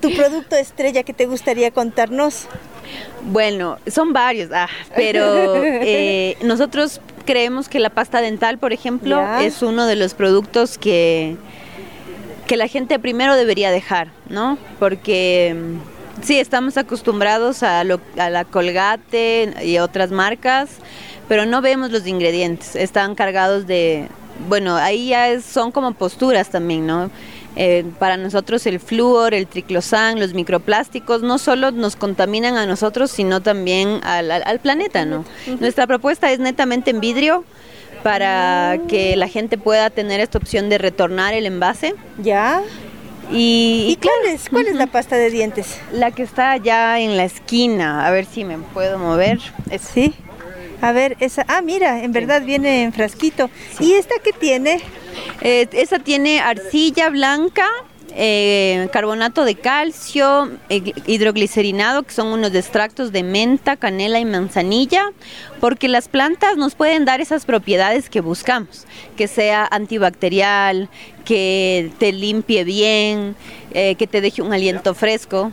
tu 0.00 0.14
producto 0.14 0.56
estrella 0.56 1.02
que 1.02 1.12
te 1.12 1.26
gustaría 1.26 1.70
contarnos? 1.70 2.46
Bueno, 3.22 3.78
son 3.86 4.12
varios, 4.12 4.50
ah, 4.52 4.68
pero 4.94 5.54
eh, 5.64 6.36
nosotros 6.42 7.00
creemos 7.24 7.68
que 7.68 7.78
la 7.78 7.90
pasta 7.90 8.20
dental, 8.20 8.58
por 8.58 8.72
ejemplo, 8.72 9.22
es 9.38 9.62
uno 9.62 9.86
de 9.86 9.96
los 9.96 10.14
productos 10.14 10.78
que, 10.78 11.36
que 12.46 12.56
la 12.56 12.68
gente 12.68 12.98
primero 12.98 13.34
debería 13.34 13.70
dejar, 13.70 14.08
¿no? 14.28 14.58
Porque 14.78 15.56
mm, 15.56 16.22
sí, 16.22 16.38
estamos 16.38 16.76
acostumbrados 16.76 17.62
a, 17.62 17.80
a 17.80 18.30
la 18.30 18.44
Colgate 18.44 19.54
y 19.64 19.78
otras 19.78 20.10
marcas, 20.10 20.70
pero 21.28 21.46
no 21.46 21.62
vemos 21.62 21.90
los 21.90 22.06
ingredientes, 22.06 22.76
están 22.76 23.14
cargados 23.14 23.66
de, 23.66 24.08
bueno, 24.48 24.76
ahí 24.76 25.08
ya 25.08 25.40
son 25.40 25.72
como 25.72 25.92
posturas 25.94 26.50
también, 26.50 26.86
¿no? 26.86 27.10
Eh, 27.56 27.84
para 28.00 28.16
nosotros 28.16 28.66
el 28.66 28.80
flúor, 28.80 29.32
el 29.32 29.46
triclosan, 29.46 30.18
los 30.18 30.34
microplásticos 30.34 31.22
no 31.22 31.38
solo 31.38 31.70
nos 31.70 31.94
contaminan 31.94 32.56
a 32.56 32.66
nosotros, 32.66 33.12
sino 33.12 33.42
también 33.42 34.00
al, 34.02 34.58
planeta, 34.58 35.04
¿no? 35.04 35.24
Nuestra 35.60 35.86
propuesta 35.86 36.32
es 36.32 36.40
netamente 36.40 36.90
en 36.90 37.00
vidrio 37.00 37.44
para 38.02 38.78
que 38.88 39.16
la 39.16 39.28
gente 39.28 39.56
pueda 39.56 39.88
tener 39.90 40.20
esta 40.20 40.38
opción 40.38 40.68
de 40.68 40.78
retornar 40.78 41.32
el 41.32 41.46
envase. 41.46 41.94
Ya. 42.20 42.60
Y, 43.32 43.98
cuál, 44.02 44.34
es, 44.34 44.50
cuál 44.50 44.66
es 44.66 44.74
la 44.74 44.86
pasta 44.86 45.16
de 45.16 45.30
dientes? 45.30 45.78
La 45.92 46.10
que 46.10 46.22
está 46.22 46.50
allá 46.50 46.98
en 46.98 47.16
la 47.16 47.24
esquina, 47.24 48.06
a 48.06 48.10
ver 48.10 48.26
si 48.26 48.44
me 48.44 48.58
puedo 48.58 48.98
mover. 48.98 49.38
Sí. 49.80 50.12
A 50.84 50.92
ver, 50.92 51.16
esa, 51.20 51.46
ah, 51.48 51.62
mira, 51.62 52.04
en 52.04 52.12
verdad 52.12 52.42
viene 52.42 52.82
en 52.82 52.92
frasquito. 52.92 53.48
¿Y 53.80 53.94
esta 53.94 54.16
qué 54.22 54.32
tiene? 54.32 54.82
Eh, 55.40 55.66
esa 55.72 55.98
tiene 55.98 56.40
arcilla 56.40 57.08
blanca, 57.08 57.66
eh, 58.14 58.90
carbonato 58.92 59.46
de 59.46 59.54
calcio, 59.54 60.50
eh, 60.68 60.92
hidroglicerinado, 61.06 62.02
que 62.02 62.12
son 62.12 62.26
unos 62.26 62.54
extractos 62.54 63.12
de 63.12 63.22
menta, 63.22 63.78
canela 63.78 64.20
y 64.20 64.26
manzanilla, 64.26 65.10
porque 65.58 65.88
las 65.88 66.08
plantas 66.08 66.58
nos 66.58 66.74
pueden 66.74 67.06
dar 67.06 67.22
esas 67.22 67.46
propiedades 67.46 68.10
que 68.10 68.20
buscamos, 68.20 68.84
que 69.16 69.26
sea 69.26 69.66
antibacterial, 69.70 70.90
que 71.24 71.92
te 71.98 72.12
limpie 72.12 72.62
bien, 72.64 73.36
eh, 73.72 73.94
que 73.94 74.06
te 74.06 74.20
deje 74.20 74.42
un 74.42 74.52
aliento 74.52 74.94
fresco. 74.94 75.50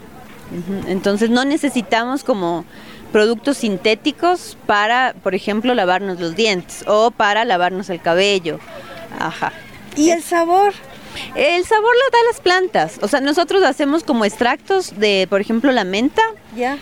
Entonces 0.90 1.30
no 1.30 1.46
necesitamos 1.46 2.26
como 2.26 2.66
productos 3.12 3.58
sintéticos 3.58 4.58
para, 4.66 5.14
por 5.24 5.36
ejemplo, 5.36 5.74
lavarnos 5.74 6.20
los 6.20 6.36
dientes 6.36 6.84
o 6.88 7.12
para 7.12 7.46
lavarnos 7.46 7.90
el 7.90 8.02
cabello. 8.02 8.60
Ajá. 9.20 9.52
¿Y 9.96 10.10
el 10.12 10.24
sabor? 10.24 10.74
El 11.36 11.66
sabor 11.66 11.94
lo 11.94 12.10
da 12.12 12.24
las 12.32 12.40
plantas. 12.40 13.00
O 13.02 13.08
sea, 13.08 13.20
nosotros 13.20 13.64
hacemos 13.64 14.04
como 14.04 14.26
extractos 14.26 14.98
de, 14.98 15.28
por 15.30 15.42
ejemplo, 15.42 15.72
la 15.72 15.84
menta 15.84 16.22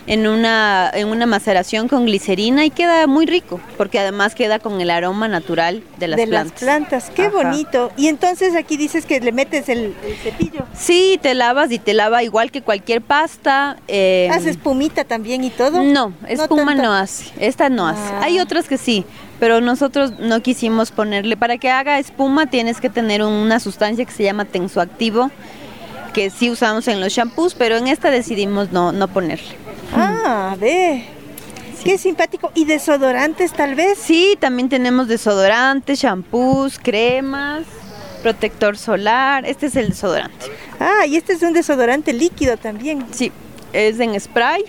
En 0.08 0.28
una, 0.28 0.90
en 0.94 1.08
una 1.10 1.26
maceración 1.26 1.88
con 1.88 2.06
glicerina 2.06 2.66
y 2.66 2.72
queda 2.72 3.06
muy 3.08 3.26
rico, 3.26 3.60
porque 3.78 4.00
además 4.00 4.34
queda 4.36 4.60
con 4.60 4.82
el 4.82 4.90
aroma 4.90 5.28
natural 5.28 5.84
de 5.98 6.08
las 6.08 6.18
de 6.18 6.28
plantas. 6.28 6.52
las 6.54 6.60
plantas, 6.62 7.12
qué 7.16 7.24
Ajá. 7.26 7.32
bonito. 7.36 7.92
Y 7.96 8.08
entonces 8.08 8.56
aquí 8.56 8.78
dices 8.78 9.06
que 9.06 9.20
le 9.20 9.32
metes 9.32 9.70
el, 9.70 9.96
el 10.06 10.16
cepillo. 10.24 10.66
Sí, 10.74 11.20
te 11.22 11.34
lavas 11.36 11.72
y 11.72 11.80
te 11.80 11.94
lava 11.94 12.24
igual 12.24 12.52
que 12.52 12.62
cualquier 12.62 13.02
pasta. 13.02 13.78
eh, 13.88 14.30
¿Hace 14.32 14.50
espumita 14.50 15.04
también 15.04 15.44
y 15.44 15.50
todo? 15.52 15.84
No, 15.84 16.14
espuma 16.28 16.72
tanto. 16.74 16.84
no, 16.84 16.94
hace. 16.94 17.26
Esta 17.40 17.70
no 17.70 17.88
hace. 17.88 18.14
Ah. 18.14 18.22
Hay 18.24 18.40
otras 18.40 18.68
que 18.68 18.78
sí, 18.78 19.06
pero 19.40 19.62
nosotros 19.62 20.14
no 20.20 20.42
quisimos 20.42 20.92
ponerle. 20.92 21.38
Para 21.38 21.58
que 21.58 21.70
haga 21.70 22.00
espuma 22.00 22.48
tienes 22.48 22.82
que 22.82 22.90
tener 22.90 23.22
una 23.24 23.60
sustancia 23.60 24.04
que 24.04 24.12
se 24.12 24.24
llama 24.24 24.46
tensoactivo, 24.46 25.30
que 26.20 26.30
sí 26.30 26.52
usamos 26.52 26.90
en 26.90 27.00
los 27.00 27.14
shampoos, 27.14 27.56
pero 27.56 27.78
en 27.78 27.88
esta 27.88 28.12
decidimos 28.12 28.74
no, 28.74 28.92
no 28.92 29.08
ponerle. 29.08 29.56
Ah, 29.96 30.54
ve. 30.60 31.06
Qué 31.82 31.98
simpático. 31.98 32.52
¿Y 32.56 32.66
desodorantes 32.66 33.54
tal 33.54 33.74
vez? 33.74 33.98
Sí, 33.98 34.36
también 34.38 34.68
tenemos 34.68 35.08
desodorantes, 35.08 36.02
shampoos, 36.02 36.78
cremas, 36.78 37.64
protector 38.22 38.78
solar. 38.78 39.46
Este 39.46 39.68
es 39.68 39.78
el 39.78 39.92
desodorante. 39.92 40.48
Ah, 40.78 41.06
y 41.08 41.16
este 41.16 41.32
es 41.32 41.42
un 41.42 41.54
desodorante 41.54 42.12
líquido 42.12 42.58
también. 42.58 43.06
Sí, 43.12 43.32
es 43.72 43.98
en 44.02 44.20
spray. 44.20 44.66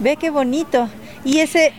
Ve 0.00 0.18
qué 0.18 0.28
bonito. 0.28 0.90
Y 1.24 1.38
ese 1.38 1.72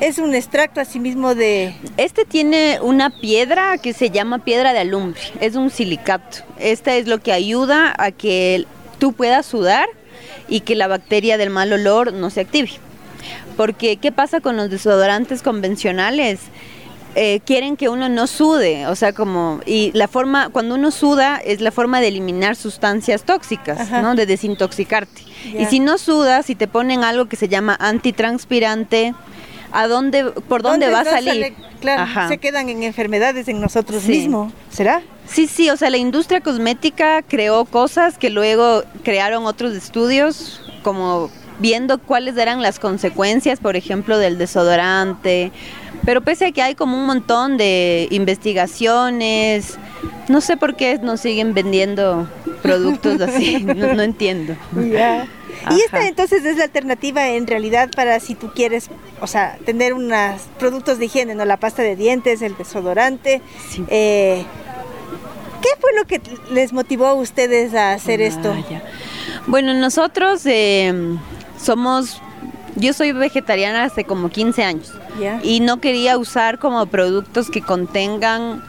es 0.00 0.18
un 0.18 0.34
extracto 0.34 0.80
así 0.80 0.98
mismo 0.98 1.34
de... 1.34 1.74
Este 1.96 2.24
tiene 2.24 2.78
una 2.82 3.10
piedra 3.10 3.78
que 3.78 3.92
se 3.92 4.10
llama 4.10 4.44
piedra 4.44 4.72
de 4.72 4.80
alumbre, 4.80 5.20
es 5.40 5.56
un 5.56 5.70
silicato. 5.70 6.38
Esta 6.58 6.96
es 6.96 7.06
lo 7.06 7.18
que 7.18 7.32
ayuda 7.32 7.94
a 7.96 8.10
que 8.10 8.66
tú 8.98 9.12
puedas 9.12 9.46
sudar 9.46 9.88
y 10.48 10.60
que 10.60 10.74
la 10.74 10.88
bacteria 10.88 11.38
del 11.38 11.50
mal 11.50 11.72
olor 11.72 12.12
no 12.12 12.30
se 12.30 12.40
active. 12.40 12.70
Porque, 13.56 13.98
¿qué 13.98 14.10
pasa 14.10 14.40
con 14.40 14.56
los 14.56 14.70
desodorantes 14.70 15.42
convencionales? 15.42 16.40
Eh, 17.16 17.40
quieren 17.44 17.76
que 17.76 17.88
uno 17.88 18.08
no 18.08 18.28
sude, 18.28 18.86
o 18.86 18.94
sea, 18.94 19.12
como, 19.12 19.60
y 19.66 19.90
la 19.94 20.06
forma, 20.06 20.48
cuando 20.48 20.76
uno 20.76 20.92
suda 20.92 21.38
es 21.44 21.60
la 21.60 21.72
forma 21.72 22.00
de 22.00 22.08
eliminar 22.08 22.54
sustancias 22.54 23.24
tóxicas, 23.24 23.80
Ajá. 23.80 24.00
¿no? 24.00 24.14
De 24.14 24.26
desintoxicarte. 24.26 25.22
Y 25.58 25.66
si 25.66 25.80
no 25.80 25.98
sudas, 25.98 26.46
si 26.46 26.54
te 26.54 26.68
ponen 26.68 27.02
algo 27.02 27.26
que 27.26 27.34
se 27.34 27.48
llama 27.48 27.76
antitranspirante, 27.80 29.14
¿a 29.72 29.86
dónde, 29.88 30.24
por 30.24 30.62
dónde, 30.62 30.90
va 30.90 31.00
a 31.00 31.04
salir? 31.04 31.54
Claro, 31.80 32.02
Ajá. 32.02 32.28
se 32.28 32.38
quedan 32.38 32.68
en 32.68 32.82
enfermedades 32.82 33.48
en 33.48 33.60
nosotros 33.60 34.02
Sí. 34.02 34.10
mismos. 34.12 34.52
¿Será? 34.70 35.02
Sí, 35.26 35.46
sí, 35.46 35.70
o 35.70 35.76
sea, 35.76 35.90
la 35.90 35.96
industria 35.96 36.40
cosmética 36.40 37.22
creó 37.22 37.64
cosas 37.64 38.18
que 38.18 38.30
luego 38.30 38.82
crearon 39.04 39.46
otros 39.46 39.74
estudios, 39.74 40.60
como 40.82 41.30
viendo 41.60 41.98
cuáles 41.98 42.36
eran 42.36 42.62
las 42.62 42.78
consecuencias, 42.78 43.60
por 43.60 43.76
ejemplo, 43.76 44.18
del 44.18 44.38
desodorante. 44.38 45.52
Pero 46.04 46.22
pese 46.22 46.46
a 46.46 46.52
que 46.52 46.62
hay 46.62 46.74
como 46.74 46.96
un 46.96 47.04
montón 47.06 47.58
de 47.58 48.08
investigaciones, 48.10 49.78
no 50.28 50.40
sé 50.40 50.56
por 50.56 50.74
qué 50.76 50.98
nos 50.98 51.20
siguen 51.20 51.52
vendiendo 51.54 52.26
productos 52.62 53.20
así, 53.20 53.62
no, 53.62 53.94
no 53.94 54.02
entiendo. 54.02 54.56
Y 55.70 55.80
esta 55.80 56.06
entonces 56.06 56.44
es 56.44 56.56
la 56.56 56.64
alternativa 56.64 57.28
en 57.28 57.46
realidad 57.46 57.90
para 57.94 58.18
si 58.20 58.34
tú 58.34 58.50
quieres, 58.54 58.88
o 59.20 59.26
sea, 59.26 59.58
tener 59.66 59.92
unos 59.94 60.40
productos 60.58 60.98
de 60.98 61.06
higiene, 61.06 61.34
¿no? 61.34 61.44
La 61.44 61.58
pasta 61.58 61.82
de 61.82 61.96
dientes, 61.96 62.42
el 62.42 62.56
desodorante. 62.56 63.42
Sí. 63.68 63.84
Eh, 63.88 64.44
¿Qué 65.60 65.68
fue 65.78 65.90
lo 65.94 66.06
que 66.06 66.20
les 66.50 66.72
motivó 66.72 67.06
a 67.06 67.14
ustedes 67.14 67.74
a 67.74 67.92
hacer 67.92 68.20
esto? 68.22 68.54
Ah, 68.56 68.64
ya. 68.70 68.82
Bueno, 69.46 69.74
nosotros 69.74 70.42
eh, 70.46 70.92
somos, 71.62 72.22
yo 72.76 72.92
soy 72.92 73.12
vegetariana 73.12 73.84
hace 73.84 74.04
como 74.04 74.30
15 74.30 74.64
años. 74.64 74.92
Ya. 75.20 75.40
y 75.42 75.60
no 75.60 75.80
quería 75.80 76.16
usar 76.16 76.58
como 76.58 76.86
productos 76.86 77.50
que 77.50 77.60
contengan 77.60 78.62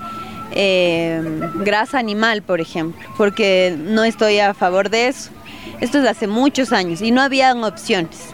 eh, 0.52 1.22
grasa 1.56 1.98
animal, 2.00 2.42
por 2.42 2.60
ejemplo, 2.60 3.00
porque 3.18 3.78
no 3.78 4.04
estoy 4.04 4.40
a 4.40 4.54
favor 4.54 4.90
de 4.90 5.08
eso. 5.08 5.30
Esto 5.80 6.00
es 6.00 6.08
hace 6.08 6.28
muchos 6.28 6.72
años 6.72 7.02
y 7.02 7.12
no 7.12 7.22
habían 7.22 7.64
opciones. 7.64 8.34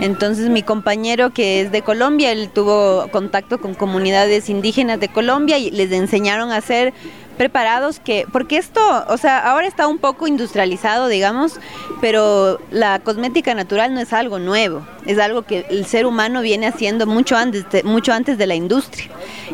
Entonces 0.00 0.48
mi 0.48 0.62
compañero 0.62 1.30
que 1.30 1.60
es 1.60 1.70
de 1.70 1.82
Colombia, 1.82 2.32
él 2.32 2.48
tuvo 2.48 3.08
contacto 3.12 3.60
con 3.60 3.74
comunidades 3.74 4.48
indígenas 4.48 4.98
de 5.00 5.08
Colombia 5.08 5.58
y 5.58 5.70
les 5.70 5.92
enseñaron 5.92 6.50
a 6.50 6.56
hacer 6.56 6.94
preparados 7.40 8.00
que, 8.00 8.26
porque 8.30 8.58
esto, 8.58 8.82
o 9.08 9.16
sea, 9.16 9.38
ahora 9.38 9.66
está 9.66 9.88
un 9.88 9.96
poco 9.96 10.26
industrializado, 10.26 11.08
digamos, 11.08 11.58
pero 12.02 12.60
la 12.70 12.98
cosmética 12.98 13.54
natural 13.54 13.94
no 13.94 14.00
es 14.00 14.12
algo 14.12 14.38
nuevo, 14.38 14.86
es 15.06 15.18
algo 15.18 15.40
que 15.40 15.64
el 15.70 15.86
ser 15.86 16.04
humano 16.04 16.42
viene 16.42 16.66
haciendo 16.66 17.06
mucho 17.06 17.38
antes, 17.38 17.64
de, 17.70 17.82
mucho 17.82 18.12
antes 18.12 18.36
de 18.36 18.46
la 18.46 18.56
industria. 18.56 19.06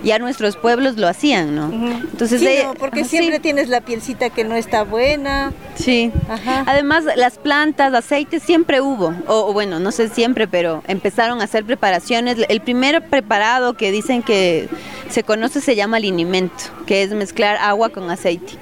Ya 0.03 0.19
nuestros 0.19 0.57
pueblos 0.57 0.97
lo 0.97 1.07
hacían, 1.07 1.55
¿no? 1.55 1.67
Entonces, 1.67 2.41
Sí, 2.41 2.49
eh, 2.49 2.65
no, 2.65 2.75
porque 2.75 3.03
ajá, 3.03 3.09
sí. 3.09 3.19
siempre 3.19 3.39
tienes 3.39 3.69
la 3.69 3.81
pielcita 3.81 4.31
que 4.31 4.43
no 4.43 4.57
está 4.57 4.83
buena. 4.83 5.53
Sí. 5.77 6.11
Ajá. 6.29 6.65
Además, 6.67 7.05
las 7.15 7.39
plantas, 7.39 7.95
aceites 7.95 8.43
siempre 8.43 8.81
hubo, 8.81 9.15
o, 9.29 9.47
o 9.47 9.53
bueno, 9.53 9.79
no 9.79 9.93
sé 9.93 10.09
siempre, 10.09 10.49
pero 10.49 10.83
empezaron 10.89 11.41
a 11.41 11.45
hacer 11.45 11.65
preparaciones. 11.65 12.37
El 12.49 12.61
primer 12.61 13.09
preparado 13.09 13.75
que 13.75 13.93
dicen 13.93 14.25
que 14.25 14.69
se 15.09 15.23
conoce 15.23 15.61
se 15.61 15.77
llama 15.77 16.01
linimento, 16.01 16.65
que 16.87 17.03
es 17.03 17.11
mezclar 17.13 17.57
agua 17.57 17.91
con 17.91 18.11
aceite. 18.11 18.55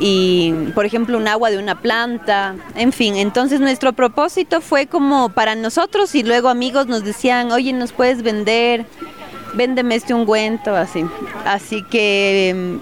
Y, 0.00 0.52
por 0.74 0.84
ejemplo, 0.86 1.18
un 1.18 1.26
agua 1.26 1.50
de 1.50 1.58
una 1.58 1.80
planta, 1.80 2.54
en 2.76 2.92
fin. 2.92 3.16
Entonces, 3.16 3.58
nuestro 3.58 3.92
propósito 3.92 4.60
fue 4.60 4.86
como 4.86 5.28
para 5.30 5.56
nosotros 5.56 6.14
y 6.14 6.22
luego 6.22 6.48
amigos 6.48 6.86
nos 6.86 7.02
decían, 7.02 7.50
oye, 7.50 7.72
¿nos 7.72 7.90
puedes 7.92 8.22
vender? 8.22 8.86
Véndeme 9.54 9.96
este 9.96 10.14
ungüento, 10.14 10.76
así. 10.76 11.04
Así 11.44 11.82
que 11.90 12.78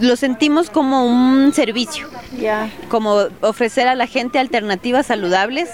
mm, 0.00 0.04
lo 0.06 0.16
sentimos 0.16 0.70
como 0.70 1.04
un 1.06 1.52
servicio 1.52 2.08
Ya. 2.40 2.68
como 2.88 3.26
ofrecer 3.42 3.86
a 3.86 3.94
la 3.94 4.06
gente 4.08 4.38
alternativas 4.40 5.06
saludables 5.06 5.68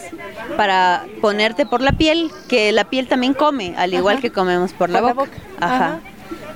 para 0.59 1.07
ponerte 1.23 1.65
por 1.65 1.81
la 1.81 1.93
piel, 1.93 2.31
que 2.49 2.71
la 2.73 2.85
piel 2.85 3.07
también 3.09 3.33
come, 3.35 3.75
al 3.79 3.95
igual 3.95 4.17
Ajá. 4.17 4.23
que 4.23 4.31
comemos 4.31 4.73
por 4.73 4.91
la 4.91 4.99
Por 4.99 5.09
la 5.09 5.15
boca. 5.15 5.31
boca. 5.31 5.43
Ajá. 5.65 5.77
Ajá. 5.87 6.01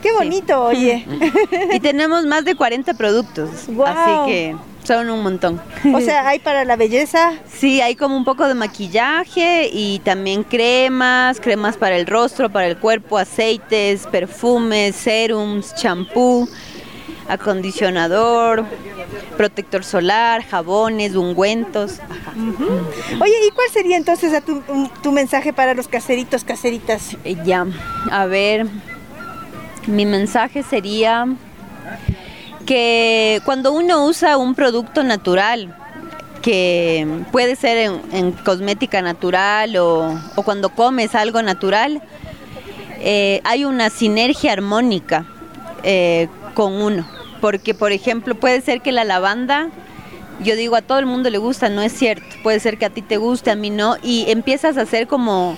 Qué 0.07 0.13
bonito, 0.13 0.63
oye. 0.63 1.05
Y 1.73 1.81
tenemos 1.81 2.25
más 2.27 2.45
de 2.45 2.55
40 2.55 2.95
productos, 2.95 3.51
Guau. 3.67 3.89
así 3.93 4.31
que 4.31 4.57
son 4.85 5.11
un 5.11 5.21
montón. 5.25 5.61
O 5.93 6.01
sea, 6.01 6.29
hay 6.29 6.39
para 6.39 6.65
la 6.65 6.77
belleza. 6.77 7.33
Sí, 7.53 7.81
hay 7.81 7.97
como 7.97 8.17
un 8.17 8.25
poco 8.25 8.47
de 8.47 8.55
maquillaje 8.55 9.69
y 9.73 9.99
también 10.05 10.45
cremas, 10.45 11.41
cremas 11.41 11.77
para 11.77 11.97
el 11.97 12.07
rostro, 12.07 12.51
para 12.51 12.69
el 12.69 12.77
cuerpo, 12.77 13.19
aceites, 13.19 14.07
perfumes, 14.07 14.95
serums, 14.95 15.75
champú, 15.75 16.49
acondicionador, 17.29 18.65
protector 19.37 19.83
solar, 19.83 20.45
jabones, 20.45 21.17
ungüentos. 21.17 21.99
Ajá. 22.09 22.33
Oye, 23.21 23.35
¿y 23.49 23.51
cuál 23.51 23.69
sería 23.73 23.97
entonces 23.97 24.33
a 24.35 24.41
tu, 24.41 24.63
tu 25.03 25.11
mensaje 25.11 25.53
para 25.53 25.75
los 25.75 25.89
caseritos, 25.89 26.45
caseritas? 26.45 27.17
Eh, 27.25 27.37
Ya, 27.45 27.67
a 28.13 28.27
ver, 28.27 28.67
mi 29.87 30.07
mensaje 30.07 30.63
sería 30.63 31.27
que 32.67 33.41
cuando 33.45 33.73
uno 33.73 34.05
usa 34.05 34.37
un 34.37 34.55
producto 34.55 35.03
natural, 35.05 35.75
que 36.43 37.07
puede 37.33 37.57
ser 37.57 37.93
en, 38.13 38.33
cosmética 38.33 39.03
natural 39.03 39.77
o, 39.77 40.19
o 40.37 40.43
cuando 40.43 40.69
comes 40.69 41.15
algo 41.15 41.43
natural, 41.43 42.03
eh, 43.01 43.41
hay 43.45 43.65
una 43.65 43.91
sinergia 43.91 44.53
armónica 44.53 45.27
eh, 45.83 46.29
con 46.55 46.73
uno. 46.73 47.07
Porque, 47.41 47.75
por 47.75 47.93
ejemplo, 47.93 48.35
puede 48.35 48.61
ser 48.61 48.81
que 48.81 48.93
la 48.93 49.05
lavanda, 49.05 49.69
yo 50.41 50.57
digo, 50.57 50.77
a 50.77 50.83
todo 50.83 50.99
el 50.99 51.07
mundo 51.07 51.31
le 51.31 51.39
gusta, 51.39 51.69
no 51.69 51.83
es 51.83 51.93
cierto. 51.93 52.27
Puede 52.43 52.61
ser 52.61 52.79
que 52.79 52.87
a 52.87 52.91
ti 52.91 53.03
te 53.03 53.19
guste, 53.19 53.51
a 53.51 53.57
mí 53.57 53.71
no. 53.71 53.97
Y 54.03 54.25
empiezas 54.29 54.77
a 54.77 54.83
hacer 54.83 55.07
como 55.07 55.57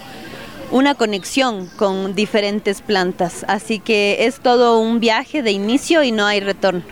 una 0.70 0.94
conexión 0.94 1.68
con 1.76 2.14
diferentes 2.14 2.82
plantas. 2.82 3.44
Así 3.48 3.78
que 3.78 4.26
es 4.26 4.40
todo 4.40 4.80
un 4.80 5.00
viaje 5.00 5.42
de 5.42 5.50
inicio 5.50 6.02
y 6.02 6.12
no 6.12 6.26
hay 6.26 6.40
retorno. 6.40 6.82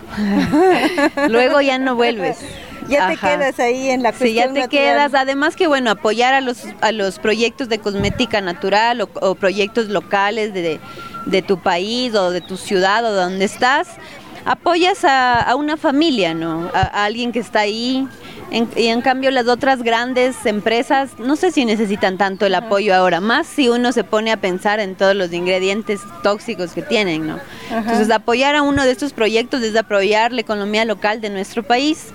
Luego 1.28 1.60
ya 1.60 1.78
no 1.78 1.94
vuelves. 1.94 2.38
Ya 2.88 3.08
te 3.08 3.16
quedas 3.16 3.58
ahí 3.58 3.88
en 3.88 4.02
la 4.02 4.12
cuestión 4.12 4.54
Sí, 4.54 4.60
ya 4.60 4.62
te 4.62 4.68
quedas. 4.68 5.14
Además 5.14 5.56
que, 5.56 5.66
bueno, 5.66 5.90
apoyar 5.90 6.34
a 6.34 6.40
los, 6.40 6.64
a 6.80 6.92
los 6.92 7.18
proyectos 7.18 7.68
de 7.68 7.78
cosmética 7.78 8.40
natural 8.40 9.00
o, 9.00 9.34
proyectos 9.34 9.88
locales 9.88 10.54
de, 10.54 10.80
de, 11.26 11.42
tu 11.42 11.58
país 11.58 12.14
o 12.14 12.30
de 12.30 12.40
tu 12.40 12.56
ciudad 12.56 13.04
o 13.04 13.12
donde 13.12 13.44
estás, 13.44 13.88
apoyas 14.44 15.04
a, 15.04 15.54
una 15.56 15.76
familia, 15.76 16.32
¿no? 16.34 16.70
A, 16.72 17.04
alguien 17.04 17.32
que 17.32 17.40
está 17.40 17.60
ahí. 17.60 18.08
Y 18.50 18.86
en 18.86 19.00
cambio 19.00 19.30
las 19.30 19.48
otras 19.48 19.82
grandes 19.82 20.46
empresas 20.46 21.10
no 21.18 21.36
sé 21.36 21.50
si 21.50 21.64
necesitan 21.64 22.16
tanto 22.16 22.46
el 22.46 22.54
apoyo 22.54 22.94
ahora, 22.94 23.20
más 23.20 23.46
si 23.46 23.68
uno 23.68 23.92
se 23.92 24.04
pone 24.04 24.30
a 24.30 24.36
pensar 24.36 24.80
en 24.80 24.94
todos 24.94 25.14
los 25.14 25.32
ingredientes 25.32 26.00
tóxicos 26.22 26.72
que 26.72 26.82
tienen, 26.82 27.26
¿no? 27.26 27.38
Entonces 27.70 28.10
apoyar 28.10 28.54
a 28.54 28.62
uno 28.62 28.84
de 28.84 28.92
estos 28.92 29.12
proyectos 29.12 29.62
es 29.62 29.74
apoyar 29.76 30.32
la 30.32 30.40
economía 30.40 30.84
local 30.84 31.20
de 31.20 31.30
nuestro 31.30 31.62
país. 31.62 32.08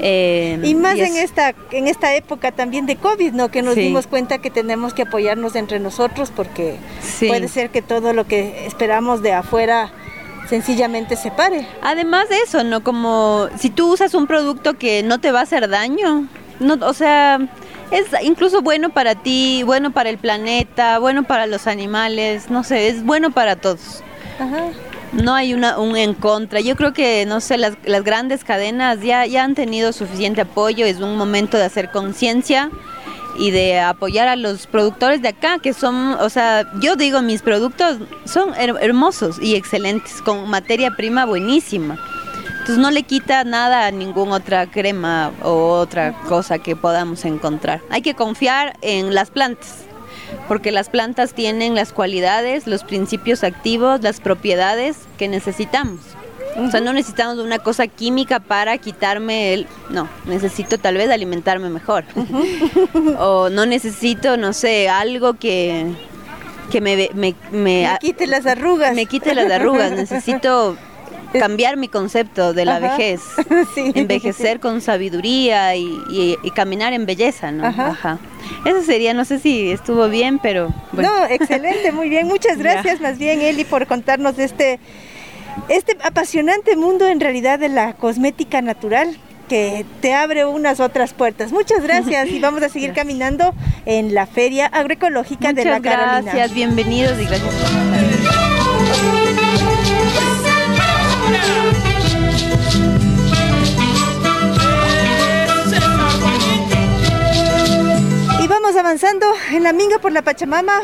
Eh, 0.00 0.60
y 0.62 0.74
más 0.74 0.96
en 0.96 1.16
esta 1.16 1.52
en 1.72 1.88
esta 1.88 2.14
época 2.14 2.52
también 2.52 2.86
de 2.86 2.96
COVID, 2.96 3.32
¿no? 3.32 3.50
Que 3.50 3.62
nos 3.62 3.74
dimos 3.74 4.06
cuenta 4.06 4.38
que 4.38 4.50
tenemos 4.50 4.94
que 4.94 5.02
apoyarnos 5.02 5.56
entre 5.56 5.80
nosotros 5.80 6.32
porque 6.34 6.76
puede 7.18 7.48
ser 7.48 7.70
que 7.70 7.82
todo 7.82 8.12
lo 8.12 8.26
que 8.26 8.66
esperamos 8.66 9.22
de 9.22 9.32
afuera 9.32 9.90
sencillamente 10.48 11.16
se 11.16 11.30
pare. 11.30 11.66
Además 11.82 12.28
de 12.28 12.38
eso, 12.38 12.64
¿no? 12.64 12.82
Como 12.82 13.48
si 13.58 13.70
tú 13.70 13.92
usas 13.92 14.14
un 14.14 14.26
producto 14.26 14.74
que 14.74 15.02
no 15.02 15.18
te 15.20 15.32
va 15.32 15.40
a 15.40 15.42
hacer 15.42 15.68
daño, 15.68 16.28
no, 16.60 16.74
o 16.86 16.92
sea, 16.94 17.38
es 17.90 18.06
incluso 18.22 18.62
bueno 18.62 18.90
para 18.90 19.14
ti, 19.14 19.62
bueno 19.64 19.92
para 19.92 20.10
el 20.10 20.18
planeta, 20.18 20.98
bueno 20.98 21.24
para 21.24 21.46
los 21.46 21.66
animales, 21.66 22.50
no 22.50 22.64
sé, 22.64 22.88
es 22.88 23.04
bueno 23.04 23.30
para 23.30 23.56
todos. 23.56 24.02
Ajá 24.38 24.70
no 25.12 25.34
hay 25.34 25.54
una, 25.54 25.78
un 25.78 25.96
en 25.96 26.14
contra. 26.14 26.60
Yo 26.60 26.76
creo 26.76 26.92
que, 26.92 27.24
no 27.26 27.40
sé, 27.40 27.58
las, 27.58 27.74
las 27.84 28.04
grandes 28.04 28.44
cadenas 28.44 29.00
ya, 29.00 29.26
ya 29.26 29.44
han 29.44 29.54
tenido 29.54 29.92
suficiente 29.92 30.42
apoyo, 30.42 30.86
es 30.86 31.00
un 31.00 31.16
momento 31.16 31.56
de 31.56 31.64
hacer 31.64 31.90
conciencia 31.90 32.70
y 33.38 33.50
de 33.50 33.80
apoyar 33.80 34.28
a 34.28 34.36
los 34.36 34.66
productores 34.66 35.22
de 35.22 35.28
acá, 35.28 35.58
que 35.58 35.72
son, 35.72 36.14
o 36.14 36.28
sea, 36.28 36.70
yo 36.80 36.96
digo, 36.96 37.22
mis 37.22 37.42
productos 37.42 37.98
son 38.24 38.54
hermosos 38.54 39.38
y 39.40 39.54
excelentes, 39.54 40.22
con 40.22 40.48
materia 40.48 40.90
prima 40.92 41.24
buenísima. 41.24 41.98
Entonces 42.50 42.78
no 42.78 42.90
le 42.90 43.04
quita 43.04 43.44
nada 43.44 43.86
a 43.86 43.90
ninguna 43.92 44.36
otra 44.36 44.66
crema 44.66 45.30
o 45.42 45.70
otra 45.70 46.12
cosa 46.28 46.58
que 46.58 46.74
podamos 46.74 47.24
encontrar. 47.24 47.80
Hay 47.90 48.02
que 48.02 48.14
confiar 48.14 48.76
en 48.82 49.14
las 49.14 49.30
plantas 49.30 49.86
porque 50.48 50.72
las 50.72 50.88
plantas 50.88 51.34
tienen 51.34 51.74
las 51.74 51.92
cualidades, 51.92 52.66
los 52.66 52.84
principios 52.84 53.44
activos, 53.44 54.02
las 54.02 54.20
propiedades 54.20 54.96
que 55.18 55.28
necesitamos. 55.28 56.00
O 56.58 56.70
sea, 56.70 56.80
no 56.80 56.92
necesitamos 56.92 57.38
una 57.38 57.58
cosa 57.58 57.86
química 57.86 58.40
para 58.40 58.78
quitarme 58.78 59.54
el... 59.54 59.66
No, 59.90 60.08
necesito 60.26 60.78
tal 60.78 60.96
vez 60.96 61.10
alimentarme 61.10 61.68
mejor. 61.68 62.04
o 63.18 63.50
no 63.50 63.66
necesito, 63.66 64.36
no 64.36 64.52
sé, 64.52 64.88
algo 64.88 65.34
que, 65.34 65.86
que 66.70 66.80
me, 66.80 67.10
me, 67.14 67.34
me, 67.52 67.88
quite 68.00 68.26
las 68.26 68.46
arrugas. 68.46 68.94
Me 68.94 69.06
quite 69.06 69.34
las 69.34 69.50
arrugas. 69.50 69.92
Necesito 69.92 70.76
cambiar 71.32 71.76
mi 71.76 71.88
concepto 71.88 72.52
de 72.52 72.64
la 72.64 72.78
vejez. 72.78 73.22
Envejecer 73.76 74.60
con 74.60 74.80
sabiduría 74.80 75.76
y, 75.76 76.36
caminar 76.54 76.92
en 76.92 77.06
belleza, 77.06 77.52
¿no? 77.52 77.66
Ajá. 77.66 78.18
Eso 78.64 78.82
sería, 78.82 79.12
no 79.12 79.24
sé 79.24 79.38
si 79.38 79.70
estuvo 79.70 80.08
bien, 80.08 80.38
pero 80.38 80.72
bueno. 80.92 81.10
No, 81.10 81.26
excelente, 81.26 81.92
muy 81.92 82.08
bien. 82.08 82.26
Muchas 82.26 82.58
gracias 82.58 83.00
más 83.00 83.18
bien, 83.18 83.40
Eli, 83.40 83.64
por 83.64 83.86
contarnos 83.86 84.38
este, 84.38 84.78
este 85.68 85.96
apasionante 86.02 86.76
mundo 86.76 87.06
en 87.06 87.20
realidad 87.20 87.58
de 87.58 87.68
la 87.68 87.94
cosmética 87.94 88.62
natural 88.62 89.16
que 89.48 89.84
te 90.00 90.12
abre 90.12 90.44
unas 90.44 90.80
otras 90.80 91.12
puertas. 91.12 91.52
Muchas 91.52 91.82
gracias 91.82 92.28
y 92.28 92.40
vamos 92.40 92.62
a 92.62 92.68
seguir 92.68 92.92
caminando 92.92 93.54
en 93.84 94.14
la 94.14 94.26
Feria 94.26 94.66
Agroecológica 94.66 95.52
de 95.52 95.64
la 95.64 95.80
Carolina. 95.80 96.22
Gracias, 96.22 96.54
bienvenidos 96.54 97.20
y 97.20 97.26
gracias 97.26 97.54
y 108.46 108.48
vamos 108.48 108.76
avanzando 108.76 109.26
en 109.52 109.64
la 109.64 109.72
Minga 109.72 109.98
por 109.98 110.12
la 110.12 110.22
Pachamama, 110.22 110.80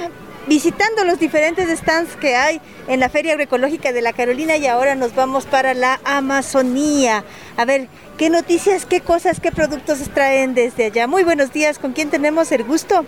visitando 0.47 1.05
los 1.05 1.19
diferentes 1.19 1.69
stands 1.79 2.17
que 2.17 2.35
hay 2.35 2.61
en 2.89 3.01
la 3.01 3.09
Feria 3.09 3.33
Agroecológica 3.33 3.93
de 3.93 4.03
la 4.03 4.13
Carolina 4.13 4.57
y 4.57 4.67
ahora 4.67 4.95
nos 4.95 5.15
vamos 5.15 5.47
para 5.47 5.75
la 5.75 6.01
Amazonía. 6.05 7.25
A 7.57 7.65
ver, 7.65 7.89
¿qué 8.19 8.31
noticias, 8.31 8.87
qué 8.87 9.01
cosas, 9.01 9.41
qué 9.41 9.53
productos 9.53 9.99
traen 10.15 10.55
desde 10.55 10.87
allá? 10.87 11.07
Muy 11.07 11.25
buenos 11.25 11.53
días, 11.53 11.79
¿con 11.79 11.93
quién 11.93 12.11
tenemos 12.11 12.51
el 12.53 12.65
gusto? 12.65 13.05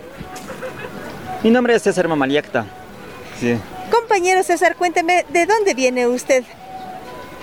Mi 1.43 1.49
nombre 1.51 1.75
es 1.75 1.83
César 1.83 2.07
Mamaliacta. 2.07 2.65
Sí. 3.39 3.57
Compañero 3.91 4.41
César, 4.43 4.75
cuénteme, 4.75 5.25
¿de 5.29 5.45
dónde 5.45 5.73
viene 5.73 6.07
usted? 6.07 6.43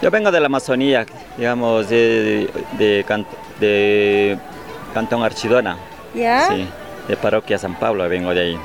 Yo 0.01 0.11
vengo 0.11 0.32
de 0.32 0.40
la 0.40 0.47
Amazonía, 0.47 1.07
digamos, 1.36 1.88
de, 1.88 2.51
de, 2.78 4.38
Cantón 4.93 5.22
Archidona. 5.22 5.78
¿Ya? 6.14 6.49
Sí, 6.49 6.66
de 7.07 7.16
Parroquia 7.16 7.59
San 7.59 7.78
Pablo 7.78 8.09
vengo 8.09 8.34
de 8.34 8.40
ahí, 8.40 8.59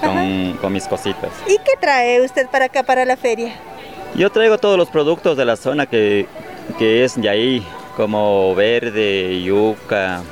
con, 0.00 0.72
mis 0.72 0.86
cositas. 0.86 1.30
¿Y 1.46 1.58
qué 1.58 1.72
trae 1.80 2.22
usted 2.22 2.48
para 2.48 2.66
acá, 2.66 2.82
para 2.82 3.04
la 3.04 3.16
feria? 3.16 3.52
Yo 4.14 4.30
traigo 4.30 4.58
todos 4.58 4.76
los 4.76 4.88
productos 4.88 5.36
de 5.36 5.44
la 5.44 5.56
zona 5.56 5.86
que, 5.86 6.26
es 6.78 7.20
de 7.20 7.28
ahí, 7.28 7.66
como 7.96 8.54
verde, 8.54 9.42
yuca, 9.42 10.22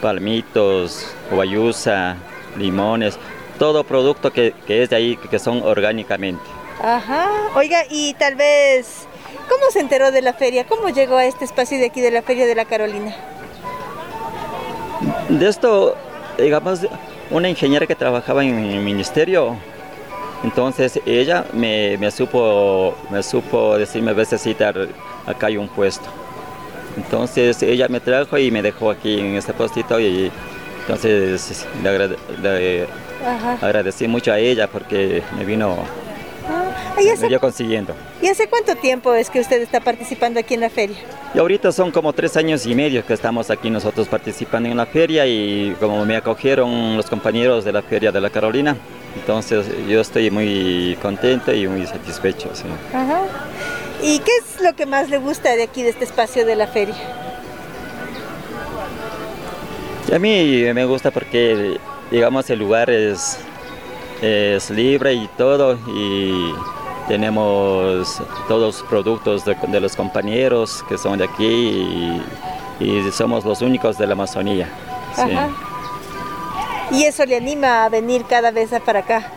palmitos, 0.00 1.14
guayusa, 1.30 2.16
limones, 2.56 3.18
todo 3.58 3.84
producto 3.84 4.32
que, 4.32 4.54
que 4.66 4.82
es 4.82 4.90
de 4.90 4.96
ahí, 4.96 5.16
que 5.16 5.38
son 5.38 5.62
orgánicamente. 5.62 6.42
Ajá, 6.82 7.28
oiga, 7.54 7.84
y 7.88 8.14
tal 8.14 8.34
vez 8.34 9.06
¿Cómo 9.48 9.70
se 9.70 9.80
enteró 9.80 10.10
de 10.10 10.22
la 10.22 10.32
feria? 10.32 10.64
¿Cómo 10.64 10.88
llegó 10.88 11.16
a 11.16 11.26
este 11.26 11.44
espacio 11.44 11.78
de 11.78 11.86
aquí 11.86 12.00
de 12.00 12.10
la 12.10 12.22
Feria 12.22 12.46
de 12.46 12.54
la 12.54 12.64
Carolina? 12.64 13.14
De 15.28 15.48
esto, 15.48 15.96
digamos, 16.38 16.80
una 17.30 17.48
ingeniera 17.48 17.86
que 17.86 17.94
trabajaba 17.94 18.44
en 18.44 18.58
el 18.58 18.80
ministerio, 18.80 19.56
entonces 20.42 21.00
ella 21.06 21.44
me, 21.52 22.10
supo, 22.10 22.94
me 23.10 23.22
supo 23.22 23.78
decirme 23.78 24.10
a 24.10 24.14
veces 24.14 24.46
acá 25.26 25.46
hay 25.46 25.56
un 25.56 25.68
puesto. 25.68 26.06
Entonces 26.96 27.62
ella 27.62 27.88
me 27.88 28.00
trajo 28.00 28.38
y 28.38 28.50
me 28.50 28.62
dejó 28.62 28.90
aquí 28.90 29.18
en 29.18 29.36
este 29.36 29.52
postito 29.52 29.98
y 29.98 30.30
entonces 30.82 31.66
le, 31.82 32.86
agradecí 33.60 34.06
mucho 34.06 34.32
a 34.32 34.38
ella 34.38 34.68
porque 34.68 35.22
me 35.36 35.44
vino 35.44 35.78
me 36.96 37.38
consiguiendo. 37.38 37.94
¿Y 38.22 38.28
hace 38.28 38.48
cuánto 38.48 38.76
tiempo 38.76 39.14
es 39.14 39.30
que 39.30 39.40
usted 39.40 39.60
está 39.62 39.80
participando 39.80 40.40
aquí 40.40 40.54
en 40.54 40.60
la 40.60 40.70
feria? 40.70 40.96
Y 41.34 41.38
ahorita 41.38 41.72
son 41.72 41.90
como 41.90 42.12
tres 42.12 42.36
años 42.36 42.64
y 42.66 42.74
medio 42.74 43.04
que 43.04 43.12
estamos 43.12 43.50
aquí 43.50 43.70
nosotros 43.70 44.06
participando 44.08 44.68
en 44.68 44.76
la 44.76 44.86
feria 44.86 45.26
y 45.26 45.76
como 45.80 46.04
me 46.04 46.16
acogieron 46.16 46.96
los 46.96 47.06
compañeros 47.06 47.64
de 47.64 47.72
la 47.72 47.82
feria 47.82 48.12
de 48.12 48.20
la 48.20 48.30
Carolina, 48.30 48.76
entonces 49.16 49.66
yo 49.88 50.00
estoy 50.00 50.30
muy 50.30 50.96
contento 51.02 51.52
y 51.52 51.66
muy 51.66 51.86
satisfecho. 51.86 52.50
¿Y 54.02 54.18
qué 54.20 54.30
es 54.38 54.62
lo 54.62 54.74
que 54.74 54.86
más 54.86 55.08
le 55.10 55.18
gusta 55.18 55.56
de 55.56 55.64
aquí, 55.64 55.82
de 55.82 55.90
este 55.90 56.04
espacio 56.04 56.46
de 56.46 56.56
la 56.56 56.66
feria? 56.66 56.94
a 60.12 60.18
mí 60.18 60.64
me 60.72 60.84
gusta 60.84 61.10
porque, 61.10 61.78
digamos, 62.10 62.48
el 62.50 62.58
lugar 62.60 62.90
es, 62.90 63.38
es 64.22 64.70
libre 64.70 65.14
y 65.14 65.28
todo 65.36 65.76
y 65.88 66.52
tenemos 67.08 68.22
todos 68.48 68.60
los 68.60 68.88
productos 68.88 69.44
de, 69.44 69.80
los 69.80 69.96
compañeros 69.96 70.84
que 70.88 70.98
son 70.98 71.18
de 71.18 71.24
aquí 71.24 72.20
y, 72.80 73.10
somos 73.12 73.44
los 73.44 73.62
únicos 73.62 73.96
de 73.98 74.06
la 74.06 74.14
Amazonía. 74.14 74.68
¿Y 76.90 77.04
eso 77.04 77.24
le 77.24 77.36
anima 77.36 77.84
a 77.84 77.88
venir 77.88 78.24
cada 78.24 78.50
vez 78.50 78.70
para 78.84 79.00
acá? 79.00 79.30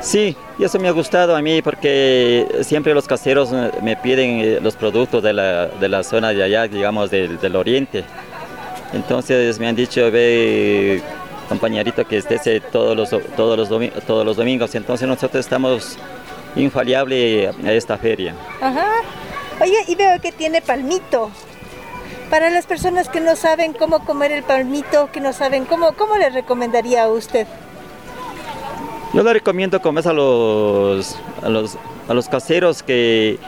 Sí, 0.00 0.36
y 0.58 0.64
eso 0.64 0.78
me 0.78 0.88
ha 0.88 0.92
gustado 0.92 1.34
a 1.34 1.42
mí 1.42 1.62
porque 1.62 2.46
siempre 2.62 2.94
los 2.94 3.06
caseros 3.06 3.50
me 3.82 3.96
piden 3.96 4.40
eh, 4.40 4.58
los 4.62 4.76
productos 4.76 5.22
de 5.22 5.32
la, 5.32 6.02
zona 6.02 6.30
de 6.30 6.42
allá, 6.42 6.68
digamos, 6.68 7.10
del, 7.10 7.56
oriente. 7.56 8.04
Entonces 8.92 9.58
me 9.58 9.66
han 9.66 9.76
dicho, 9.76 10.10
ve 10.10 11.02
compañerito 11.48 12.06
que 12.06 12.18
esté 12.18 12.60
todos 12.60 12.96
los, 12.96 13.10
todos, 13.36 13.58
los 13.58 13.68
todos 14.04 14.24
los 14.24 14.36
domingos. 14.36 14.74
Entonces 14.74 15.08
nosotros 15.08 15.44
estamos 15.44 15.98
infalible 16.56 17.48
a 17.64 17.72
esta 17.72 17.96
feria. 17.96 18.34
Ajá. 18.60 18.86
Oye, 19.60 19.76
y 19.86 19.94
veo 19.94 20.20
que 20.20 20.32
tiene 20.32 20.60
palmito. 20.60 21.30
Para 22.30 22.50
las 22.50 22.66
personas 22.66 23.08
que 23.08 23.20
no 23.20 23.36
saben 23.36 23.72
cómo 23.72 24.04
comer 24.04 24.32
el 24.32 24.42
palmito, 24.42 25.10
que 25.12 25.20
no 25.20 25.32
saben 25.32 25.64
cómo, 25.64 25.92
¿cómo 25.92 26.16
le 26.16 26.28
recomendaría 26.30 27.04
a 27.04 27.08
usted? 27.08 27.46
Yo 29.12 29.22
le 29.22 29.32
recomiendo 29.32 29.80
comer 29.80 30.08
a 30.08 30.12
los, 30.12 31.16
a 31.42 31.48
los, 31.48 31.78
a 32.08 32.14
los 32.14 32.28
caseros 32.28 32.82
que 32.82 33.38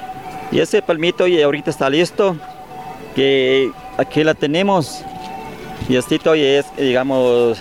y 0.51 0.61
ese 0.61 0.81
palmito 0.81 1.27
y 1.27 1.43
ahorita 1.43 1.71
está 1.71 1.91
listo, 1.91 2.37
que 3.15 3.71
aquí 3.99 4.25
la 4.25 4.35
tenemos 4.35 5.03
y 5.89 5.97
esto 5.97 6.35
es, 6.35 6.65
digamos, 6.77 7.59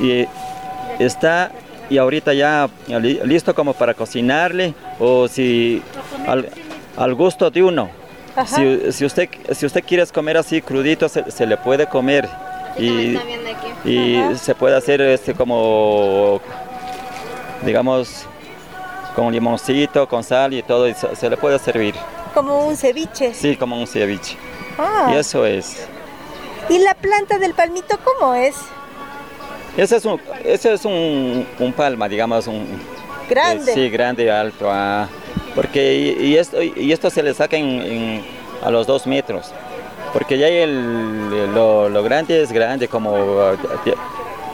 y 0.00 0.26
está 0.98 1.52
y 1.90 1.98
ahorita 1.98 2.32
ya 2.32 2.70
listo 3.24 3.54
como 3.54 3.74
para 3.74 3.92
cocinarle 3.94 4.74
o 4.98 5.26
si 5.28 5.82
al, 6.96 7.14
gusto 7.14 7.50
de 7.50 7.62
uno. 7.62 7.90
Si, 8.46 9.04
usted, 9.04 9.28
si 9.52 9.66
usted 9.66 9.84
quiere 9.84 10.06
comer 10.06 10.36
así 10.38 10.62
crudito, 10.62 11.08
se, 11.08 11.46
le 11.46 11.56
puede 11.56 11.86
comer. 11.86 12.28
Y, 12.78 13.18
y 13.84 14.22
se 14.36 14.54
puede 14.54 14.76
hacer 14.76 15.00
este 15.00 15.34
como, 15.34 16.40
digamos, 17.62 18.26
con 19.14 19.32
limoncito, 19.32 20.08
con 20.08 20.22
sal 20.22 20.54
y 20.54 20.62
todo, 20.62 20.88
y 20.88 20.94
se, 20.94 21.28
le 21.28 21.36
puede 21.36 21.58
servir. 21.58 21.94
Como 22.32 22.66
un 22.66 22.76
ceviche. 22.76 23.34
Sí, 23.34 23.56
como 23.56 23.78
un 23.78 23.86
ceviche. 23.86 24.36
Ah. 24.78 25.10
Y 25.12 25.16
eso 25.16 25.44
es. 25.44 25.86
¿Y 26.68 26.78
la 26.78 26.94
planta 26.94 27.38
del 27.38 27.52
palmito 27.54 27.98
cómo 28.04 28.34
es? 28.34 28.56
Ese 29.76 29.96
es 29.96 30.04
un, 30.04 30.20
ese 30.44 30.72
es 30.72 30.84
un, 30.84 31.46
palma, 31.76 32.08
digamos, 32.08 32.46
un... 32.46 32.66
Grande. 33.28 33.70
Eh, 33.70 33.74
sí, 33.74 33.90
grande, 33.90 34.30
alto. 34.30 34.68
Ah, 34.68 35.08
porque 35.54 36.16
y, 36.20 36.36
esto, 36.36 36.62
y 36.62 36.92
esto 36.92 37.10
se 37.10 37.22
le 37.22 37.32
saca 37.32 37.56
a 38.62 38.70
los 38.70 38.86
dos 38.86 39.06
metros. 39.06 39.52
Porque 40.12 40.36
ya 40.38 40.48
el, 40.48 41.54
lo, 41.54 42.02
grande 42.02 42.42
es 42.42 42.50
grande, 42.50 42.88
como 42.88 43.14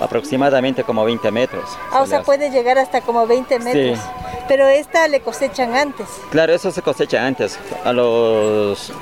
aproximadamente 0.00 0.84
como 0.84 1.04
20 1.04 1.30
metros. 1.30 1.64
Ah, 1.90 2.02
o 2.02 2.06
sea, 2.06 2.22
puede 2.22 2.50
llegar 2.50 2.78
hasta 2.78 3.00
como 3.00 3.26
20 3.26 3.58
metros. 3.60 3.98
Sí. 3.98 4.04
Pero 4.48 4.68
esta 4.68 5.08
le 5.08 5.20
cosechan 5.20 5.74
antes. 5.74 6.06
Claro, 6.30 6.52
eso 6.52 6.70
se 6.70 6.82
cosecha 6.82 7.26
antes, 7.26 7.58
a 7.84 7.92
los 7.92 8.92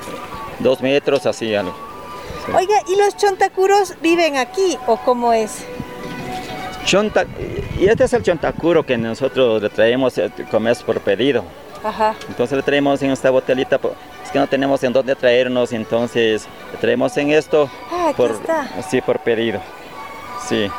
dos 0.61 0.81
metros 0.81 1.27
así. 1.27 1.55
Oiga, 1.55 2.75
¿y 2.87 2.97
los 2.97 3.17
chontacuros 3.17 3.95
viven 4.01 4.37
aquí 4.37 4.79
o 4.87 4.97
cómo 4.99 5.33
es? 5.33 5.65
Chonta, 6.85 7.25
y 7.79 7.87
este 7.87 8.05
es 8.05 8.13
el 8.13 8.23
chontacuro 8.23 8.85
que 8.85 8.99
nosotros 8.99 9.63
le 9.63 9.71
traemos 9.71 10.19
eh, 10.19 10.31
comer 10.51 10.77
por 10.85 11.01
pedido. 11.01 11.45
Ajá. 11.83 12.15
Entonces 12.29 12.57
le 12.57 12.63
traemos 12.63 13.03
en 13.03 13.11
esta 13.11 13.31
botelita, 13.31 13.81
es 14.23 14.31
que 14.31 14.39
no 14.39 14.47
tenemos 14.47 14.83
en 14.85 14.93
dónde 14.93 15.15
traernos, 15.15 15.73
entonces 15.73 16.47
le 16.73 16.79
traemos 16.79 17.17
en 17.17 17.31
esto. 17.31 17.71
Ah, 17.91 18.09
aquí 18.09 18.17
por, 18.17 18.31
está. 18.31 18.69
Sí, 18.89 19.01
por 19.01 19.19
pedido. 19.21 19.61
Sí, 20.47 20.71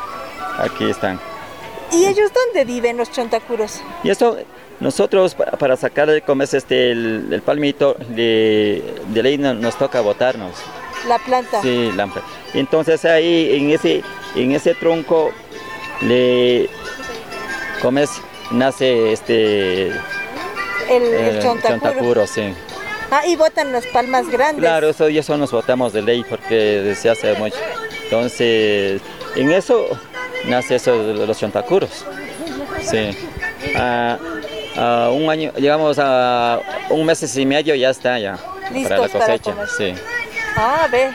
aquí 0.57 0.89
están. 0.89 1.19
¿Y 1.91 2.05
ellos 2.05 2.31
dónde 2.33 2.65
viven 2.65 2.97
los 2.97 3.11
chontacuros? 3.11 3.81
Y 4.03 4.09
esto, 4.09 4.37
nosotros 4.79 5.35
para 5.35 5.75
sacar 5.75 6.09
de 6.09 6.21
comer 6.21 6.49
este, 6.51 6.91
el, 6.91 7.41
palmito, 7.45 7.95
de, 8.09 8.83
de 9.07 9.23
ley 9.23 9.37
nos 9.37 9.75
toca 9.77 10.01
botarnos. 10.01 10.53
La 11.07 11.19
planta. 11.19 11.61
Sí, 11.61 11.91
la 11.95 12.07
planta. 12.07 12.21
Entonces 12.53 13.05
ahí 13.05 13.55
en 13.55 13.69
ese, 13.69 14.01
en 14.35 14.51
ese 14.53 14.73
tronco 14.73 15.31
le 16.01 16.69
comes, 17.81 18.09
nace 18.51 19.11
este 19.11 19.87
el, 20.89 21.03
el 21.03 21.41
chontacuro. 21.41 22.27
sí. 22.27 22.53
Ah, 23.11 23.25
y 23.25 23.35
botan 23.35 23.71
las 23.71 23.85
palmas 23.87 24.27
grandes. 24.29 24.59
Claro, 24.59 24.89
eso, 24.89 25.09
y 25.09 25.17
eso 25.17 25.37
nos 25.37 25.51
botamos 25.51 25.93
de 25.93 26.01
ley 26.01 26.25
porque 26.27 26.95
se 26.99 27.09
hace 27.09 27.35
mucho. 27.35 27.55
Entonces, 28.03 29.01
en 29.35 29.51
eso 29.51 29.87
nace 30.47 30.75
eso 30.75 31.03
de 31.03 31.25
los 31.25 31.37
chontacuros. 31.39 32.03
Sí. 32.81 33.15
A, 33.75 34.17
un 35.13 35.29
año, 35.29 35.53
llegamos 35.55 35.97
a 35.99 36.59
un 36.89 37.05
mes 37.05 37.37
y 37.37 37.45
medio 37.45 37.75
ya 37.75 37.91
está 37.91 38.19
ya. 38.19 38.37
para 38.83 38.97
la 38.97 39.09
cosecha. 39.09 39.55
sí. 39.77 39.93
Ah, 40.57 40.87
ve. 40.91 41.11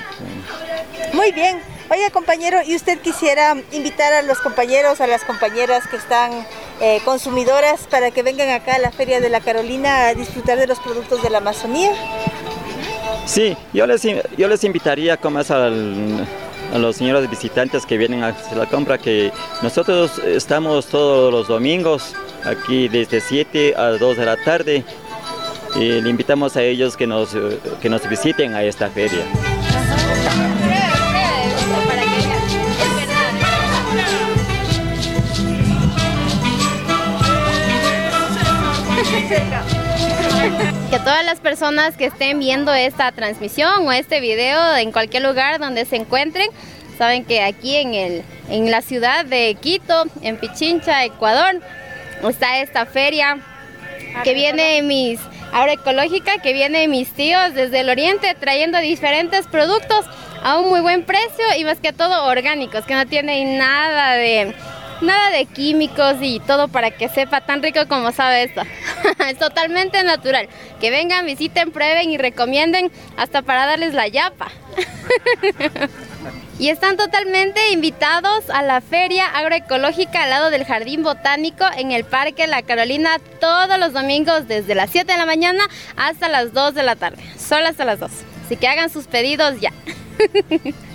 Muy 1.12 1.33
bien. 1.33 1.61
Oye, 1.91 2.09
compañero, 2.12 2.59
¿y 2.64 2.76
usted 2.76 3.01
quisiera 3.01 3.57
invitar 3.72 4.12
a 4.12 4.22
los 4.22 4.38
compañeros, 4.38 5.01
a 5.01 5.09
las 5.09 5.24
compañeras 5.24 5.88
que 5.88 5.97
están 5.97 6.30
eh, 6.80 7.01
consumidoras 7.05 7.88
para 7.91 8.12
que 8.12 8.22
vengan 8.22 8.49
acá 8.51 8.76
a 8.76 8.78
la 8.78 8.93
Feria 8.93 9.20
de 9.20 9.28
la 9.28 9.41
Carolina 9.41 10.07
a 10.07 10.14
disfrutar 10.14 10.57
de 10.57 10.68
los 10.68 10.78
productos 10.78 11.20
de 11.20 11.30
la 11.30 11.38
Amazonía? 11.38 11.91
Sí, 13.26 13.57
yo 13.72 13.88
les, 13.88 14.03
yo 14.03 14.47
les 14.47 14.62
invitaría 14.62 15.16
como 15.16 15.41
al, 15.41 16.28
a 16.72 16.78
los 16.78 16.95
señores 16.95 17.28
visitantes 17.28 17.84
que 17.84 17.99
vienen 17.99 18.22
a 18.22 18.28
hacer 18.28 18.57
la 18.57 18.66
compra 18.66 18.97
que 18.97 19.32
nosotros 19.61 20.20
estamos 20.20 20.86
todos 20.86 21.32
los 21.32 21.49
domingos 21.49 22.14
aquí 22.45 22.86
desde 22.86 23.20
7 23.20 23.74
a 23.76 23.86
2 23.99 24.16
de 24.16 24.26
la 24.26 24.36
tarde 24.36 24.84
y 25.74 26.01
le 26.01 26.09
invitamos 26.09 26.57
a 26.57 26.62
ellos 26.62 26.97
que 26.97 27.09
nos, 27.09 27.36
que 27.82 27.88
nos 27.88 28.09
visiten 28.09 28.55
a 28.55 28.62
esta 28.62 28.88
feria. 28.91 29.24
Que 40.91 40.99
todas 40.99 41.24
las 41.24 41.39
personas 41.39 41.97
que 41.97 42.07
estén 42.07 42.41
viendo 42.41 42.74
esta 42.74 43.12
transmisión 43.12 43.87
o 43.87 43.93
este 43.93 44.20
video 44.20 44.76
en 44.76 44.91
cualquier 44.91 45.22
lugar 45.22 45.61
donde 45.61 45.85
se 45.85 45.95
encuentren, 45.95 46.49
saben 46.99 47.24
que 47.24 47.41
aquí 47.41 47.76
en, 47.76 47.95
el, 47.95 48.24
en 48.49 48.72
la 48.72 48.83
ciudad 48.83 49.24
de 49.24 49.57
Quito, 49.61 50.07
en 50.22 50.37
Pichincha, 50.37 51.05
Ecuador, 51.05 51.61
está 52.28 52.59
esta 52.59 52.87
feria 52.87 53.39
que 54.24 54.35
viene 54.35 54.83
mis 54.83 55.20
agroecológica 55.53 56.39
que 56.39 56.53
viene 56.53 56.89
mis 56.89 57.12
tíos 57.12 57.55
desde 57.55 57.81
el 57.81 57.91
oriente 57.91 58.35
trayendo 58.35 58.78
diferentes 58.78 59.47
productos 59.47 60.07
a 60.43 60.59
un 60.59 60.70
muy 60.70 60.81
buen 60.81 61.05
precio 61.05 61.45
y 61.57 61.64
más 61.64 61.78
que 61.78 61.93
todo 61.93 62.24
orgánicos, 62.26 62.85
que 62.85 62.95
no 62.95 63.07
tienen 63.07 63.59
nada 63.59 64.14
de 64.14 64.55
nada 65.03 65.31
de 65.31 65.47
químicos 65.47 66.17
y 66.21 66.41
todo 66.41 66.69
para 66.69 66.91
que 66.91 67.09
sepa 67.09 67.41
tan 67.41 67.63
rico 67.63 67.81
como 67.89 68.13
sabe 68.13 68.45
esto. 68.45 68.63
es 69.29 69.39
totalmente 69.39 70.03
natural. 70.03 70.49
Que 70.81 70.91
vengan, 70.91 71.27
visiten, 71.27 71.71
prueben 71.71 72.11
y 72.11 72.19
recomienden 72.19 72.91
hasta 73.17 73.43
para 73.43 73.67
darles 73.67 73.95
la 73.95 74.09
yapa. 74.09 74.49
y 76.59 76.69
están 76.69 76.97
totalmente 76.97 77.73
invitados 77.73 78.51
a 78.51 78.63
la 78.63 78.81
feria 78.81 79.27
agroecológica 79.27 80.25
al 80.25 80.31
lado 80.31 80.51
del 80.51 80.65
Jardín 80.65 81.03
Botánico 81.03 81.65
en 81.77 81.93
el 81.93 82.05
Parque 82.05 82.47
La 82.47 82.63
Carolina 82.63 83.19
todos 83.41 83.79
los 83.79 83.93
domingos 83.93 84.47
desde 84.47 84.75
las 84.75 84.91
7 84.91 85.11
de 85.11 85.19
la 85.19 85.27
mañana 85.27 85.65
hasta 85.97 86.29
las 86.29 86.53
2 86.53 86.75
de 86.75 86.83
la 86.83 86.97
tarde. 86.97 87.23
Solo 87.39 87.69
hasta 87.69 87.85
las 87.85 88.01
2. 88.01 88.11
Así 88.45 88.57
que 88.57 88.69
hagan 88.69 88.91
sus 88.91 89.07
pedidos 89.07 89.61
ya. 89.61 89.73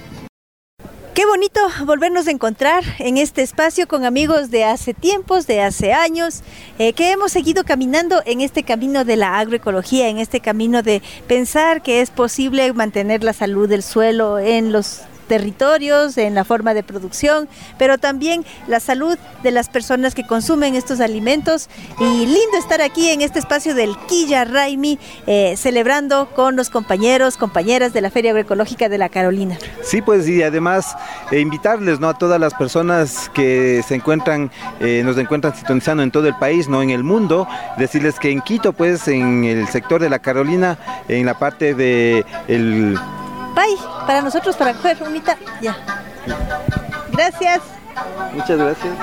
Qué 1.15 1.25
bonito 1.25 1.61
volvernos 1.85 2.27
a 2.27 2.31
encontrar 2.31 2.83
en 2.99 3.15
este 3.15 3.41
espacio 3.41 3.87
con 3.87 4.03
amigos 4.03 4.51
de 4.51 4.65
hace 4.65 4.93
tiempos, 4.93 5.47
de 5.47 5.61
hace 5.61 5.93
años, 5.93 6.41
eh, 6.77 6.91
que 6.91 7.11
hemos 7.11 7.31
seguido 7.31 7.63
caminando 7.63 8.21
en 8.25 8.41
este 8.41 8.63
camino 8.63 9.05
de 9.05 9.15
la 9.15 9.39
agroecología, 9.39 10.09
en 10.09 10.17
este 10.17 10.41
camino 10.41 10.83
de 10.83 11.01
pensar 11.25 11.81
que 11.81 12.01
es 12.01 12.09
posible 12.09 12.73
mantener 12.73 13.23
la 13.23 13.31
salud 13.31 13.69
del 13.69 13.81
suelo 13.81 14.39
en 14.39 14.73
los 14.73 15.03
territorios, 15.27 16.17
en 16.17 16.35
la 16.35 16.43
forma 16.43 16.73
de 16.73 16.83
producción, 16.83 17.47
pero 17.77 17.97
también 17.97 18.45
la 18.67 18.79
salud 18.79 19.17
de 19.43 19.51
las 19.51 19.69
personas 19.69 20.15
que 20.15 20.25
consumen 20.25 20.75
estos 20.75 20.99
alimentos. 20.99 21.69
Y 21.99 22.25
lindo 22.25 22.57
estar 22.57 22.81
aquí 22.81 23.09
en 23.09 23.21
este 23.21 23.39
espacio 23.39 23.75
del 23.75 23.95
Quilla 24.07 24.45
Raimi, 24.45 24.99
eh, 25.27 25.55
celebrando 25.57 26.29
con 26.35 26.55
los 26.55 26.69
compañeros, 26.69 27.37
compañeras 27.37 27.93
de 27.93 28.01
la 28.01 28.09
Feria 28.09 28.31
Agroecológica 28.31 28.89
de 28.89 28.97
la 28.97 29.09
Carolina. 29.09 29.57
Sí, 29.83 30.01
pues 30.01 30.27
y 30.27 30.43
además 30.43 30.95
eh, 31.31 31.39
invitarles 31.39 31.99
¿no? 31.99 32.09
a 32.09 32.17
todas 32.17 32.39
las 32.39 32.53
personas 32.53 33.29
que 33.33 33.83
se 33.87 33.95
encuentran, 33.95 34.51
eh, 34.79 35.01
nos 35.03 35.17
encuentran 35.17 35.55
sintonizando 35.55 36.03
en 36.03 36.11
todo 36.11 36.27
el 36.27 36.35
país, 36.35 36.67
no 36.67 36.81
en 36.81 36.89
el 36.89 37.03
mundo, 37.03 37.47
decirles 37.77 38.19
que 38.19 38.31
en 38.31 38.41
Quito, 38.41 38.73
pues 38.73 39.07
en 39.07 39.43
el 39.43 39.67
sector 39.67 40.01
de 40.01 40.09
la 40.09 40.19
Carolina, 40.19 40.77
en 41.07 41.25
la 41.25 41.37
parte 41.37 41.73
de 41.73 42.25
el 42.47 42.97
Bye, 43.55 43.77
para 44.05 44.21
nosotros, 44.21 44.55
para 44.55 44.73
coger, 44.73 45.01
unita, 45.01 45.37
ya. 45.61 45.77
Gracias. 47.11 47.61
Muchas 48.33 48.57
gracias. 48.57 48.93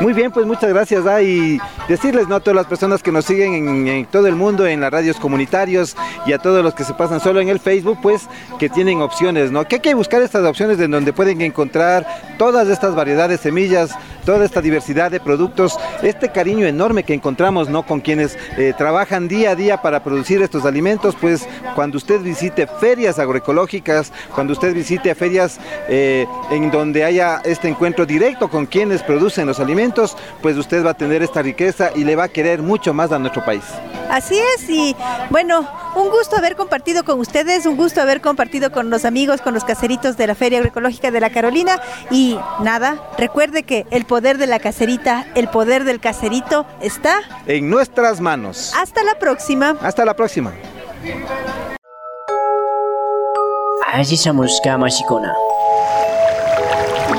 Muy 0.00 0.14
bien, 0.14 0.32
pues 0.32 0.46
muchas 0.46 0.70
gracias. 0.70 1.06
¿ah? 1.06 1.20
Y 1.20 1.60
decirles 1.86 2.26
¿no? 2.26 2.36
a 2.36 2.40
todas 2.40 2.56
las 2.56 2.66
personas 2.66 3.02
que 3.02 3.12
nos 3.12 3.26
siguen 3.26 3.86
en, 3.86 4.06
todo 4.06 4.26
el 4.28 4.34
mundo, 4.34 4.66
en 4.66 4.80
las 4.80 4.90
radios 4.90 5.18
comunitarios 5.18 5.94
y 6.24 6.32
a 6.32 6.38
todos 6.38 6.64
los 6.64 6.74
que 6.74 6.84
se 6.84 6.94
pasan 6.94 7.20
solo 7.20 7.40
en 7.40 7.50
el 7.50 7.60
Facebook, 7.60 7.98
pues 8.00 8.22
que 8.58 8.70
tienen 8.70 9.02
opciones, 9.02 9.52
¿no? 9.52 9.68
Que 9.68 9.76
hay 9.76 9.80
que 9.82 9.94
buscar 9.94 10.22
estas 10.22 10.44
opciones 10.46 10.80
en 10.80 10.90
donde 10.90 11.12
pueden 11.12 11.42
encontrar 11.42 12.06
todas 12.38 12.68
estas 12.68 12.94
variedades, 12.94 13.40
semillas 13.40 13.90
toda 14.20 14.44
esta 14.44 14.60
diversidad 14.60 15.10
de 15.10 15.20
productos, 15.20 15.78
este 16.02 16.30
cariño 16.30 16.66
enorme 16.66 17.02
que 17.02 17.14
encontramos 17.14 17.68
¿no? 17.68 17.84
con 17.84 18.00
quienes 18.00 18.38
eh, 18.56 18.72
trabajan 18.76 19.28
día 19.28 19.50
a 19.50 19.54
día 19.54 19.82
para 19.82 20.02
producir 20.02 20.42
estos 20.42 20.64
alimentos, 20.64 21.16
pues 21.20 21.48
cuando 21.74 21.98
usted 21.98 22.20
visite 22.20 22.66
ferias 22.66 23.18
agroecológicas, 23.18 24.12
cuando 24.34 24.52
usted 24.52 24.74
visite 24.74 25.14
ferias 25.14 25.58
eh, 25.88 26.26
en 26.50 26.70
donde 26.70 27.04
haya 27.04 27.40
este 27.44 27.68
encuentro 27.68 28.06
directo 28.06 28.48
con 28.48 28.66
quienes 28.66 29.02
producen 29.02 29.46
los 29.46 29.60
alimentos, 29.60 30.16
pues 30.42 30.56
usted 30.56 30.84
va 30.84 30.90
a 30.90 30.94
tener 30.94 31.22
esta 31.22 31.42
riqueza 31.42 31.90
y 31.94 32.04
le 32.04 32.16
va 32.16 32.24
a 32.24 32.28
querer 32.28 32.62
mucho 32.62 32.94
más 32.94 33.12
a 33.12 33.18
nuestro 33.18 33.44
país. 33.44 33.64
Así 34.10 34.36
es, 34.56 34.68
y 34.68 34.96
bueno, 35.30 35.68
un 35.94 36.10
gusto 36.10 36.36
haber 36.36 36.56
compartido 36.56 37.04
con 37.04 37.20
ustedes, 37.20 37.64
un 37.64 37.76
gusto 37.76 38.00
haber 38.00 38.20
compartido 38.20 38.72
con 38.72 38.90
los 38.90 39.04
amigos, 39.04 39.40
con 39.40 39.54
los 39.54 39.64
caseritos 39.64 40.16
de 40.16 40.26
la 40.26 40.34
Feria 40.34 40.58
Agroecológica 40.58 41.12
de 41.12 41.20
la 41.20 41.30
Carolina. 41.30 41.80
Y 42.10 42.36
nada, 42.60 43.00
recuerde 43.18 43.62
que 43.62 43.86
el 43.90 44.04
poder 44.10 44.38
de 44.38 44.48
la 44.48 44.58
caserita, 44.58 45.24
el 45.36 45.46
poder 45.46 45.84
del 45.84 46.00
caserito 46.00 46.66
está 46.82 47.20
en 47.46 47.70
nuestras 47.70 48.20
manos. 48.20 48.72
Hasta 48.76 49.04
la 49.04 49.14
próxima. 49.20 49.76
Hasta 49.82 50.04
la 50.04 50.14
próxima. 50.14 50.52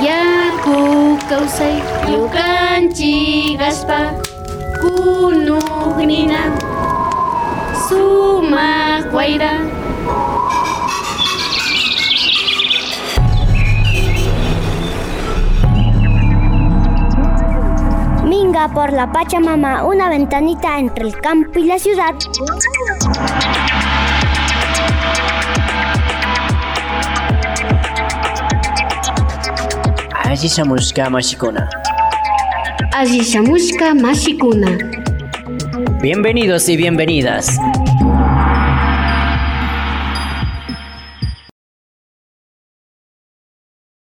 Yaku 0.04 1.18
kausay 1.30 1.82
yukanchi 2.12 3.56
gaspa 3.56 4.12
kunugnina 4.82 6.42
sumak 7.88 9.14
wayra 9.14 9.81
Minga 18.32 18.70
por 18.70 18.94
la 18.94 19.12
Pachamama, 19.12 19.84
una 19.84 20.08
ventanita 20.08 20.80
entre 20.80 21.04
el 21.04 21.20
campo 21.20 21.60
y 21.60 21.66
la 21.66 21.78
ciudad. 21.78 22.16
Azizamushka 30.24 31.10
mashikuna. 31.10 31.70
Azizamushka 32.94 33.96
mashikuna. 33.96 34.78
Bienvenidos 36.02 36.70
y 36.70 36.78
bienvenidas. 36.78 37.60